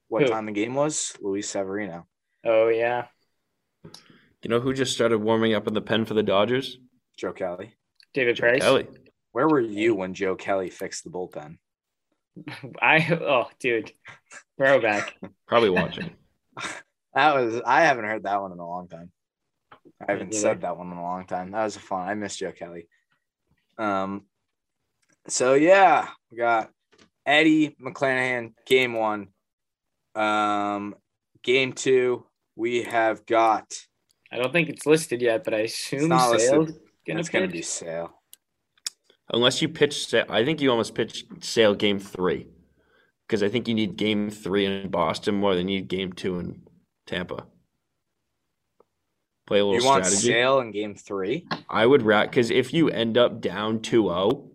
what 0.08 0.22
Who? 0.22 0.28
time 0.28 0.46
the 0.46 0.52
game 0.52 0.74
was? 0.74 1.14
Luis 1.20 1.48
Severino. 1.48 2.06
oh 2.46 2.68
yeah, 2.68 3.06
You 4.42 4.48
know 4.50 4.60
who 4.60 4.72
just 4.72 4.92
started 4.94 5.18
warming 5.18 5.54
up 5.54 5.66
in 5.66 5.74
the 5.74 5.80
pen 5.82 6.04
for 6.04 6.14
the 6.14 6.22
Dodgers? 6.22 6.78
Joe 7.18 7.32
Kelly. 7.32 7.74
David 8.12 8.38
Price. 8.38 8.62
Kelly. 8.62 8.86
Where 9.32 9.48
were 9.48 9.60
you 9.60 9.94
when 9.94 10.14
Joe 10.14 10.36
Kelly 10.36 10.70
fixed 10.70 11.02
the 11.04 11.10
bullpen? 11.10 11.58
I 12.80 13.06
oh 13.20 13.48
dude, 13.60 13.92
throwback. 14.56 15.14
Probably 15.48 15.70
watching. 15.70 16.10
That 17.14 17.34
was 17.34 17.60
I 17.64 17.82
haven't 17.82 18.04
heard 18.04 18.24
that 18.24 18.40
one 18.40 18.52
in 18.52 18.58
a 18.58 18.66
long 18.66 18.88
time. 18.88 19.10
I 20.00 20.12
haven't 20.12 20.30
neither. 20.30 20.40
said 20.40 20.60
that 20.62 20.76
one 20.76 20.90
in 20.90 20.98
a 20.98 21.02
long 21.02 21.26
time. 21.26 21.52
That 21.52 21.64
was 21.64 21.76
fun. 21.76 22.08
I 22.08 22.14
miss 22.14 22.36
Joe 22.36 22.52
Kelly. 22.52 22.88
Um 23.78 24.26
so 25.28 25.54
yeah, 25.54 26.08
we 26.30 26.38
got 26.38 26.70
Eddie 27.24 27.76
McClanahan 27.80 28.52
game 28.66 28.94
one. 28.94 29.28
Um 30.14 30.94
game 31.42 31.72
two, 31.72 32.26
we 32.56 32.82
have 32.82 33.24
got 33.26 33.72
I 34.32 34.36
don't 34.36 34.52
think 34.52 34.68
it's 34.68 34.86
listed 34.86 35.22
yet, 35.22 35.44
but 35.44 35.54
I 35.54 35.58
assume 35.60 36.08
not 36.08 36.32
listed. 36.32 36.50
Sale's 36.50 36.72
gonna 37.06 37.20
it's 37.20 37.28
gonna 37.28 37.48
be 37.48 37.62
sale. 37.62 38.10
Unless 39.32 39.62
you 39.62 39.68
pitch, 39.68 40.06
Sa- 40.06 40.24
I 40.28 40.44
think 40.44 40.60
you 40.60 40.70
almost 40.70 40.94
pitch 40.94 41.24
Sale 41.40 41.76
game 41.76 41.98
three, 41.98 42.46
because 43.26 43.42
I 43.42 43.48
think 43.48 43.68
you 43.68 43.74
need 43.74 43.96
game 43.96 44.28
three 44.28 44.66
in 44.66 44.90
Boston 44.90 45.36
more 45.36 45.54
than 45.54 45.68
you 45.68 45.80
need 45.80 45.88
game 45.88 46.12
two 46.12 46.38
in 46.38 46.60
Tampa. 47.06 47.46
Play 49.46 49.58
a 49.58 49.64
little 49.64 49.80
You 49.80 49.86
want 49.86 50.06
strategy. 50.06 50.28
sale 50.32 50.60
in 50.60 50.70
game 50.70 50.94
three? 50.94 51.46
I 51.68 51.84
would 51.84 52.02
rat 52.02 52.30
because 52.30 52.50
if 52.50 52.72
you 52.72 52.88
end 52.88 53.18
up 53.18 53.40
down 53.40 53.80
2-0, 53.80 54.48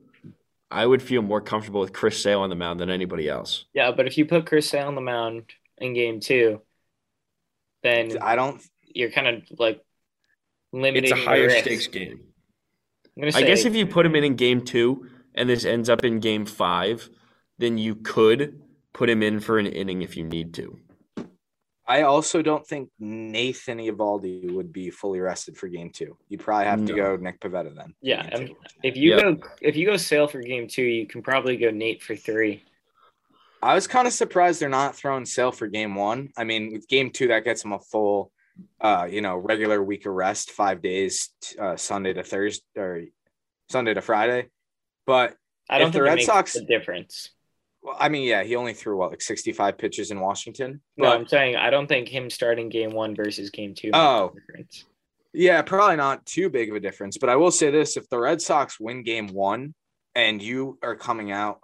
I 0.71 0.85
would 0.85 1.01
feel 1.01 1.21
more 1.21 1.41
comfortable 1.41 1.81
with 1.81 1.93
Chris 1.93 2.21
Sale 2.21 2.41
on 2.41 2.49
the 2.49 2.55
mound 2.55 2.79
than 2.79 2.89
anybody 2.89 3.27
else. 3.27 3.65
Yeah, 3.73 3.91
but 3.91 4.07
if 4.07 4.17
you 4.17 4.25
put 4.25 4.45
Chris 4.45 4.69
Sale 4.69 4.87
on 4.87 4.95
the 4.95 5.01
mound 5.01 5.43
in 5.77 5.93
game 5.93 6.19
two, 6.19 6.61
then 7.83 8.17
I 8.21 8.35
don't 8.35 8.61
you're 8.93 9.11
kind 9.11 9.27
of 9.27 9.43
like 9.59 9.83
limiting. 10.71 11.05
It's 11.05 11.13
a 11.13 11.17
your 11.17 11.25
higher 11.25 11.45
risk. 11.47 11.61
stakes 11.65 11.87
game. 11.87 12.21
I'm 13.21 13.29
I 13.35 13.41
guess 13.41 13.65
if 13.65 13.75
you 13.75 13.85
put 13.85 14.05
him 14.05 14.15
in 14.15 14.23
in 14.23 14.35
game 14.35 14.63
two 14.63 15.07
and 15.35 15.49
this 15.49 15.65
ends 15.65 15.89
up 15.89 16.03
in 16.03 16.19
game 16.19 16.45
five, 16.45 17.09
then 17.57 17.77
you 17.77 17.95
could 17.95 18.61
put 18.93 19.09
him 19.09 19.21
in 19.23 19.39
for 19.39 19.59
an 19.59 19.65
inning 19.67 20.01
if 20.01 20.15
you 20.15 20.23
need 20.23 20.53
to. 20.55 20.79
I 21.89 22.03
also 22.03 22.43
don't 22.43 22.65
think 22.65 22.91
Nathan 22.99 23.79
Eovaldi 23.79 24.51
would 24.51 24.71
be 24.71 24.91
fully 24.91 25.19
rested 25.19 25.57
for 25.57 25.67
game 25.67 25.89
two. 25.89 26.15
You'd 26.29 26.41
probably 26.41 26.65
have 26.65 26.85
to 26.85 26.93
go 26.93 27.15
Nick 27.15 27.39
Pivetta 27.41 27.75
then. 27.75 27.95
Yeah, 27.99 28.29
game 28.29 28.41
and 28.41 28.55
if 28.83 28.95
you 28.95 29.15
Yep. 29.15 29.21
go 29.23 29.47
if 29.61 29.75
you 29.75 29.87
go 29.87 29.97
Sale 29.97 30.27
for 30.27 30.39
game 30.39 30.67
two, 30.67 30.83
you 30.83 31.07
can 31.07 31.23
probably 31.23 31.57
go 31.57 31.71
Nate 31.71 32.03
for 32.03 32.15
three. 32.15 32.63
I 33.63 33.73
was 33.73 33.87
kind 33.87 34.05
of 34.07 34.13
surprised 34.13 34.61
they're 34.61 34.69
not 34.69 34.95
throwing 34.95 35.25
Sale 35.25 35.51
for 35.51 35.67
game 35.67 35.95
one. 35.95 36.29
I 36.37 36.43
mean, 36.43 36.71
with 36.73 36.87
game 36.87 37.09
two, 37.09 37.29
that 37.29 37.43
gets 37.43 37.65
him 37.65 37.73
a 37.73 37.79
full, 37.79 38.31
uh, 38.79 39.07
you 39.09 39.21
know, 39.21 39.35
regular 39.37 39.81
week 39.81 40.05
of 40.05 40.13
rest, 40.13 40.51
five 40.51 40.83
days, 40.83 41.29
uh, 41.59 41.75
Sunday 41.75 42.13
to 42.13 42.23
Thursday 42.23 42.63
or 42.77 43.01
Sunday 43.67 43.95
to 43.95 44.01
Friday. 44.01 44.49
But 45.07 45.35
I 45.67 45.79
don't 45.79 45.87
If 45.87 45.93
the 45.93 46.03
Red 46.03 46.21
Sox- 46.21 46.53
the 46.53 46.61
difference. 46.65 47.31
Well, 47.81 47.95
I 47.99 48.09
mean, 48.09 48.27
yeah, 48.27 48.43
he 48.43 48.55
only 48.55 48.73
threw 48.73 48.97
what 48.97 49.11
like 49.11 49.21
sixty-five 49.21 49.77
pitches 49.77 50.11
in 50.11 50.19
Washington. 50.19 50.81
No, 50.97 51.11
I'm 51.11 51.27
saying 51.27 51.55
I 51.55 51.69
don't 51.69 51.87
think 51.87 52.07
him 52.07 52.29
starting 52.29 52.69
game 52.69 52.91
one 52.91 53.15
versus 53.15 53.49
game 53.49 53.73
two. 53.73 53.91
Oh. 53.93 54.33
Yeah, 55.33 55.61
probably 55.61 55.95
not 55.95 56.25
too 56.25 56.49
big 56.49 56.69
of 56.69 56.75
a 56.75 56.79
difference. 56.79 57.17
But 57.17 57.29
I 57.29 57.35
will 57.35 57.51
say 57.51 57.71
this: 57.71 57.97
if 57.97 58.09
the 58.09 58.19
Red 58.19 58.41
Sox 58.41 58.79
win 58.79 59.03
Game 59.03 59.27
One, 59.27 59.73
and 60.15 60.41
you 60.41 60.77
are 60.81 60.95
coming 60.95 61.31
out 61.31 61.61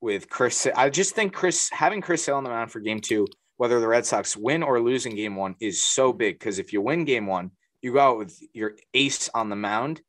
with 0.00 0.28
Chris, 0.28 0.66
I 0.74 0.90
just 0.90 1.14
think 1.14 1.32
Chris 1.32 1.68
having 1.70 2.00
Chris 2.00 2.24
Sale 2.24 2.36
on 2.36 2.44
the 2.44 2.50
mound 2.50 2.70
for 2.70 2.80
Game 2.80 3.00
Two, 3.00 3.26
whether 3.56 3.80
the 3.80 3.88
Red 3.88 4.06
Sox 4.06 4.36
win 4.36 4.62
or 4.62 4.80
lose 4.80 5.06
in 5.06 5.16
Game 5.16 5.36
One, 5.36 5.56
is 5.60 5.82
so 5.82 6.12
big 6.12 6.38
because 6.38 6.58
if 6.58 6.72
you 6.72 6.80
win 6.80 7.04
Game 7.04 7.26
One, 7.26 7.50
you 7.82 7.92
go 7.92 8.00
out 8.00 8.18
with 8.18 8.38
your 8.52 8.76
ace 8.94 9.28
on 9.34 9.50
the 9.50 9.56
mound 9.56 10.00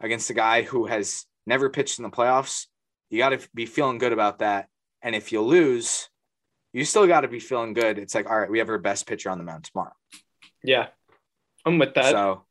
against 0.00 0.30
a 0.30 0.34
guy 0.34 0.62
who 0.62 0.86
has 0.86 1.26
never 1.46 1.68
pitched 1.68 1.98
in 1.98 2.04
the 2.04 2.10
playoffs. 2.10 2.66
You 3.10 3.18
got 3.18 3.30
to 3.30 3.48
be 3.54 3.66
feeling 3.66 3.98
good 3.98 4.12
about 4.12 4.38
that. 4.38 4.68
And 5.02 5.14
if 5.14 5.32
you 5.32 5.40
lose, 5.42 6.08
you 6.72 6.84
still 6.84 7.06
got 7.06 7.20
to 7.22 7.28
be 7.28 7.40
feeling 7.40 7.72
good. 7.72 7.98
It's 7.98 8.14
like, 8.14 8.28
all 8.28 8.38
right, 8.38 8.50
we 8.50 8.58
have 8.58 8.68
our 8.68 8.78
best 8.78 9.06
pitcher 9.06 9.30
on 9.30 9.38
the 9.38 9.44
mound 9.44 9.64
tomorrow. 9.64 9.92
Yeah, 10.62 10.88
I'm 11.64 11.78
with 11.78 11.94
that. 11.94 12.10
So 12.10 12.44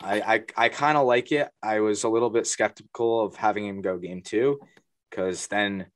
I 0.00 0.20
I, 0.20 0.44
I 0.56 0.68
kind 0.68 0.96
of 0.96 1.06
like 1.06 1.32
it. 1.32 1.48
I 1.62 1.80
was 1.80 2.04
a 2.04 2.08
little 2.08 2.30
bit 2.30 2.46
skeptical 2.46 3.24
of 3.24 3.36
having 3.36 3.66
him 3.66 3.80
go 3.82 3.98
game 3.98 4.22
two 4.22 4.60
because 5.10 5.46
then 5.48 5.86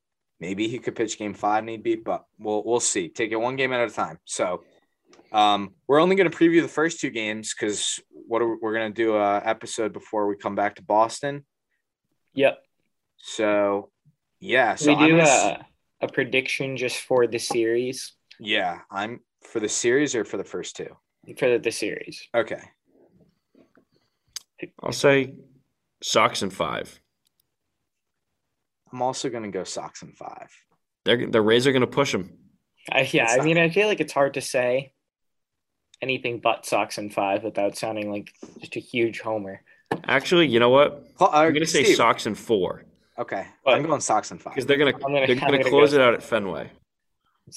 maybe 0.41 0.69
he 0.69 0.79
could 0.79 0.95
pitch 0.97 1.19
game 1.19 1.35
five 1.35 1.65
need 1.65 1.83
be, 1.83 1.95
but 1.97 2.25
we'll 2.39 2.63
we'll 2.65 2.81
see. 2.81 3.09
Take 3.09 3.33
it 3.33 3.37
one 3.37 3.57
game 3.57 3.73
at 3.73 3.89
a 3.89 3.93
time. 3.93 4.19
So 4.25 4.65
um, 5.33 5.75
we're 5.87 6.01
only 6.01 6.17
going 6.17 6.31
to 6.31 6.37
preview 6.37 6.63
the 6.63 6.69
first 6.69 7.01
two 7.01 7.11
games 7.11 7.55
because 7.55 8.01
what 8.11 8.43
are, 8.43 8.49
we- 8.49 8.59
we're 8.61 8.75
going 8.75 8.93
to 8.93 9.03
do 9.03 9.15
a 9.17 9.37
episode 9.45 9.93
before 9.93 10.27
we 10.27 10.37
come 10.37 10.55
back 10.55 10.75
to 10.77 10.83
Boston. 10.83 11.45
yep. 12.35 12.59
So 13.17 13.91
yeah, 14.41 14.75
so 14.77 14.89
we 14.93 14.95
I'm 14.97 15.09
do 15.09 15.17
gonna 15.17 15.23
s- 15.29 15.63
a, 16.01 16.07
a 16.07 16.09
prediction 16.09 16.77
just 16.77 16.99
for 17.01 17.27
the 17.27 17.39
series 17.39 18.13
yeah, 18.41 18.81
I'm 18.91 19.21
for 19.43 19.59
the 19.59 19.69
series 19.69 20.15
or 20.15 20.25
for 20.25 20.37
the 20.37 20.45
first 20.45 20.77
two. 20.77 20.95
for 21.39 21.51
the, 21.51 21.59
the 21.59 21.73
series. 21.73 22.23
Okay. 22.33 22.61
I'll 24.83 24.93
say 24.93 25.35
Sox 26.03 26.43
and 26.43 26.53
five. 26.53 27.01
I'm 28.93 29.03
also 29.03 29.29
gonna 29.29 29.51
go 29.51 29.65
Sox 29.65 30.03
and 30.03 30.17
five. 30.17 30.49
They're 31.05 31.27
the 31.29 31.41
Rays 31.43 31.67
are 31.67 31.73
going 31.73 31.81
to 31.81 31.87
push 31.87 32.13
them. 32.13 32.31
I, 32.93 33.01
yeah, 33.13 33.25
It's 33.25 33.33
I 33.33 33.37
not- 33.39 33.45
mean, 33.47 33.59
I 33.59 33.71
feel 33.71 33.89
like 33.89 34.01
it's 34.01 34.13
hard 34.13 34.35
to 34.35 34.41
say 34.41 34.93
anything 36.03 36.39
but 36.41 36.65
Sox 36.67 36.99
and 36.99 37.13
five 37.13 37.43
without 37.45 37.77
sounding 37.77 38.11
like 38.11 38.31
just 38.61 38.77
a 38.77 38.81
huge 38.81 39.21
homer. 39.21 39.63
Actually, 40.05 40.47
you 40.49 40.61
know 40.61 40.71
what? 40.71 41.07
Uh, 41.21 41.29
I'm 41.33 41.53
going 41.53 41.65
to 41.65 41.67
say 41.67 41.83
Steve. 41.85 41.97
Sox 41.97 42.27
in 42.27 42.35
four 42.35 42.85
Okay, 43.19 43.47
What? 43.63 43.75
I'm 43.75 43.83
going 43.85 44.01
Sox 44.01 44.31
and 44.31 44.41
five. 44.41 44.55
because 44.55 44.67
they're 44.67 44.77
going 44.77 44.93
to 44.93 44.97
I'm 45.05 45.13
gonna- 45.13 45.27
they're 45.27 45.35
going 45.37 45.53
to 45.53 45.59
gonna 45.59 45.71
close 45.71 45.91
go 45.93 45.97
it 45.99 46.03
out 46.03 46.15
at 46.15 46.23
Fenway. 46.23 46.71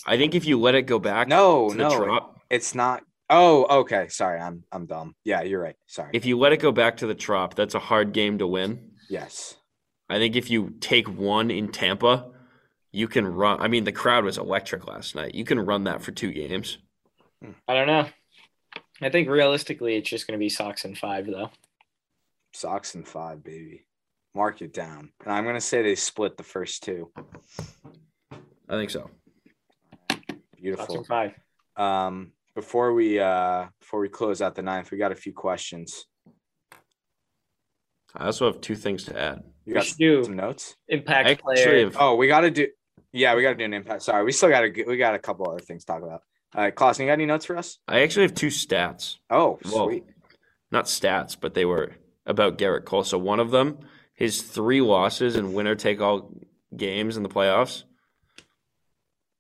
I 0.07 0.18
think 0.18 0.34
if 0.36 0.45
you 0.45 0.59
let 0.59 0.74
it 0.76 0.84
go 0.84 0.97
back 0.99 1.28
No, 1.28 1.70
to 1.70 1.76
the 1.76 1.84
no, 1.84 1.97
Trop, 2.05 2.41
it's 2.49 2.74
not. 2.74 3.03
Oh, 3.30 3.80
okay. 3.82 4.07
Sorry, 4.09 4.39
I'm 4.39 4.64
I'm 4.72 4.86
dumb. 4.86 5.16
Yeah, 5.24 5.41
you're 5.43 5.62
right. 5.62 5.76
Sorry. 5.86 6.09
if 6.14 6.26
you 6.26 6.38
let 6.39 6.51
it 6.53 6.57
go 6.62 6.72
back 6.72 6.97
to 6.97 7.07
the 7.07 7.14
Trop, 7.16 7.55
that's 7.55 7.76
a 7.76 7.80
hard 7.80 8.12
game 8.14 8.38
to 8.39 8.47
win. 8.47 8.91
yes. 9.09 9.55
I 10.09 10.18
think 10.18 10.36
if 10.36 10.49
you 10.49 10.72
take 10.82 11.07
one 11.07 11.49
in 11.51 11.72
Tampa, 11.72 12.32
you 12.91 13.07
can 13.07 13.26
run. 13.26 13.62
I 13.62 13.70
mean, 13.70 13.86
the 13.86 13.93
crowd 13.93 14.26
was 14.26 14.38
electric 14.38 14.86
last 14.86 15.16
night. 15.16 15.36
You 15.36 15.45
can 15.45 15.57
run 15.59 15.86
that 15.86 16.01
for 16.01 16.12
two 16.12 16.34
games. 16.34 16.80
I 17.68 17.74
don't 17.74 17.88
know. 17.88 18.07
I 19.01 19.09
think 19.09 19.30
realistically, 19.30 19.95
it's 19.95 20.09
just 20.09 20.28
going 20.28 20.38
to 20.38 20.43
be 20.43 20.49
Sox 20.49 20.84
and 20.84 20.97
five, 20.97 21.28
though. 21.28 21.49
Sox 22.53 22.93
and 22.95 23.07
five, 23.07 23.41
baby. 23.41 23.86
Mark 24.34 24.61
it 24.61 24.73
down. 24.73 25.11
And 25.23 25.34
I'm 25.34 25.45
gonna 25.45 25.61
say 25.61 25.82
they 25.82 25.95
split 25.95 26.38
the 26.38 26.43
first 26.43 26.84
two. 26.84 27.11
I 28.32 28.73
think 28.77 28.89
so. 28.89 29.09
Beautiful. 30.55 31.03
five. 31.03 31.34
Um, 31.75 32.32
before 32.55 32.93
we 32.93 33.19
uh 33.19 33.67
before 33.79 33.99
we 33.99 34.09
close 34.09 34.41
out 34.41 34.55
the 34.55 34.61
ninth, 34.61 34.91
we 34.91 34.97
got 34.97 35.11
a 35.11 35.15
few 35.15 35.34
questions. 35.34 36.05
I 38.15 38.25
also 38.25 38.45
have 38.51 38.61
two 38.61 38.75
things 38.75 39.05
to 39.05 39.19
add. 39.19 39.43
You 39.65 39.75
got 39.75 39.86
should 39.86 40.25
some 40.25 40.36
notes? 40.36 40.75
impact 40.88 41.29
I 41.29 41.36
player. 41.36 41.86
have, 41.86 41.95
Oh, 41.99 42.15
we 42.15 42.27
got 42.27 42.41
to 42.41 42.51
do. 42.51 42.67
Yeah, 43.13 43.36
we 43.36 43.41
got 43.41 43.49
to 43.49 43.55
do 43.55 43.63
an 43.65 43.73
impact. 43.73 44.03
Sorry, 44.03 44.23
we 44.23 44.32
still 44.32 44.49
got 44.49 44.61
to. 44.61 44.84
We 44.86 44.97
got 44.97 45.15
a 45.15 45.19
couple 45.19 45.49
other 45.49 45.59
things 45.61 45.84
to 45.86 45.93
talk 45.93 46.03
about. 46.03 46.21
All 46.53 46.63
right, 46.63 46.75
Clausen, 46.75 47.05
you 47.05 47.09
got 47.09 47.13
any 47.13 47.25
notes 47.25 47.45
for 47.45 47.57
us? 47.57 47.77
I 47.88 48.01
actually 48.01 48.23
have 48.23 48.34
two 48.34 48.47
stats. 48.47 49.17
Oh, 49.29 49.59
Whoa. 49.65 49.86
sweet. 49.88 50.03
Not 50.71 50.86
stats, 50.86 51.38
but 51.39 51.53
they 51.53 51.63
were 51.63 51.93
about 52.25 52.57
Gerrit 52.57 52.84
Cole. 52.84 53.03
So 53.05 53.17
one 53.17 53.39
of 53.39 53.51
them, 53.51 53.79
his 54.22 54.43
three 54.43 54.82
losses 54.82 55.36
in 55.36 55.51
winner 55.51 55.74
take 55.74 55.99
all 55.99 56.32
games 56.78 57.17
in 57.17 57.24
the 57.24 57.30
playoffs, 57.30 57.86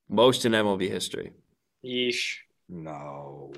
most 0.09 0.43
in 0.43 0.53
MLB 0.53 0.89
history. 0.89 1.33
Yeesh. 1.85 2.37
No. 2.67 3.53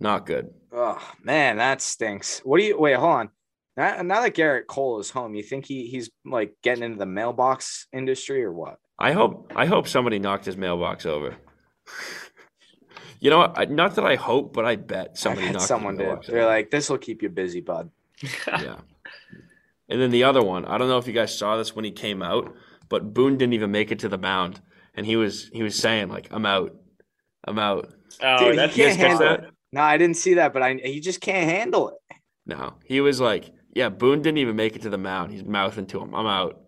Not 0.00 0.26
good. 0.26 0.52
Oh 0.72 1.00
man, 1.22 1.58
that 1.58 1.80
stinks. 1.80 2.40
What 2.40 2.58
do 2.58 2.64
you 2.64 2.76
wait? 2.76 2.96
Hold 2.96 3.12
on. 3.12 3.30
Now, 3.76 4.02
now 4.02 4.22
that 4.22 4.34
Gerrit 4.34 4.66
Cole 4.66 4.98
is 4.98 5.10
home, 5.10 5.36
you 5.36 5.44
think 5.44 5.64
he 5.64 5.86
he's 5.86 6.10
like 6.24 6.56
getting 6.64 6.82
into 6.82 6.98
the 6.98 7.06
mailbox 7.06 7.86
industry 7.92 8.42
or 8.42 8.52
what? 8.52 8.78
I 8.98 9.12
hope 9.12 9.52
I 9.54 9.66
hope 9.66 9.86
somebody 9.86 10.18
knocked 10.18 10.44
his 10.46 10.56
mailbox 10.56 11.06
over. 11.06 11.36
you 13.20 13.30
know 13.30 13.38
what? 13.38 13.70
Not 13.70 13.94
that 13.94 14.04
I 14.04 14.16
hope, 14.16 14.52
but 14.52 14.64
I 14.64 14.74
bet 14.74 15.16
somebody 15.16 15.44
I 15.44 15.50
bet 15.50 15.52
knocked 15.52 15.62
his 15.62 15.68
someone 15.68 15.96
did. 15.96 16.06
mailbox 16.06 16.26
They're 16.26 16.40
over. 16.40 16.48
like, 16.48 16.72
this 16.72 16.90
will 16.90 16.98
keep 16.98 17.22
you 17.22 17.28
busy, 17.28 17.60
bud. 17.60 17.90
yeah. 18.48 18.78
And 19.88 20.00
then 20.00 20.10
the 20.10 20.24
other 20.24 20.42
one, 20.42 20.64
I 20.64 20.78
don't 20.78 20.88
know 20.88 20.98
if 20.98 21.06
you 21.06 21.12
guys 21.12 21.36
saw 21.36 21.56
this 21.56 21.76
when 21.76 21.84
he 21.84 21.92
came 21.92 22.22
out, 22.22 22.54
but 22.88 23.14
Boone 23.14 23.36
didn't 23.36 23.54
even 23.54 23.70
make 23.70 23.92
it 23.92 24.00
to 24.00 24.08
the 24.08 24.18
mound, 24.18 24.60
and 24.94 25.06
he 25.06 25.16
was 25.16 25.48
he 25.52 25.62
was 25.62 25.76
saying 25.76 26.08
like, 26.08 26.28
"I'm 26.30 26.46
out, 26.46 26.74
I'm 27.44 27.58
out." 27.58 27.92
Oh, 28.22 28.38
Dude, 28.38 28.50
he 28.52 28.56
that's 28.56 28.76
You 28.76 28.84
can't 28.84 28.96
handle 28.98 29.18
that? 29.20 29.44
No, 29.72 29.82
I 29.82 29.96
didn't 29.98 30.16
see 30.16 30.34
that, 30.34 30.52
but 30.52 30.62
I 30.62 30.74
he 30.74 31.00
just 31.00 31.20
can't 31.20 31.48
handle 31.50 31.90
it. 31.90 32.16
No, 32.46 32.74
he 32.84 33.00
was 33.00 33.20
like, 33.20 33.50
"Yeah, 33.74 33.88
Boone 33.88 34.22
didn't 34.22 34.38
even 34.38 34.56
make 34.56 34.74
it 34.76 34.82
to 34.82 34.90
the 34.90 34.98
mound. 34.98 35.32
He's 35.32 35.44
mouthing 35.44 35.86
to 35.86 36.00
him, 36.00 36.14
I'm 36.14 36.26
out." 36.26 36.60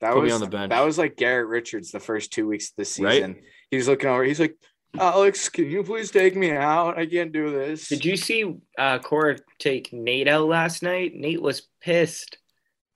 That 0.00 0.12
Put 0.12 0.18
me 0.18 0.24
was 0.24 0.34
on 0.34 0.40
the 0.40 0.46
bench. 0.46 0.70
That 0.70 0.84
was 0.84 0.96
like 0.96 1.16
Garrett 1.16 1.48
Richards 1.48 1.90
the 1.90 1.98
first 1.98 2.32
two 2.32 2.46
weeks 2.46 2.70
of 2.70 2.76
the 2.76 3.04
Right? 3.04 3.14
season. 3.14 3.40
He 3.70 3.76
was 3.76 3.88
looking 3.88 4.08
over. 4.08 4.22
He's 4.22 4.38
like, 4.38 4.54
Alex, 4.98 5.48
can 5.48 5.66
you 5.70 5.82
please 5.82 6.10
take 6.10 6.34
me 6.36 6.50
out? 6.52 6.98
I 6.98 7.06
can't 7.06 7.32
do 7.32 7.50
this. 7.50 7.88
Did 7.88 8.04
you 8.04 8.16
see 8.16 8.54
uh, 8.78 8.98
Cora 8.98 9.38
take 9.58 9.92
Nate 9.92 10.28
out 10.28 10.48
last 10.48 10.82
night? 10.82 11.12
Nate 11.14 11.42
was 11.42 11.68
pissed. 11.80 12.38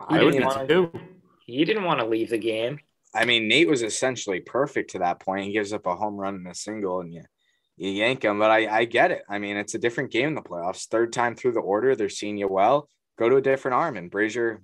He 0.08 0.16
I 0.16 0.22
would 0.24 0.32
didn't 0.32 0.48
be 0.48 0.54
wanna- 0.56 0.68
too. 0.68 0.92
He 1.44 1.64
didn't 1.64 1.84
want 1.84 2.00
to 2.00 2.06
leave 2.06 2.30
the 2.30 2.38
game. 2.38 2.78
I 3.14 3.26
mean, 3.26 3.46
Nate 3.46 3.68
was 3.68 3.82
essentially 3.82 4.40
perfect 4.40 4.90
to 4.92 5.00
that 5.00 5.20
point. 5.20 5.44
He 5.44 5.52
gives 5.52 5.72
up 5.72 5.86
a 5.86 5.94
home 5.94 6.16
run 6.16 6.36
and 6.36 6.48
a 6.48 6.54
single, 6.54 7.00
and 7.00 7.12
you 7.12 7.22
you 7.76 7.90
yank 7.90 8.24
him. 8.24 8.38
But 8.38 8.50
I 8.50 8.78
I 8.78 8.84
get 8.86 9.10
it. 9.10 9.22
I 9.28 9.38
mean, 9.38 9.56
it's 9.58 9.74
a 9.74 9.78
different 9.78 10.10
game 10.12 10.28
in 10.28 10.34
the 10.34 10.40
playoffs. 10.40 10.86
Third 10.86 11.12
time 11.12 11.34
through 11.34 11.52
the 11.52 11.60
order, 11.60 11.94
they're 11.94 12.08
seeing 12.08 12.38
you 12.38 12.48
well. 12.48 12.88
Go 13.18 13.28
to 13.28 13.36
a 13.36 13.42
different 13.42 13.74
arm. 13.74 13.96
And 13.98 14.10
Brasier, 14.10 14.60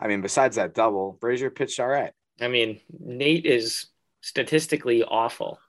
I 0.00 0.08
mean, 0.08 0.20
besides 0.20 0.56
that 0.56 0.74
double, 0.74 1.16
Brasier 1.20 1.54
pitched 1.54 1.78
all 1.78 1.86
right. 1.86 2.12
I 2.40 2.48
mean, 2.48 2.80
Nate 2.98 3.46
is 3.46 3.86
statistically 4.20 5.04
awful 5.04 5.60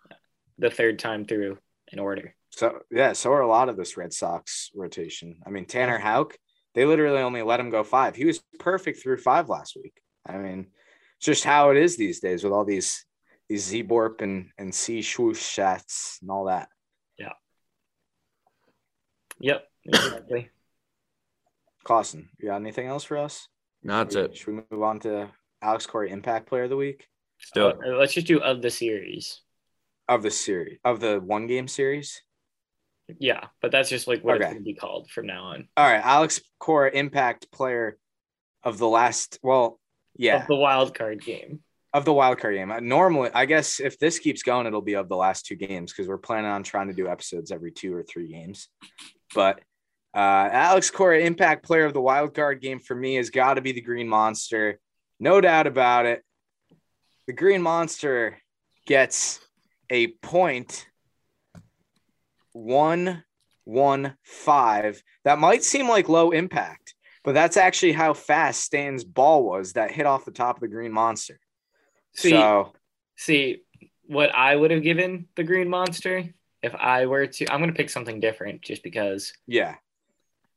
the 0.57 0.69
third 0.69 0.99
time 0.99 1.25
through 1.25 1.57
in 1.91 1.99
order. 1.99 2.35
So 2.49 2.79
yeah, 2.91 3.13
so 3.13 3.31
are 3.31 3.41
a 3.41 3.47
lot 3.47 3.69
of 3.69 3.77
this 3.77 3.97
Red 3.97 4.13
Sox 4.13 4.71
rotation. 4.75 5.37
I 5.45 5.49
mean, 5.49 5.65
Tanner 5.65 5.97
Houck, 5.97 6.37
they 6.75 6.85
literally 6.85 7.21
only 7.21 7.41
let 7.41 7.59
him 7.59 7.69
go 7.69 7.83
five. 7.83 8.15
He 8.15 8.25
was 8.25 8.41
perfect 8.59 9.01
through 9.01 9.17
five 9.17 9.49
last 9.49 9.75
week. 9.81 9.93
I 10.25 10.37
mean, 10.37 10.67
it's 11.17 11.25
just 11.25 11.43
how 11.43 11.71
it 11.71 11.77
is 11.77 11.97
these 11.97 12.19
days 12.19 12.43
with 12.43 12.53
all 12.53 12.65
these 12.65 13.05
these 13.47 13.65
Z 13.65 13.83
Borp 13.85 14.21
and 14.21 14.49
and 14.57 14.73
C 14.73 15.01
swoosh 15.01 15.41
shots 15.41 16.19
and 16.21 16.29
all 16.29 16.45
that. 16.45 16.67
Yeah. 17.17 17.33
Yep, 19.39 19.67
exactly. 19.85 20.49
Clausen, 21.83 22.29
you 22.39 22.49
got 22.49 22.57
anything 22.57 22.87
else 22.87 23.03
for 23.03 23.17
us? 23.17 23.47
No, 23.83 23.97
that's 24.03 24.13
Should 24.13 24.19
we- 24.21 24.25
it. 24.25 24.37
Should 24.37 24.47
we 24.47 24.61
move 24.71 24.83
on 24.83 24.99
to 25.01 25.31
Alex 25.61 25.85
Cora 25.85 26.07
Impact 26.09 26.47
Player 26.47 26.63
of 26.63 26.69
the 26.69 26.75
Week 26.77 27.07
Let's 27.39 27.51
do 27.53 27.67
it. 27.69 27.77
Uh, 27.93 27.97
let's 27.97 28.13
just 28.13 28.27
do 28.27 28.39
of 28.39 28.61
the 28.61 28.69
series. 28.69 29.41
Of 30.11 30.21
the 30.21 30.29
series 30.29 30.77
of 30.83 30.99
the 30.99 31.19
one 31.19 31.47
game 31.47 31.67
series? 31.67 32.21
Yeah, 33.19 33.45
but 33.61 33.71
that's 33.71 33.89
just 33.89 34.07
like 34.07 34.23
what 34.23 34.37
it's 34.37 34.45
going 34.45 34.57
to 34.57 34.61
be 34.61 34.73
called 34.73 35.09
from 35.09 35.25
now 35.25 35.43
on. 35.45 35.67
All 35.77 35.85
right, 35.89 36.01
Alex 36.03 36.41
Cora 36.59 36.91
Impact 36.91 37.51
Player 37.51 37.97
of 38.63 38.77
the 38.77 38.87
last. 38.87 39.39
Well, 39.41 39.79
yeah, 40.17 40.41
Of 40.41 40.47
the 40.47 40.55
wild 40.55 40.93
card 40.93 41.23
game. 41.23 41.61
of 41.93 42.05
the 42.05 42.13
wild 42.13 42.39
card 42.39 42.55
game. 42.55 42.73
Normally, 42.87 43.29
I 43.33 43.45
guess 43.45 43.79
if 43.79 43.97
this 43.99 44.19
keeps 44.19 44.43
going, 44.43 44.67
it'll 44.67 44.81
be 44.81 44.93
of 44.95 45.09
the 45.09 45.15
last 45.15 45.45
two 45.45 45.55
games 45.55 45.91
because 45.91 46.07
we're 46.07 46.17
planning 46.17 46.51
on 46.51 46.63
trying 46.63 46.87
to 46.87 46.93
do 46.93 47.07
episodes 47.07 47.51
every 47.51 47.71
two 47.71 47.93
or 47.95 48.03
three 48.03 48.27
games. 48.27 48.67
But 49.33 49.59
uh, 50.13 50.49
Alex 50.51 50.91
Cora, 50.91 51.19
impact 51.19 51.65
player 51.65 51.85
of 51.85 51.93
the 51.93 52.01
wild 52.01 52.33
card 52.33 52.61
game 52.61 52.79
for 52.79 52.95
me 52.95 53.15
has 53.15 53.29
got 53.29 53.53
to 53.55 53.61
be 53.61 53.71
the 53.71 53.81
Green 53.81 54.07
Monster, 54.09 54.79
no 55.19 55.39
doubt 55.41 55.67
about 55.67 56.05
it. 56.05 56.21
The 57.27 57.33
Green 57.33 57.61
Monster 57.61 58.37
gets 58.85 59.39
a 59.91 60.07
point 60.07 60.87
one 62.53 63.23
one 63.65 64.17
five. 64.23 65.03
That 65.25 65.37
might 65.37 65.63
seem 65.63 65.87
like 65.87 66.09
low 66.09 66.31
impact, 66.31 66.95
but 67.23 67.33
that's 67.33 67.57
actually 67.57 67.91
how 67.91 68.13
fast 68.15 68.63
Stan's 68.63 69.03
ball 69.03 69.43
was 69.43 69.73
that 69.73 69.91
hit 69.91 70.07
off 70.07 70.25
the 70.25 70.31
top 70.31 70.55
of 70.55 70.61
the 70.61 70.67
Green 70.67 70.91
Monster. 70.91 71.39
See, 72.15 72.31
so 72.31 72.73
see 73.15 73.61
what 74.07 74.33
I 74.33 74.55
would 74.55 74.71
have 74.71 74.81
given 74.81 75.27
the 75.35 75.43
Green 75.43 75.69
Monster 75.69 76.33
if 76.63 76.73
I 76.73 77.05
were 77.05 77.27
to. 77.27 77.51
I'm 77.51 77.59
going 77.59 77.71
to 77.71 77.77
pick 77.77 77.89
something 77.89 78.19
different 78.19 78.61
just 78.61 78.83
because 78.83 79.33
yeah, 79.45 79.75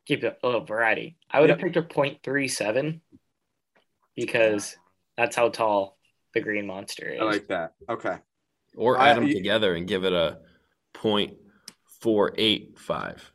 keep 0.06 0.24
it 0.24 0.38
a 0.42 0.46
little 0.46 0.64
variety. 0.64 1.16
I 1.30 1.40
would 1.40 1.50
have 1.50 1.58
picked 1.58 1.76
a 1.76 1.82
.37 1.82 3.00
because 4.16 4.76
that's 5.16 5.34
how 5.34 5.48
tall 5.48 5.98
the 6.32 6.40
Green 6.40 6.66
Monster 6.66 7.08
is. 7.08 7.20
I 7.20 7.24
like 7.24 7.48
that. 7.48 7.74
Okay. 7.88 8.16
Or 8.76 9.00
add 9.00 9.16
them 9.16 9.28
together 9.28 9.74
and 9.74 9.86
give 9.86 10.04
it 10.04 10.12
a 10.12 10.38
point 10.92 11.36
four 12.00 12.32
eight 12.36 12.78
five. 12.78 13.32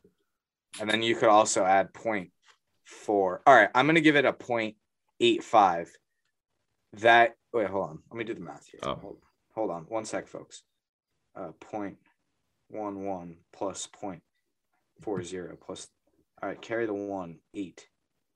And 0.80 0.88
then 0.88 1.02
you 1.02 1.16
could 1.16 1.28
also 1.28 1.64
add 1.64 1.92
point 1.94 2.30
four. 2.84 3.42
All 3.46 3.54
right, 3.54 3.70
I'm 3.74 3.86
gonna 3.86 4.00
give 4.00 4.16
it 4.16 4.24
a 4.24 4.32
point 4.32 4.76
eight 5.18 5.42
five. 5.42 5.90
That 6.94 7.36
wait, 7.52 7.68
hold 7.68 7.90
on. 7.90 7.98
Let 8.10 8.18
me 8.18 8.24
do 8.24 8.34
the 8.34 8.40
math 8.40 8.66
here. 8.66 8.80
Oh. 8.82 8.94
Hold, 8.96 9.16
hold 9.54 9.70
on, 9.70 9.82
one 9.88 10.04
sec, 10.04 10.28
folks. 10.28 10.62
Uh, 11.34 11.52
point 11.60 11.96
one 12.68 13.04
one 13.04 13.36
plus 13.52 13.86
point 13.86 14.22
four 15.00 15.22
zero 15.22 15.56
plus. 15.60 15.88
All 16.42 16.48
right, 16.48 16.60
carry 16.60 16.86
the 16.86 16.94
one 16.94 17.38
eight. 17.54 17.86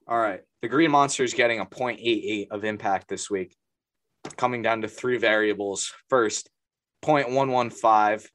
All 0.06 0.18
right, 0.18 0.40
the 0.62 0.68
Green 0.68 0.90
Monster 0.90 1.24
is 1.24 1.34
getting 1.34 1.60
a 1.60 1.66
point 1.66 2.00
eight 2.00 2.24
eight 2.26 2.48
of 2.50 2.64
impact 2.64 3.08
this 3.08 3.30
week, 3.30 3.56
coming 4.36 4.62
down 4.62 4.82
to 4.82 4.88
three 4.88 5.18
variables. 5.18 5.92
First, 6.08 6.50
point 7.04 7.30
one 7.30 7.50
one 7.50 7.70
five 7.70 8.28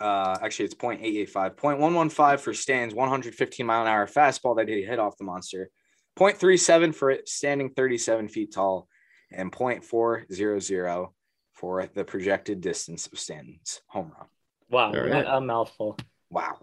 uh, 0.00 0.36
actually 0.42 0.66
it's 0.66 0.74
0.885 0.74 1.56
0.115 1.56 2.40
for 2.40 2.54
stands 2.54 2.94
115 2.94 3.66
mile 3.66 3.82
an 3.82 3.88
hour 3.88 4.06
fastball 4.06 4.56
that 4.56 4.68
he 4.68 4.82
hit 4.82 4.98
off 4.98 5.18
the 5.18 5.24
monster. 5.24 5.70
0.37 6.18 6.94
for 6.94 7.10
it 7.10 7.28
standing 7.28 7.70
37 7.70 8.28
feet 8.28 8.52
tall. 8.52 8.88
And 9.30 9.52
0.400 9.52 11.08
for 11.52 11.86
the 11.92 12.04
projected 12.04 12.60
distance 12.60 13.06
of 13.08 13.18
stan's 13.18 13.82
home 13.88 14.12
run. 14.16 14.28
Wow, 14.70 14.92
right. 14.92 15.26
a 15.26 15.40
mouthful. 15.40 15.98
wow. 16.30 16.58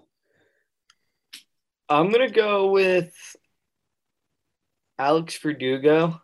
I'm 1.90 2.12
gonna 2.12 2.32
go 2.32 2.72
with 2.72 3.14
Alex 4.98 5.38
Verdugo 5.38 6.20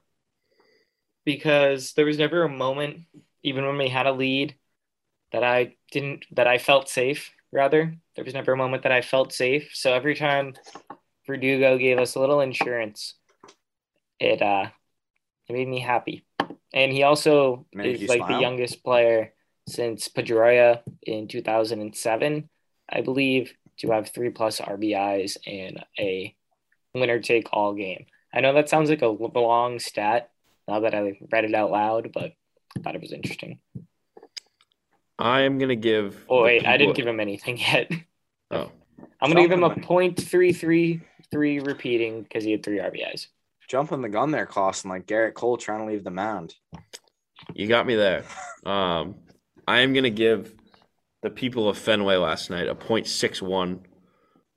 because 1.26 1.94
there 1.94 2.06
was 2.06 2.18
never 2.18 2.44
a 2.44 2.50
moment, 2.50 3.02
even 3.44 3.66
when 3.66 3.78
we 3.78 3.90
had 3.90 4.08
a 4.08 4.12
lead, 4.12 4.56
that 5.32 5.44
I 5.44 5.76
didn't 5.92 6.26
that 6.32 6.48
I 6.48 6.58
felt 6.58 6.90
safe. 6.90 7.32
Rather, 7.52 7.94
there 8.16 8.26
was 8.26 8.34
never 8.34 8.54
a 8.54 8.58
moment 8.58 8.84
that 8.84 8.92
I 8.92 9.02
felt 9.02 9.34
safe. 9.34 9.72
So 9.74 9.94
every 9.94 10.16
time 10.16 10.54
Verdugo 11.28 11.78
gave 11.78 12.00
us 12.00 12.16
a 12.16 12.20
little 12.20 12.42
insurance, 12.42 13.16
it 14.20 14.42
uh 14.42 14.68
it 15.48 15.54
made 15.54 15.68
me 15.68 15.80
happy. 15.80 16.26
And 16.74 16.92
he 16.92 17.04
also 17.04 17.66
Make 17.74 18.02
is 18.02 18.10
like 18.10 18.20
smile? 18.20 18.38
the 18.38 18.42
youngest 18.42 18.84
player 18.84 19.34
since 19.68 20.08
Pedroia 20.08 20.82
in 21.04 21.28
2007, 21.28 22.50
I 22.90 23.02
believe, 23.02 23.54
to 23.80 23.92
have 23.92 24.10
three 24.10 24.30
plus 24.30 24.60
RBIs 24.60 25.38
in 25.46 25.78
a 26.00 26.36
winner 26.94 27.20
take 27.20 27.48
all 27.52 27.74
game. 27.74 28.06
I 28.34 28.42
know 28.42 28.54
that 28.54 28.70
sounds 28.70 28.90
like 28.90 29.02
a 29.02 29.08
long 29.08 29.80
stat 29.80 30.30
now 30.68 30.80
that 30.82 30.96
I 30.96 31.18
read 31.32 31.46
it 31.46 31.54
out 31.54 31.72
loud, 31.72 32.12
but 32.14 32.34
I 32.78 32.82
thought 32.82 32.96
it 32.96 33.02
was 33.02 33.12
interesting. 33.12 33.60
I 35.22 35.42
am 35.42 35.60
gonna 35.60 35.76
give. 35.76 36.26
Oh 36.28 36.44
wait, 36.44 36.66
I 36.66 36.78
didn't 36.78 36.96
give 36.96 37.06
him 37.08 37.20
anything 37.20 37.58
yet. 37.58 37.92
Oh, 38.50 38.72
I'm 39.22 39.30
gonna 39.30 39.42
give 39.42 39.52
him 39.52 39.64
a 39.64 39.68
Something. 39.68 39.84
point 39.84 40.20
three 40.22 40.52
three 40.52 41.02
three 41.32 41.60
repeating 41.60 42.24
because 42.24 42.44
he 42.44 42.52
had 42.52 42.64
three 42.64 42.80
RBIs. 42.80 43.28
Jumping 43.70 44.02
the 44.02 44.10
gun 44.10 44.32
there, 44.32 44.46
Clausen, 44.46 44.90
like 44.90 45.06
Gerrit 45.06 45.34
Cole 45.36 45.58
trying 45.58 45.80
to 45.80 45.86
leave 45.86 46.04
the 46.04 46.12
mound. 46.12 46.56
you 47.54 47.68
got 47.68 47.86
me 47.86 47.96
there. 47.96 48.24
Um, 48.64 49.16
I 49.68 49.80
am 49.80 49.92
gonna 49.94 50.12
give 50.12 50.54
the 51.24 51.32
people 51.32 51.68
of 51.68 51.80
Fenway 51.80 52.16
last 52.16 52.52
night 52.52 52.68
a 52.68 52.76
point 52.76 53.08
six 53.08 53.42
one 53.42 53.80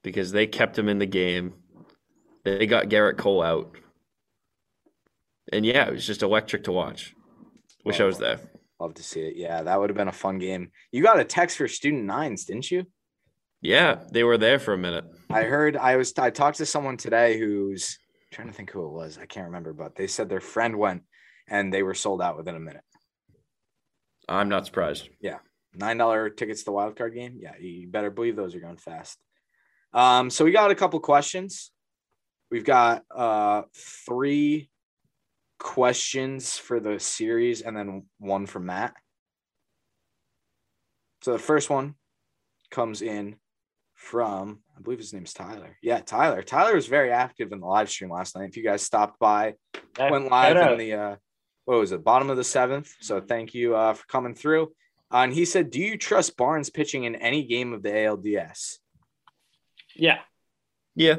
because 0.03 0.31
they 0.31 0.47
kept 0.47 0.79
him 0.79 0.91
in 0.91 0.99
the 0.99 1.07
game. 1.07 1.55
They 2.45 2.67
got 2.67 2.91
Gerrit 2.91 3.17
Cole 3.17 3.43
out, 3.43 3.79
and 5.51 5.65
yeah, 5.65 5.87
it 5.87 5.93
was 5.95 6.07
just 6.07 6.23
electric 6.23 6.65
to 6.65 6.73
watch. 6.73 7.15
Wish 7.87 7.99
I 7.99 8.05
was 8.05 8.19
there. 8.19 8.41
Love 8.81 8.95
to 8.95 9.03
see 9.03 9.21
it. 9.21 9.37
Yeah, 9.37 9.63
that 9.63 9.79
would 9.79 9.91
have 9.91 9.97
been 9.97 10.09
a 10.09 10.13
fun 10.13 10.39
game. 10.39 10.71
You 10.91 11.03
got 11.03 11.21
a 11.21 11.25
text 11.25 11.57
for 11.57 11.69
student 11.69 12.05
nines, 12.05 12.45
didn't 12.45 12.71
you? 12.71 12.87
Yeah, 13.61 14.01
they 14.11 14.25
were 14.25 14.37
there 14.37 14.59
for 14.59 14.75
a 14.75 14.79
minute. 14.79 15.05
I 15.31 15.45
heard 15.45 15.77
I 15.77 15.97
was 15.97 16.13
I 16.19 16.31
talked 16.31 16.59
to 16.59 16.67
someone 16.67 16.97
today 16.97 17.39
who's 17.39 17.99
trying 18.31 18.49
to 18.49 18.53
think 18.53 18.71
who 18.71 18.85
it 18.85 18.93
was. 18.93 19.17
I 19.17 19.27
can't 19.27 19.47
remember, 19.47 19.73
but 19.73 19.95
they 19.95 20.07
said 20.07 20.29
their 20.29 20.41
friend 20.41 20.77
went 20.77 21.03
and 21.49 21.73
they 21.73 21.83
were 21.83 21.95
sold 21.95 22.21
out 22.21 22.37
within 22.37 22.57
a 22.57 22.61
minute. 22.61 22.83
I'm 24.29 24.49
not 24.49 24.67
surprised. 24.67 25.09
Yeah. 25.21 25.39
Nine 25.75 25.97
dollar 25.97 26.31
tickets 26.31 26.61
to 26.61 26.65
the 26.67 26.73
wild 26.73 26.97
card 26.97 27.15
game. 27.15 27.39
Yeah, 27.41 27.57
you 27.59 27.89
better 27.89 28.11
believe 28.11 28.37
those 28.37 28.55
are 28.55 28.61
going 28.61 28.77
fast. 28.77 29.19
Um, 29.93 30.31
so 30.31 30.45
we 30.45 30.51
got 30.51 30.71
a 30.71 30.75
couple 30.75 31.01
questions. 31.01 31.71
We've 32.51 32.65
got 32.65 33.03
uh 33.15 33.63
three 34.07 34.69
questions 35.65 36.59
for 36.59 36.79
the 36.79 37.01
series 37.01 37.63
and 37.63 37.75
then 37.75 38.05
one 38.19 38.45
from 38.45 38.67
Matt. 38.67 38.95
So 41.23 41.33
the 41.33 41.39
first 41.39 41.71
one 41.71 41.95
comes 42.71 43.01
in 43.01 43.37
from 43.95 44.61
I 44.77 44.83
believe 44.83 44.99
his 44.99 45.15
name's 45.15 45.33
Tyler. 45.33 45.79
Yeah, 45.83 46.01
Tyler. 46.01 46.43
Tyler 46.43 46.75
was 46.75 46.87
very 46.87 47.11
active 47.11 47.51
in 47.51 47.61
the 47.61 47.67
live 47.67 47.89
stream 47.89 48.11
last 48.11 48.37
night. 48.37 48.51
If 48.51 48.59
you 48.59 48.63
guys 48.63 48.83
stopped 48.83 49.19
by, 49.19 49.55
That- 49.97 50.13
went 50.13 50.31
live 50.31 50.55
shout 50.57 50.73
in 50.73 50.79
the 50.79 50.93
uh 50.93 51.17
what 51.65 51.79
was 51.79 51.93
it 51.93 52.05
bottom 52.05 52.29
of 52.29 52.37
the 52.37 52.45
seventh 52.45 52.93
so 53.01 53.23
thank 53.23 53.55
you 53.55 53.75
uh 53.75 53.95
for 53.95 54.05
coming 54.07 54.35
through 54.35 54.65
uh, 55.11 55.19
and 55.25 55.33
he 55.33 55.47
said 55.47 55.71
do 55.71 55.81
you 55.81 55.97
trust 55.97 56.37
barnes 56.37 56.69
pitching 56.69 57.05
in 57.05 57.15
any 57.15 57.45
game 57.45 57.73
of 57.73 57.83
the 57.83 57.89
alds 57.91 58.79
yeah, 59.97 60.19
Yeah, 60.95 61.17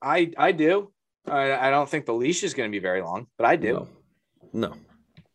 i 0.00 0.32
i 0.38 0.52
do 0.52 0.92
i, 1.28 1.68
I 1.68 1.70
don't 1.70 1.88
think 1.88 2.06
the 2.06 2.14
leash 2.14 2.42
is 2.44 2.54
going 2.54 2.70
to 2.70 2.72
be 2.74 2.80
very 2.80 3.02
long 3.02 3.26
but 3.36 3.46
i 3.46 3.56
do 3.56 3.86
No, 4.52 4.68
no. 4.68 4.74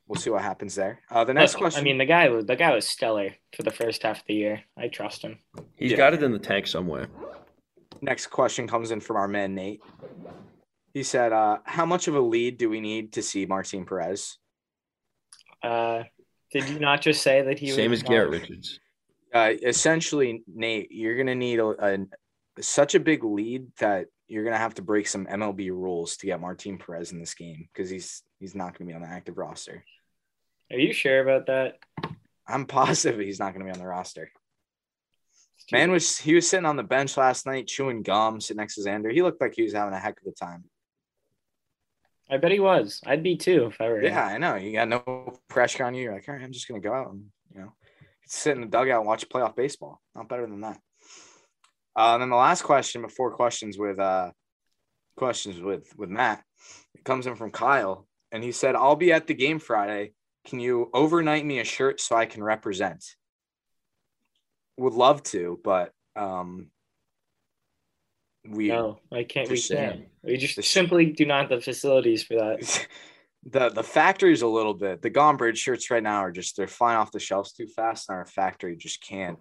we'll 0.08 0.20
see 0.20 0.30
what 0.30 0.42
happens 0.42 0.76
there 0.76 1.00
uh 1.10 1.24
the 1.24 1.34
next 1.34 1.54
Look, 1.54 1.62
question 1.62 1.82
I 1.82 1.84
mean, 1.84 1.98
the 1.98 2.06
guy 2.06 2.30
was 2.30 2.46
the 2.46 2.56
guy 2.56 2.74
was 2.74 2.88
stellar 2.88 3.30
for 3.56 3.64
the 3.64 3.72
first 3.72 4.04
half 4.04 4.20
of 4.20 4.24
the 4.28 4.34
year. 4.36 4.64
I 4.78 4.88
trust 4.88 5.22
him. 5.24 5.40
He's 5.76 5.92
Yeah. 5.92 5.98
got 5.98 6.14
it 6.14 6.24
in 6.24 6.32
the 6.32 6.40
tank 6.40 6.68
somewhere. 6.68 7.08
next 8.02 8.28
question 8.28 8.68
comes 8.68 8.92
in 8.92 9.00
from 9.00 9.16
our 9.18 9.28
man 9.28 9.54
nate 9.56 9.82
he 10.94 11.04
said 11.04 11.32
uh 11.34 11.60
how 11.66 11.86
much 11.86 12.08
of 12.08 12.16
a 12.16 12.20
lead 12.20 12.58
do 12.58 12.70
we 12.70 12.82
need 12.82 13.14
to 13.14 13.22
see 13.22 13.46
martin 13.46 13.86
perez 13.86 14.38
Uh, 15.64 16.04
did 16.52 16.68
you 16.70 16.80
not 16.80 17.02
just 17.02 17.22
say 17.22 17.42
that 17.44 17.60
he 17.60 17.70
Same 17.72 17.92
was 17.92 18.00
as 18.02 18.10
Garrett 18.10 18.32
Richards. 18.32 18.80
uh 19.34 19.52
essentially 19.64 20.44
nate 20.48 20.92
you're 20.92 21.16
going 21.16 21.28
to 21.28 21.36
need 21.36 21.60
a, 21.60 21.70
a 21.88 22.62
such 22.62 22.96
a 22.96 23.00
big 23.00 23.24
lead 23.24 23.68
that 23.80 24.08
you're 24.32 24.44
going 24.44 24.54
to 24.54 24.60
have 24.60 24.74
to 24.76 24.82
break 24.82 25.08
some 25.08 25.26
mlb 25.26 25.70
rules 25.70 26.18
to 26.18 26.26
get 26.26 26.40
martin 26.40 26.78
perez 26.78 27.12
in 27.12 27.20
this 27.20 27.34
game 27.34 27.68
because 27.74 27.90
he's 27.90 28.24
he's 28.40 28.56
not 28.56 28.78
going 28.78 28.88
to 28.88 28.92
be 28.92 28.96
on 28.96 29.02
the 29.02 29.08
active 29.08 29.38
roster 29.38 29.84
Are 30.72 30.78
you 30.80 30.94
sure 30.94 31.22
about 31.22 31.48
that? 31.48 31.80
i'm 32.48 32.66
positive 32.66 33.20
he's 33.20 33.40
not 33.40 33.54
going 33.54 33.66
to 33.66 33.72
be 33.72 33.76
on 33.78 33.80
the 33.80 33.88
roster 33.88 34.32
man 35.72 35.92
was 35.92 36.18
he 36.18 36.34
was 36.34 36.48
sitting 36.50 36.66
on 36.66 36.76
the 36.76 36.84
bench 36.84 37.18
last 37.18 37.46
night 37.46 37.68
chewing 37.68 38.02
gum 38.04 38.40
sitting 38.42 38.60
next 38.60 38.76
to 38.76 38.82
xander 38.82 39.12
he 39.12 39.22
looked 39.22 39.42
like 39.42 39.54
he 39.56 39.64
was 39.64 39.74
having 39.74 39.94
a 39.94 40.00
heck 40.00 40.20
of 40.22 40.28
a 40.28 40.36
time 40.36 40.64
I 42.30 42.38
bet 42.38 42.54
he 42.54 42.62
was. 42.62 43.02
I'd 43.06 43.24
be 43.24 43.36
too 43.36 43.66
if 43.66 43.82
I 43.82 43.90
were. 43.90 43.98
him. 44.00 44.06
yeah 44.06 44.26
i 44.26 44.38
know 44.38 44.56
you 44.56 44.72
got 44.72 44.88
no 44.88 45.38
pressure 45.50 45.84
on 45.84 45.94
you 45.94 46.04
you're 46.04 46.14
like 46.14 46.28
all 46.30 46.36
right 46.36 46.44
i'm 46.44 46.54
just 46.54 46.68
going 46.68 46.82
to 46.82 46.88
go 46.88 46.94
out 46.94 47.12
and 47.12 47.26
you 47.54 47.60
know 47.62 47.74
sit 48.26 48.56
in 48.56 48.62
the 48.62 48.68
dugout 48.68 49.00
and 49.02 49.08
watch 49.08 49.28
playoff 49.28 49.56
baseball 49.56 50.02
not 50.16 50.30
better 50.30 50.48
than 50.48 50.62
that 50.62 50.80
uh, 51.96 52.14
and 52.14 52.22
then 52.22 52.30
the 52.30 52.36
last 52.36 52.64
question 52.64 53.02
before 53.02 53.32
questions 53.32 53.78
with 53.78 54.00
uh 54.00 54.32
questions 55.18 55.62
with 55.62 55.92
with 55.98 56.10
matt 56.10 56.44
it 56.96 57.04
comes 57.04 57.28
in 57.28 57.36
from 57.36 57.52
kyle 57.52 58.08
and 58.32 58.44
he 58.44 58.52
said 58.52 58.76
i'll 58.76 58.96
be 58.96 59.12
at 59.12 59.28
the 59.28 59.34
game 59.34 59.60
friday 59.60 60.14
can 60.46 60.60
you 60.60 60.90
overnight 60.94 61.46
me 61.46 61.60
a 61.60 61.64
shirt 61.64 62.00
so 62.00 62.16
i 62.16 62.26
can 62.26 62.44
represent 62.44 63.04
would 64.78 64.94
love 64.94 65.22
to 65.22 65.60
but 65.64 65.92
um 66.16 66.68
we 68.48 68.70
No, 68.70 69.00
I 69.12 69.24
can't. 69.24 69.50
We 69.50 69.56
Just 69.56 69.72
can't. 69.72 70.06
We 70.24 70.38
just 70.38 70.56
The 70.56 70.64
simply 70.64 71.06
do 71.08 71.26
not 71.26 71.42
have 71.42 71.60
the 71.60 71.62
facilities 71.62 72.24
for 72.24 72.36
that. 72.36 72.88
the 73.50 73.70
the 73.70 73.84
factory's 73.84 74.44
a 74.44 74.48
little 74.48 74.74
bit 74.74 75.02
the 75.02 75.10
Gombrich 75.10 75.56
shirts 75.56 75.90
right 75.90 76.04
now 76.04 76.20
are 76.20 76.32
just 76.32 76.56
they're 76.56 76.68
flying 76.68 76.98
off 76.98 77.12
the 77.12 77.20
shelves 77.20 77.52
too 77.52 77.68
fast 77.68 78.08
and 78.08 78.16
our 78.16 78.26
factory 78.26 78.76
just 78.76 79.04
can't 79.04 79.40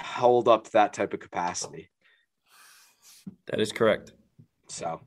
hold 0.00 0.48
up 0.48 0.64
to 0.64 0.72
that 0.72 0.92
type 0.92 1.12
of 1.14 1.20
capacity 1.20 1.90
That 3.46 3.60
is 3.60 3.72
correct. 3.72 4.12
so 4.68 5.00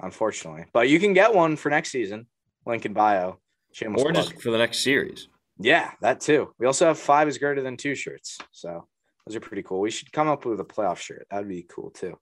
unfortunately 0.00 0.64
but 0.72 0.88
you 0.88 0.98
can 0.98 1.12
get 1.12 1.34
one 1.34 1.56
for 1.56 1.68
next 1.70 1.90
season 1.90 2.26
link 2.66 2.86
in 2.86 2.92
bio 2.92 3.38
shameless 3.72 4.02
Or 4.02 4.12
plug. 4.12 4.14
just 4.24 4.40
for 4.42 4.50
the 4.50 4.58
next 4.58 4.80
series. 4.80 5.28
yeah 5.58 5.92
that 6.00 6.20
too 6.20 6.52
we 6.58 6.66
also 6.66 6.86
have 6.86 6.98
five 6.98 7.28
is 7.28 7.38
greater 7.38 7.62
than 7.62 7.76
two 7.76 7.94
shirts 7.94 8.38
so 8.52 8.86
those 9.26 9.36
are 9.36 9.40
pretty 9.40 9.62
cool 9.62 9.80
we 9.80 9.90
should 9.90 10.10
come 10.12 10.28
up 10.28 10.44
with 10.44 10.60
a 10.60 10.64
playoff 10.64 10.98
shirt 10.98 11.26
that'd 11.30 11.48
be 11.48 11.66
cool 11.68 11.90
too 11.90 12.18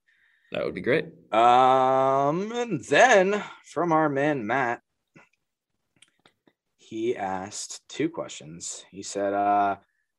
That 0.53 0.65
would 0.65 0.75
be 0.75 0.81
great. 0.81 1.05
Um, 1.31 2.51
and 2.53 2.83
then 2.85 3.45
from 3.65 3.93
our 3.93 4.09
man 4.09 4.47
Matt, 4.47 4.81
he 6.79 7.15
asked 7.17 7.83
two 7.89 8.09
questions. 8.09 8.85
He 8.91 9.03
said, 9.03 9.35
uh, 9.35 9.77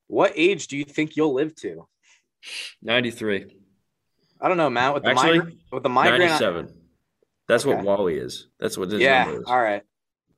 what 0.09 0.33
age 0.35 0.67
do 0.67 0.75
you 0.75 0.83
think 0.83 1.15
you'll 1.15 1.33
live 1.33 1.55
to? 1.57 1.87
93. 2.81 3.55
I 4.41 4.47
don't 4.47 4.57
know, 4.57 4.69
Matt, 4.69 4.93
with 4.93 5.03
the 5.03 5.09
Actually, 5.09 5.39
migraine 5.39 5.59
with 5.71 5.83
the 5.83 5.89
migraine. 5.89 6.21
I- 6.23 6.39
97. 6.39 6.75
That's 7.47 7.65
what 7.65 7.83
Wally 7.83 8.15
is. 8.17 8.47
That's 8.59 8.77
what 8.77 8.91
his 8.91 9.01
yeah, 9.01 9.23
number 9.25 9.41
is. 9.41 9.47
all 9.47 9.59
right. 9.61 9.81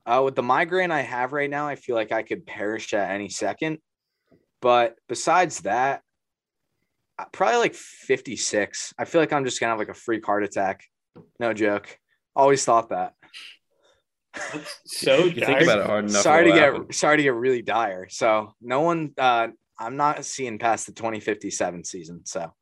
Uh, 0.05 0.21
with 0.23 0.35
the 0.35 0.43
migraine 0.43 0.91
I 0.91 1.01
have 1.01 1.33
right 1.33 1.49
now, 1.49 1.67
I 1.67 1.75
feel 1.75 1.95
like 1.95 2.11
I 2.11 2.23
could 2.23 2.45
perish 2.45 2.93
at 2.93 3.11
any 3.11 3.27
second. 3.29 3.79
But 4.61 4.95
besides 5.09 5.61
that, 5.61 6.01
uh, 7.19 7.25
probably 7.31 7.57
like 7.59 7.75
56. 7.75 8.93
I 8.97 9.05
feel 9.05 9.21
like 9.21 9.33
I'm 9.33 9.43
just 9.45 9.59
gonna 9.59 9.71
have 9.71 9.79
like 9.79 9.89
a 9.89 9.93
freak 9.93 10.25
heart 10.25 10.43
attack. 10.43 10.83
No 11.39 11.53
joke. 11.53 11.97
Always 12.35 12.63
thought 12.63 12.89
that. 12.89 13.13
So 14.85 15.17
you 15.25 15.31
think 15.31 15.47
dark. 15.47 15.61
about 15.63 15.79
it 15.79 15.85
hard 15.85 16.05
enough. 16.09 16.23
sorry 16.23 16.45
to 16.45 16.51
get 16.51 16.73
happen. 16.73 16.93
sorry 16.93 17.17
to 17.17 17.23
get 17.23 17.33
really 17.33 17.61
dire. 17.61 18.07
So 18.09 18.53
no 18.61 18.81
one 18.81 19.13
uh 19.17 19.49
I'm 19.81 19.97
not 19.97 20.23
seeing 20.25 20.59
past 20.59 20.85
the 20.85 20.93
2057 20.93 21.83
season. 21.83 22.21
So 22.25 22.53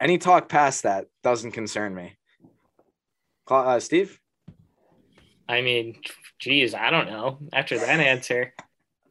any 0.00 0.18
talk 0.18 0.48
past 0.48 0.84
that 0.84 1.06
doesn't 1.22 1.52
concern 1.52 1.94
me. 1.94 2.16
Uh, 3.48 3.80
Steve? 3.80 4.18
I 5.48 5.60
mean, 5.60 6.00
geez, 6.38 6.74
I 6.74 6.90
don't 6.90 7.06
know. 7.08 7.38
After 7.52 7.78
that 7.78 8.00
answer, 8.00 8.54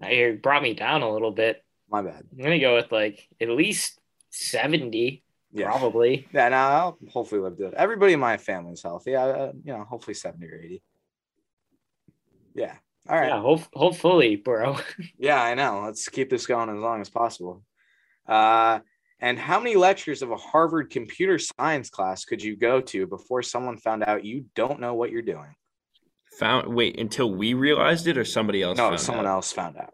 it 0.02 0.42
brought 0.42 0.64
me 0.64 0.74
down 0.74 1.04
a 1.04 1.12
little 1.12 1.32
bit. 1.32 1.64
My 1.90 2.02
bad. 2.02 2.24
I'm 2.32 2.44
gonna 2.44 2.60
go 2.60 2.76
with 2.76 2.92
like 2.92 3.28
at 3.40 3.50
least 3.50 4.00
seventy, 4.32 5.24
Yeah. 5.52 5.66
probably. 5.66 6.28
Yeah, 6.34 6.50
no, 6.50 6.56
I'll 6.58 6.98
hopefully 7.12 7.42
live 7.42 7.58
to 7.58 7.68
it. 7.68 7.74
Everybody 7.76 8.14
in 8.14 8.20
my 8.20 8.38
family's 8.38 8.82
healthy. 8.82 9.16
I, 9.16 9.30
uh, 9.30 9.52
you 9.64 9.74
know, 9.74 9.84
hopefully 9.84 10.16
70 10.16 10.48
or 10.48 10.56
80. 10.60 10.84
Yeah. 12.56 12.76
All 13.10 13.18
right. 13.18 13.28
Yeah, 13.28 13.42
hope, 13.42 13.62
hopefully, 13.74 14.36
bro. 14.38 14.78
Yeah, 15.18 15.42
I 15.42 15.54
know. 15.56 15.82
Let's 15.86 16.08
keep 16.10 16.30
this 16.30 16.46
going 16.48 16.70
as 16.70 16.78
long 16.80 17.02
as 17.02 17.10
possible. 17.10 17.64
Uh, 18.28 18.80
And 19.20 19.38
how 19.38 19.60
many 19.60 19.76
lectures 19.76 20.22
of 20.22 20.32
a 20.32 20.38
Harvard 20.38 20.90
computer 20.90 21.38
science 21.40 21.90
class 21.90 22.26
could 22.26 22.42
you 22.44 22.56
go 22.56 22.82
to 22.82 23.08
before 23.08 23.42
someone 23.44 23.78
found 23.78 24.04
out 24.04 24.26
you 24.26 24.46
don't 24.56 24.80
know 24.80 24.94
what 24.94 25.12
you're 25.12 25.22
doing? 25.22 25.56
Found 26.40 26.74
wait 26.74 27.00
until 27.00 27.32
we 27.32 27.54
realized 27.54 28.08
it, 28.08 28.18
or 28.18 28.26
somebody 28.26 28.62
else? 28.64 28.78
No, 28.78 28.90
found 28.90 29.00
someone 29.00 29.26
out? 29.28 29.36
else 29.36 29.52
found 29.52 29.78
out. 29.78 29.94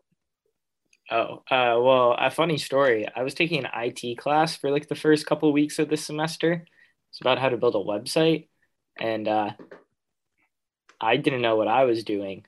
Oh, 1.11 1.43
uh, 1.49 1.79
well, 1.81 2.15
a 2.17 2.29
funny 2.31 2.57
story. 2.57 3.07
I 3.13 3.23
was 3.23 3.33
taking 3.33 3.65
an 3.65 3.71
IT 3.75 4.17
class 4.19 4.55
for 4.55 4.69
like 4.71 4.87
the 4.87 4.95
first 4.95 5.25
couple 5.25 5.49
of 5.49 5.53
weeks 5.53 5.79
of 5.79 5.89
this 5.89 6.05
semester. 6.05 6.65
It's 7.09 7.21
about 7.21 7.39
how 7.39 7.49
to 7.49 7.57
build 7.57 7.75
a 7.75 7.79
website, 7.79 8.47
and 8.99 9.27
uh, 9.27 9.51
I 11.01 11.17
didn't 11.17 11.41
know 11.41 11.55
what 11.55 11.67
I 11.67 11.85
was 11.85 12.03
doing 12.03 12.45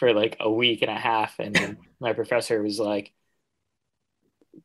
for 0.00 0.14
like 0.14 0.38
a 0.40 0.50
week 0.50 0.80
and 0.82 0.90
a 0.90 0.98
half, 0.98 1.38
and 1.38 1.54
then 1.54 1.78
my 2.00 2.14
professor 2.14 2.60
was 2.62 2.80
like, 2.80 3.12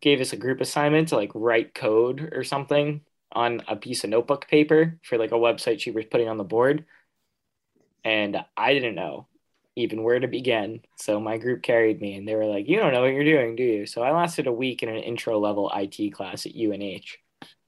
gave 0.01 0.21
us 0.21 0.33
a 0.33 0.37
group 0.37 0.61
assignment 0.61 1.09
to 1.09 1.15
like 1.15 1.31
write 1.35 1.75
code 1.75 2.33
or 2.33 2.43
something 2.43 3.01
on 3.31 3.61
a 3.67 3.75
piece 3.75 4.03
of 4.03 4.09
notebook 4.09 4.47
paper 4.47 4.97
for 5.03 5.17
like 5.17 5.31
a 5.31 5.35
website 5.35 5.79
she 5.79 5.91
was 5.91 6.05
putting 6.05 6.29
on 6.29 6.37
the 6.37 6.43
board, 6.43 6.85
and 8.03 8.37
I 8.55 8.73
didn't 8.73 8.95
know 8.95 9.27
even 9.75 10.03
where 10.03 10.19
to 10.19 10.27
begin. 10.27 10.79
So 10.95 11.19
my 11.19 11.37
group 11.37 11.61
carried 11.61 11.99
me 11.99 12.15
and 12.15 12.25
they 12.25 12.35
were 12.35 12.45
like, 12.45 12.67
You 12.69 12.77
don't 12.77 12.93
know 12.93 13.01
what 13.01 13.11
you're 13.11 13.25
doing, 13.25 13.57
do 13.57 13.63
you? 13.63 13.85
So 13.85 14.01
I 14.01 14.11
lasted 14.11 14.47
a 14.47 14.53
week 14.53 14.83
in 14.83 14.89
an 14.89 15.03
intro 15.03 15.37
level 15.37 15.69
IT 15.75 16.13
class 16.13 16.45
at 16.45 16.55
UNH. 16.55 17.17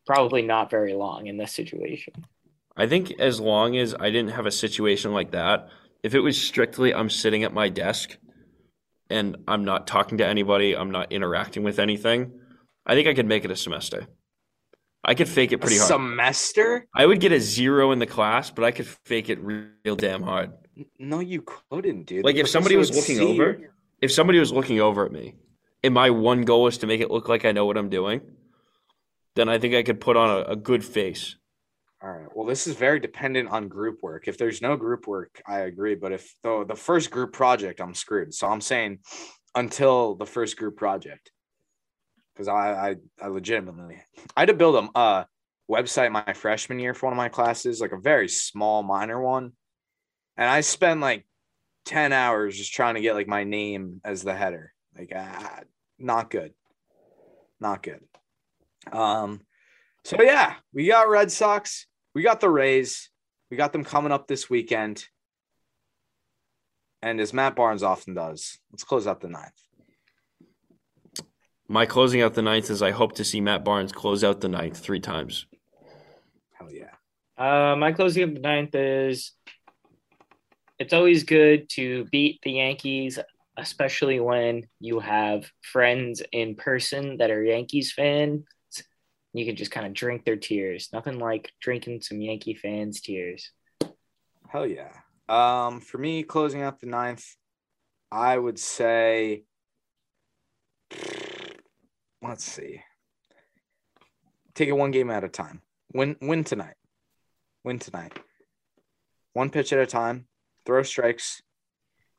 Probably 0.05 0.41
not 0.41 0.70
very 0.70 0.93
long 0.93 1.28
in 1.28 1.36
this 1.36 1.51
situation. 1.51 2.13
I 2.78 2.88
think 2.88 3.20
as 3.20 3.41
long 3.41 3.76
as 3.76 3.93
I 3.93 4.09
didn't 4.09 4.32
have 4.32 4.45
a 4.45 4.51
situation 4.51 5.11
like 5.11 5.32
that, 5.32 5.68
if 6.03 6.13
it 6.15 6.19
was 6.19 6.39
strictly 6.39 6.93
I'm 6.93 7.09
sitting 7.09 7.43
at 7.43 7.53
my 7.53 7.69
desk 7.69 8.17
and 9.09 9.37
I'm 9.47 9.65
not 9.65 9.87
talking 9.87 10.17
to 10.19 10.25
anybody, 10.25 10.75
I'm 10.75 10.91
not 10.91 11.11
interacting 11.11 11.63
with 11.63 11.79
anything, 11.79 12.31
I 12.85 12.95
think 12.95 13.07
I 13.07 13.13
could 13.13 13.25
make 13.25 13.45
it 13.45 13.51
a 13.51 13.55
semester. 13.55 14.07
I 15.03 15.15
could 15.15 15.29
fake 15.29 15.53
it 15.53 15.59
pretty 15.59 15.77
hard. 15.77 15.87
semester? 15.87 16.85
I 16.93 17.05
would 17.05 17.21
get 17.21 17.31
a 17.31 17.39
zero 17.39 17.91
in 17.91 17.99
the 17.99 18.05
class, 18.05 18.49
but 18.51 18.65
I 18.65 18.71
could 18.71 18.87
fake 19.05 19.29
it 19.29 19.39
real 19.41 19.95
damn 19.95 20.21
hard. 20.21 20.51
No, 20.99 21.21
you 21.21 21.43
couldn't, 21.71 22.03
dude. 22.03 22.25
Like 22.25 22.35
if 22.35 22.49
somebody 22.49 22.75
was 22.75 22.93
looking 22.93 23.19
would 23.19 23.29
over, 23.29 23.71
if 24.01 24.11
somebody 24.11 24.39
was 24.39 24.51
looking 24.51 24.81
over 24.81 25.05
at 25.05 25.11
me, 25.11 25.35
and 25.81 25.93
my 25.93 26.09
one 26.09 26.41
goal 26.41 26.67
is 26.67 26.79
to 26.79 26.87
make 26.87 26.99
it 26.99 27.09
look 27.09 27.29
like 27.29 27.45
I 27.45 27.53
know 27.53 27.65
what 27.65 27.77
I'm 27.77 27.89
doing, 27.89 28.19
then 29.35 29.47
I 29.47 29.59
think 29.59 29.75
I 29.75 29.83
could 29.83 30.01
put 30.01 30.17
on 30.17 30.29
a, 30.29 30.51
a 30.51 30.55
good 30.57 30.83
face. 30.83 31.36
All 32.01 32.11
right. 32.11 32.27
Well, 32.35 32.45
this 32.45 32.67
is 32.67 32.75
very 32.75 32.99
dependent 32.99 33.49
on 33.49 33.67
group 33.67 34.03
work. 34.03 34.27
If 34.27 34.37
there's 34.37 34.61
no 34.61 34.75
group 34.75 35.07
work, 35.07 35.41
I 35.47 35.61
agree. 35.61 35.95
But 35.95 36.11
if 36.11 36.31
the 36.43 36.63
the 36.67 36.75
first 36.75 37.09
group 37.09 37.33
project, 37.33 37.81
I'm 37.81 37.95
screwed. 37.95 38.35
So 38.35 38.47
I'm 38.47 38.61
saying 38.61 38.99
until 39.55 40.13
the 40.15 40.25
first 40.25 40.57
group 40.57 40.77
project, 40.77 41.31
because 42.33 42.47
I, 42.47 42.89
I 42.89 42.95
I 43.19 43.27
legitimately 43.29 43.97
I 44.35 44.41
had 44.41 44.49
to 44.49 44.53
build 44.53 44.91
a 44.93 45.25
website 45.69 46.11
my 46.11 46.33
freshman 46.33 46.77
year 46.77 46.93
for 46.93 47.07
one 47.07 47.13
of 47.13 47.17
my 47.17 47.29
classes, 47.29 47.81
like 47.81 47.93
a 47.93 47.99
very 47.99 48.29
small 48.29 48.83
minor 48.83 49.19
one, 49.19 49.53
and 50.37 50.47
I 50.47 50.61
spent 50.61 50.99
like 50.99 51.25
ten 51.83 52.13
hours 52.13 52.55
just 52.55 52.73
trying 52.73 52.93
to 52.93 53.01
get 53.01 53.15
like 53.15 53.27
my 53.27 53.43
name 53.43 54.01
as 54.05 54.21
the 54.21 54.35
header. 54.35 54.71
Like, 54.95 55.11
ah, 55.15 55.61
not 55.97 56.29
good, 56.29 56.53
not 57.59 57.81
good. 57.81 58.01
Um. 58.91 59.41
So 60.08 60.22
yeah, 60.22 60.53
we 60.72 60.88
got 60.88 61.10
Red 61.10 61.30
Sox. 61.30 61.86
We 62.16 62.24
got 62.24 62.39
the 62.39 62.49
Rays. 62.49 63.10
We 63.51 63.58
got 63.58 63.74
them 63.74 63.84
coming 63.84 64.14
up 64.14 64.26
this 64.26 64.49
weekend. 64.49 65.05
And 67.01 67.20
as 67.20 67.34
Matt 67.34 67.58
Barnes 67.58 67.84
often 67.84 68.14
does, 68.14 68.58
let's 68.72 68.86
close 68.86 69.05
out 69.05 69.20
the 69.20 69.28
ninth. 69.28 69.51
My 71.68 71.86
closing 71.86 72.22
out 72.22 72.36
the 72.36 72.41
ninth 72.41 72.70
is 72.70 72.82
I 72.82 72.91
hope 72.91 73.16
to 73.16 73.26
see 73.26 73.41
Matt 73.41 73.66
Barnes 73.66 73.91
close 73.91 74.24
out 74.24 74.39
the 74.39 74.47
ninth 74.47 74.78
three 74.78 75.01
times. 75.01 75.45
Hell 76.53 76.72
yeah. 76.72 76.93
Uh, 77.38 77.76
my 77.76 77.91
closing 77.91 78.24
of 78.24 78.34
the 78.34 78.39
ninth 78.39 78.76
is 78.76 79.34
it's 80.80 80.93
always 80.93 81.26
good 81.26 81.68
to 81.72 82.05
beat 82.14 82.39
the 82.43 82.53
Yankees, 82.53 83.20
especially 83.58 84.22
when 84.22 84.68
you 84.80 85.01
have 85.01 85.51
friends 85.62 86.24
in 86.32 86.55
person 86.55 87.18
that 87.18 87.30
are 87.30 87.43
Yankees 87.43 87.91
fans. 87.91 88.45
You 89.38 89.45
can 89.45 89.55
just 89.55 89.71
kind 89.71 89.85
of 89.85 89.93
drink 89.93 90.25
their 90.25 90.35
tears. 90.35 90.89
Nothing 90.91 91.19
like 91.19 91.51
drinking 91.61 92.01
some 92.01 92.19
Yankee 92.19 92.55
fans' 92.55 93.01
tears. 93.01 93.51
Hell 94.49 94.65
yeah. 94.65 94.91
Um, 95.29 95.81
for 95.81 95.97
me, 95.97 96.23
closing 96.23 96.61
out 96.61 96.79
the 96.79 96.88
ninth, 96.88 97.23
I 98.11 98.38
would 98.38 98.57
say 98.57 99.43
let's 102.21 102.43
see. 102.43 102.81
Take 104.55 104.69
it 104.69 104.73
one 104.73 104.91
game 104.91 105.11
at 105.11 105.23
a 105.23 105.29
time. 105.29 105.61
Win 105.93 106.15
win 106.21 106.43
tonight. 106.43 106.75
Win 107.63 107.77
tonight. 107.77 108.17
One 109.33 109.49
pitch 109.49 109.71
at 109.71 109.79
a 109.79 109.85
time. 109.85 110.25
Throw 110.65 110.81
strikes. 110.83 111.41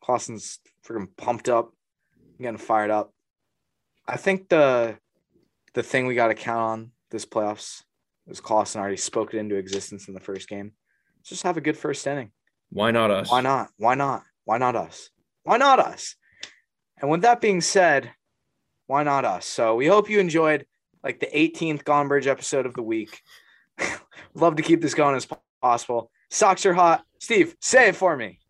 Clausen's 0.01 0.61
freaking 0.87 1.09
pumped 1.17 1.49
up, 1.49 1.73
getting 2.41 2.59
fired 2.59 2.91
up. 2.91 3.13
I 4.07 4.17
think 4.17 4.49
the 4.49 4.99
the 5.75 5.83
thing 5.83 6.07
we 6.07 6.15
got 6.15 6.29
to 6.29 6.35
count 6.35 6.61
on 6.61 6.93
this 7.11 7.27
playoffs 7.27 7.83
is 8.27 8.41
Clausen 8.41 8.81
already 8.81 8.97
spoke 8.97 9.35
it 9.35 9.39
into 9.39 9.57
existence 9.57 10.09
in 10.09 10.15
the 10.15 10.21
first 10.21 10.49
game. 10.49 10.73
Just 11.25 11.43
have 11.43 11.57
a 11.57 11.63
good 11.63 11.77
first 11.77 12.07
inning. 12.07 12.31
Why 12.71 12.91
not 12.91 13.11
us? 13.11 13.31
Why 13.31 13.41
not? 13.41 13.71
Why 13.77 13.95
not? 13.95 14.23
Why 14.45 14.59
not 14.59 14.77
us? 14.77 15.11
Why 15.45 15.57
not 15.57 15.79
us? 15.79 16.17
And 17.01 17.11
with 17.11 17.23
that 17.23 17.41
being 17.41 17.61
said, 17.61 18.11
why 18.87 19.03
not 19.03 19.25
us? 19.25 19.47
So 19.47 19.77
we 19.77 19.87
hope 19.87 20.11
you 20.11 20.21
enjoyed 20.21 20.67
like 21.03 21.21
the 21.21 21.27
18th 21.27 21.85
Gone 21.85 22.09
Bridge 22.09 22.27
episode 22.27 22.67
of 22.67 22.75
the 22.75 22.83
week. 22.83 23.21
Love 24.35 24.57
to 24.57 24.63
keep 24.63 24.81
this 24.81 24.95
going 24.95 25.17
as 25.17 25.27
possible. 25.63 26.11
Socks 26.31 26.67
are 26.67 26.75
hot. 26.75 27.05
Steve, 27.19 27.55
say 27.61 27.89
it 27.89 27.97
for 27.97 28.17
me. 28.17 28.41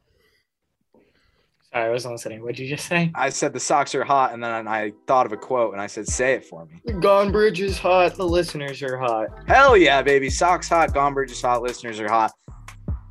Sorry, 1.72 1.84
I 1.84 1.90
wasn't 1.90 2.14
listening. 2.14 2.40
What'd 2.42 2.58
you 2.58 2.68
just 2.68 2.86
say? 2.86 3.12
I 3.14 3.28
said 3.28 3.52
the 3.52 3.60
socks 3.60 3.94
are 3.94 4.04
hot, 4.04 4.32
and 4.32 4.42
then 4.42 4.66
I 4.66 4.92
thought 5.06 5.26
of 5.26 5.32
a 5.32 5.36
quote 5.36 5.72
and 5.72 5.82
I 5.82 5.86
said, 5.86 6.06
say 6.06 6.32
it 6.32 6.44
for 6.44 6.66
me. 6.66 6.92
Gone 7.00 7.30
Bridge 7.30 7.60
is 7.60 7.78
hot. 7.78 8.14
The 8.16 8.26
listeners 8.26 8.82
are 8.82 8.96
hot. 8.96 9.28
Hell 9.46 9.76
yeah, 9.76 10.00
baby. 10.00 10.30
Socks 10.30 10.68
hot, 10.68 10.94
Gone 10.94 11.12
Bridge 11.12 11.30
is 11.30 11.42
hot, 11.42 11.62
listeners 11.62 12.00
are 12.00 12.08
hot. 12.08 12.32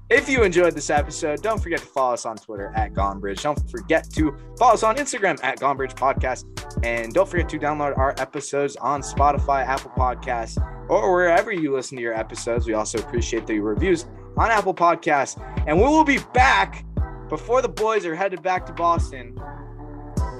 If 0.09 0.29
you 0.29 0.43
enjoyed 0.43 0.73
this 0.73 0.89
episode, 0.89 1.41
don't 1.41 1.61
forget 1.61 1.79
to 1.79 1.85
follow 1.85 2.13
us 2.13 2.25
on 2.25 2.37
Twitter 2.37 2.71
at 2.75 2.93
Gonebridge. 2.93 3.41
Don't 3.41 3.69
forget 3.69 4.09
to 4.11 4.33
follow 4.57 4.73
us 4.73 4.81
on 4.81 4.95
Instagram 4.95 5.37
at 5.43 5.59
Gonebridge 5.59 5.95
Podcast. 5.95 6.45
And 6.85 7.13
don't 7.13 7.27
forget 7.27 7.49
to 7.49 7.59
download 7.59 7.97
our 7.97 8.15
episodes 8.17 8.77
on 8.77 9.01
Spotify, 9.01 9.65
Apple 9.65 9.91
Podcasts, 9.91 10.57
or 10.89 11.13
wherever 11.13 11.51
you 11.51 11.75
listen 11.75 11.97
to 11.97 12.01
your 12.01 12.13
episodes. 12.13 12.65
We 12.65 12.73
also 12.73 12.99
appreciate 12.99 13.45
the 13.47 13.59
reviews 13.59 14.05
on 14.37 14.49
Apple 14.49 14.73
Podcasts. 14.73 15.37
And 15.67 15.77
we 15.77 15.83
will 15.83 16.05
be 16.05 16.19
back 16.33 16.85
before 17.29 17.61
the 17.61 17.69
boys 17.69 18.05
are 18.05 18.15
headed 18.15 18.41
back 18.41 18.65
to 18.65 18.73
Boston 18.73 19.39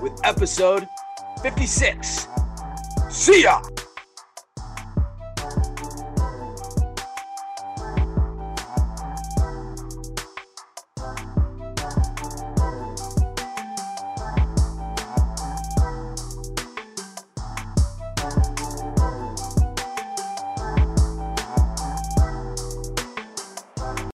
with 0.02 0.14
episode 0.24 0.88
56. 1.42 2.28
See 3.10 3.44
ya! 3.44 3.62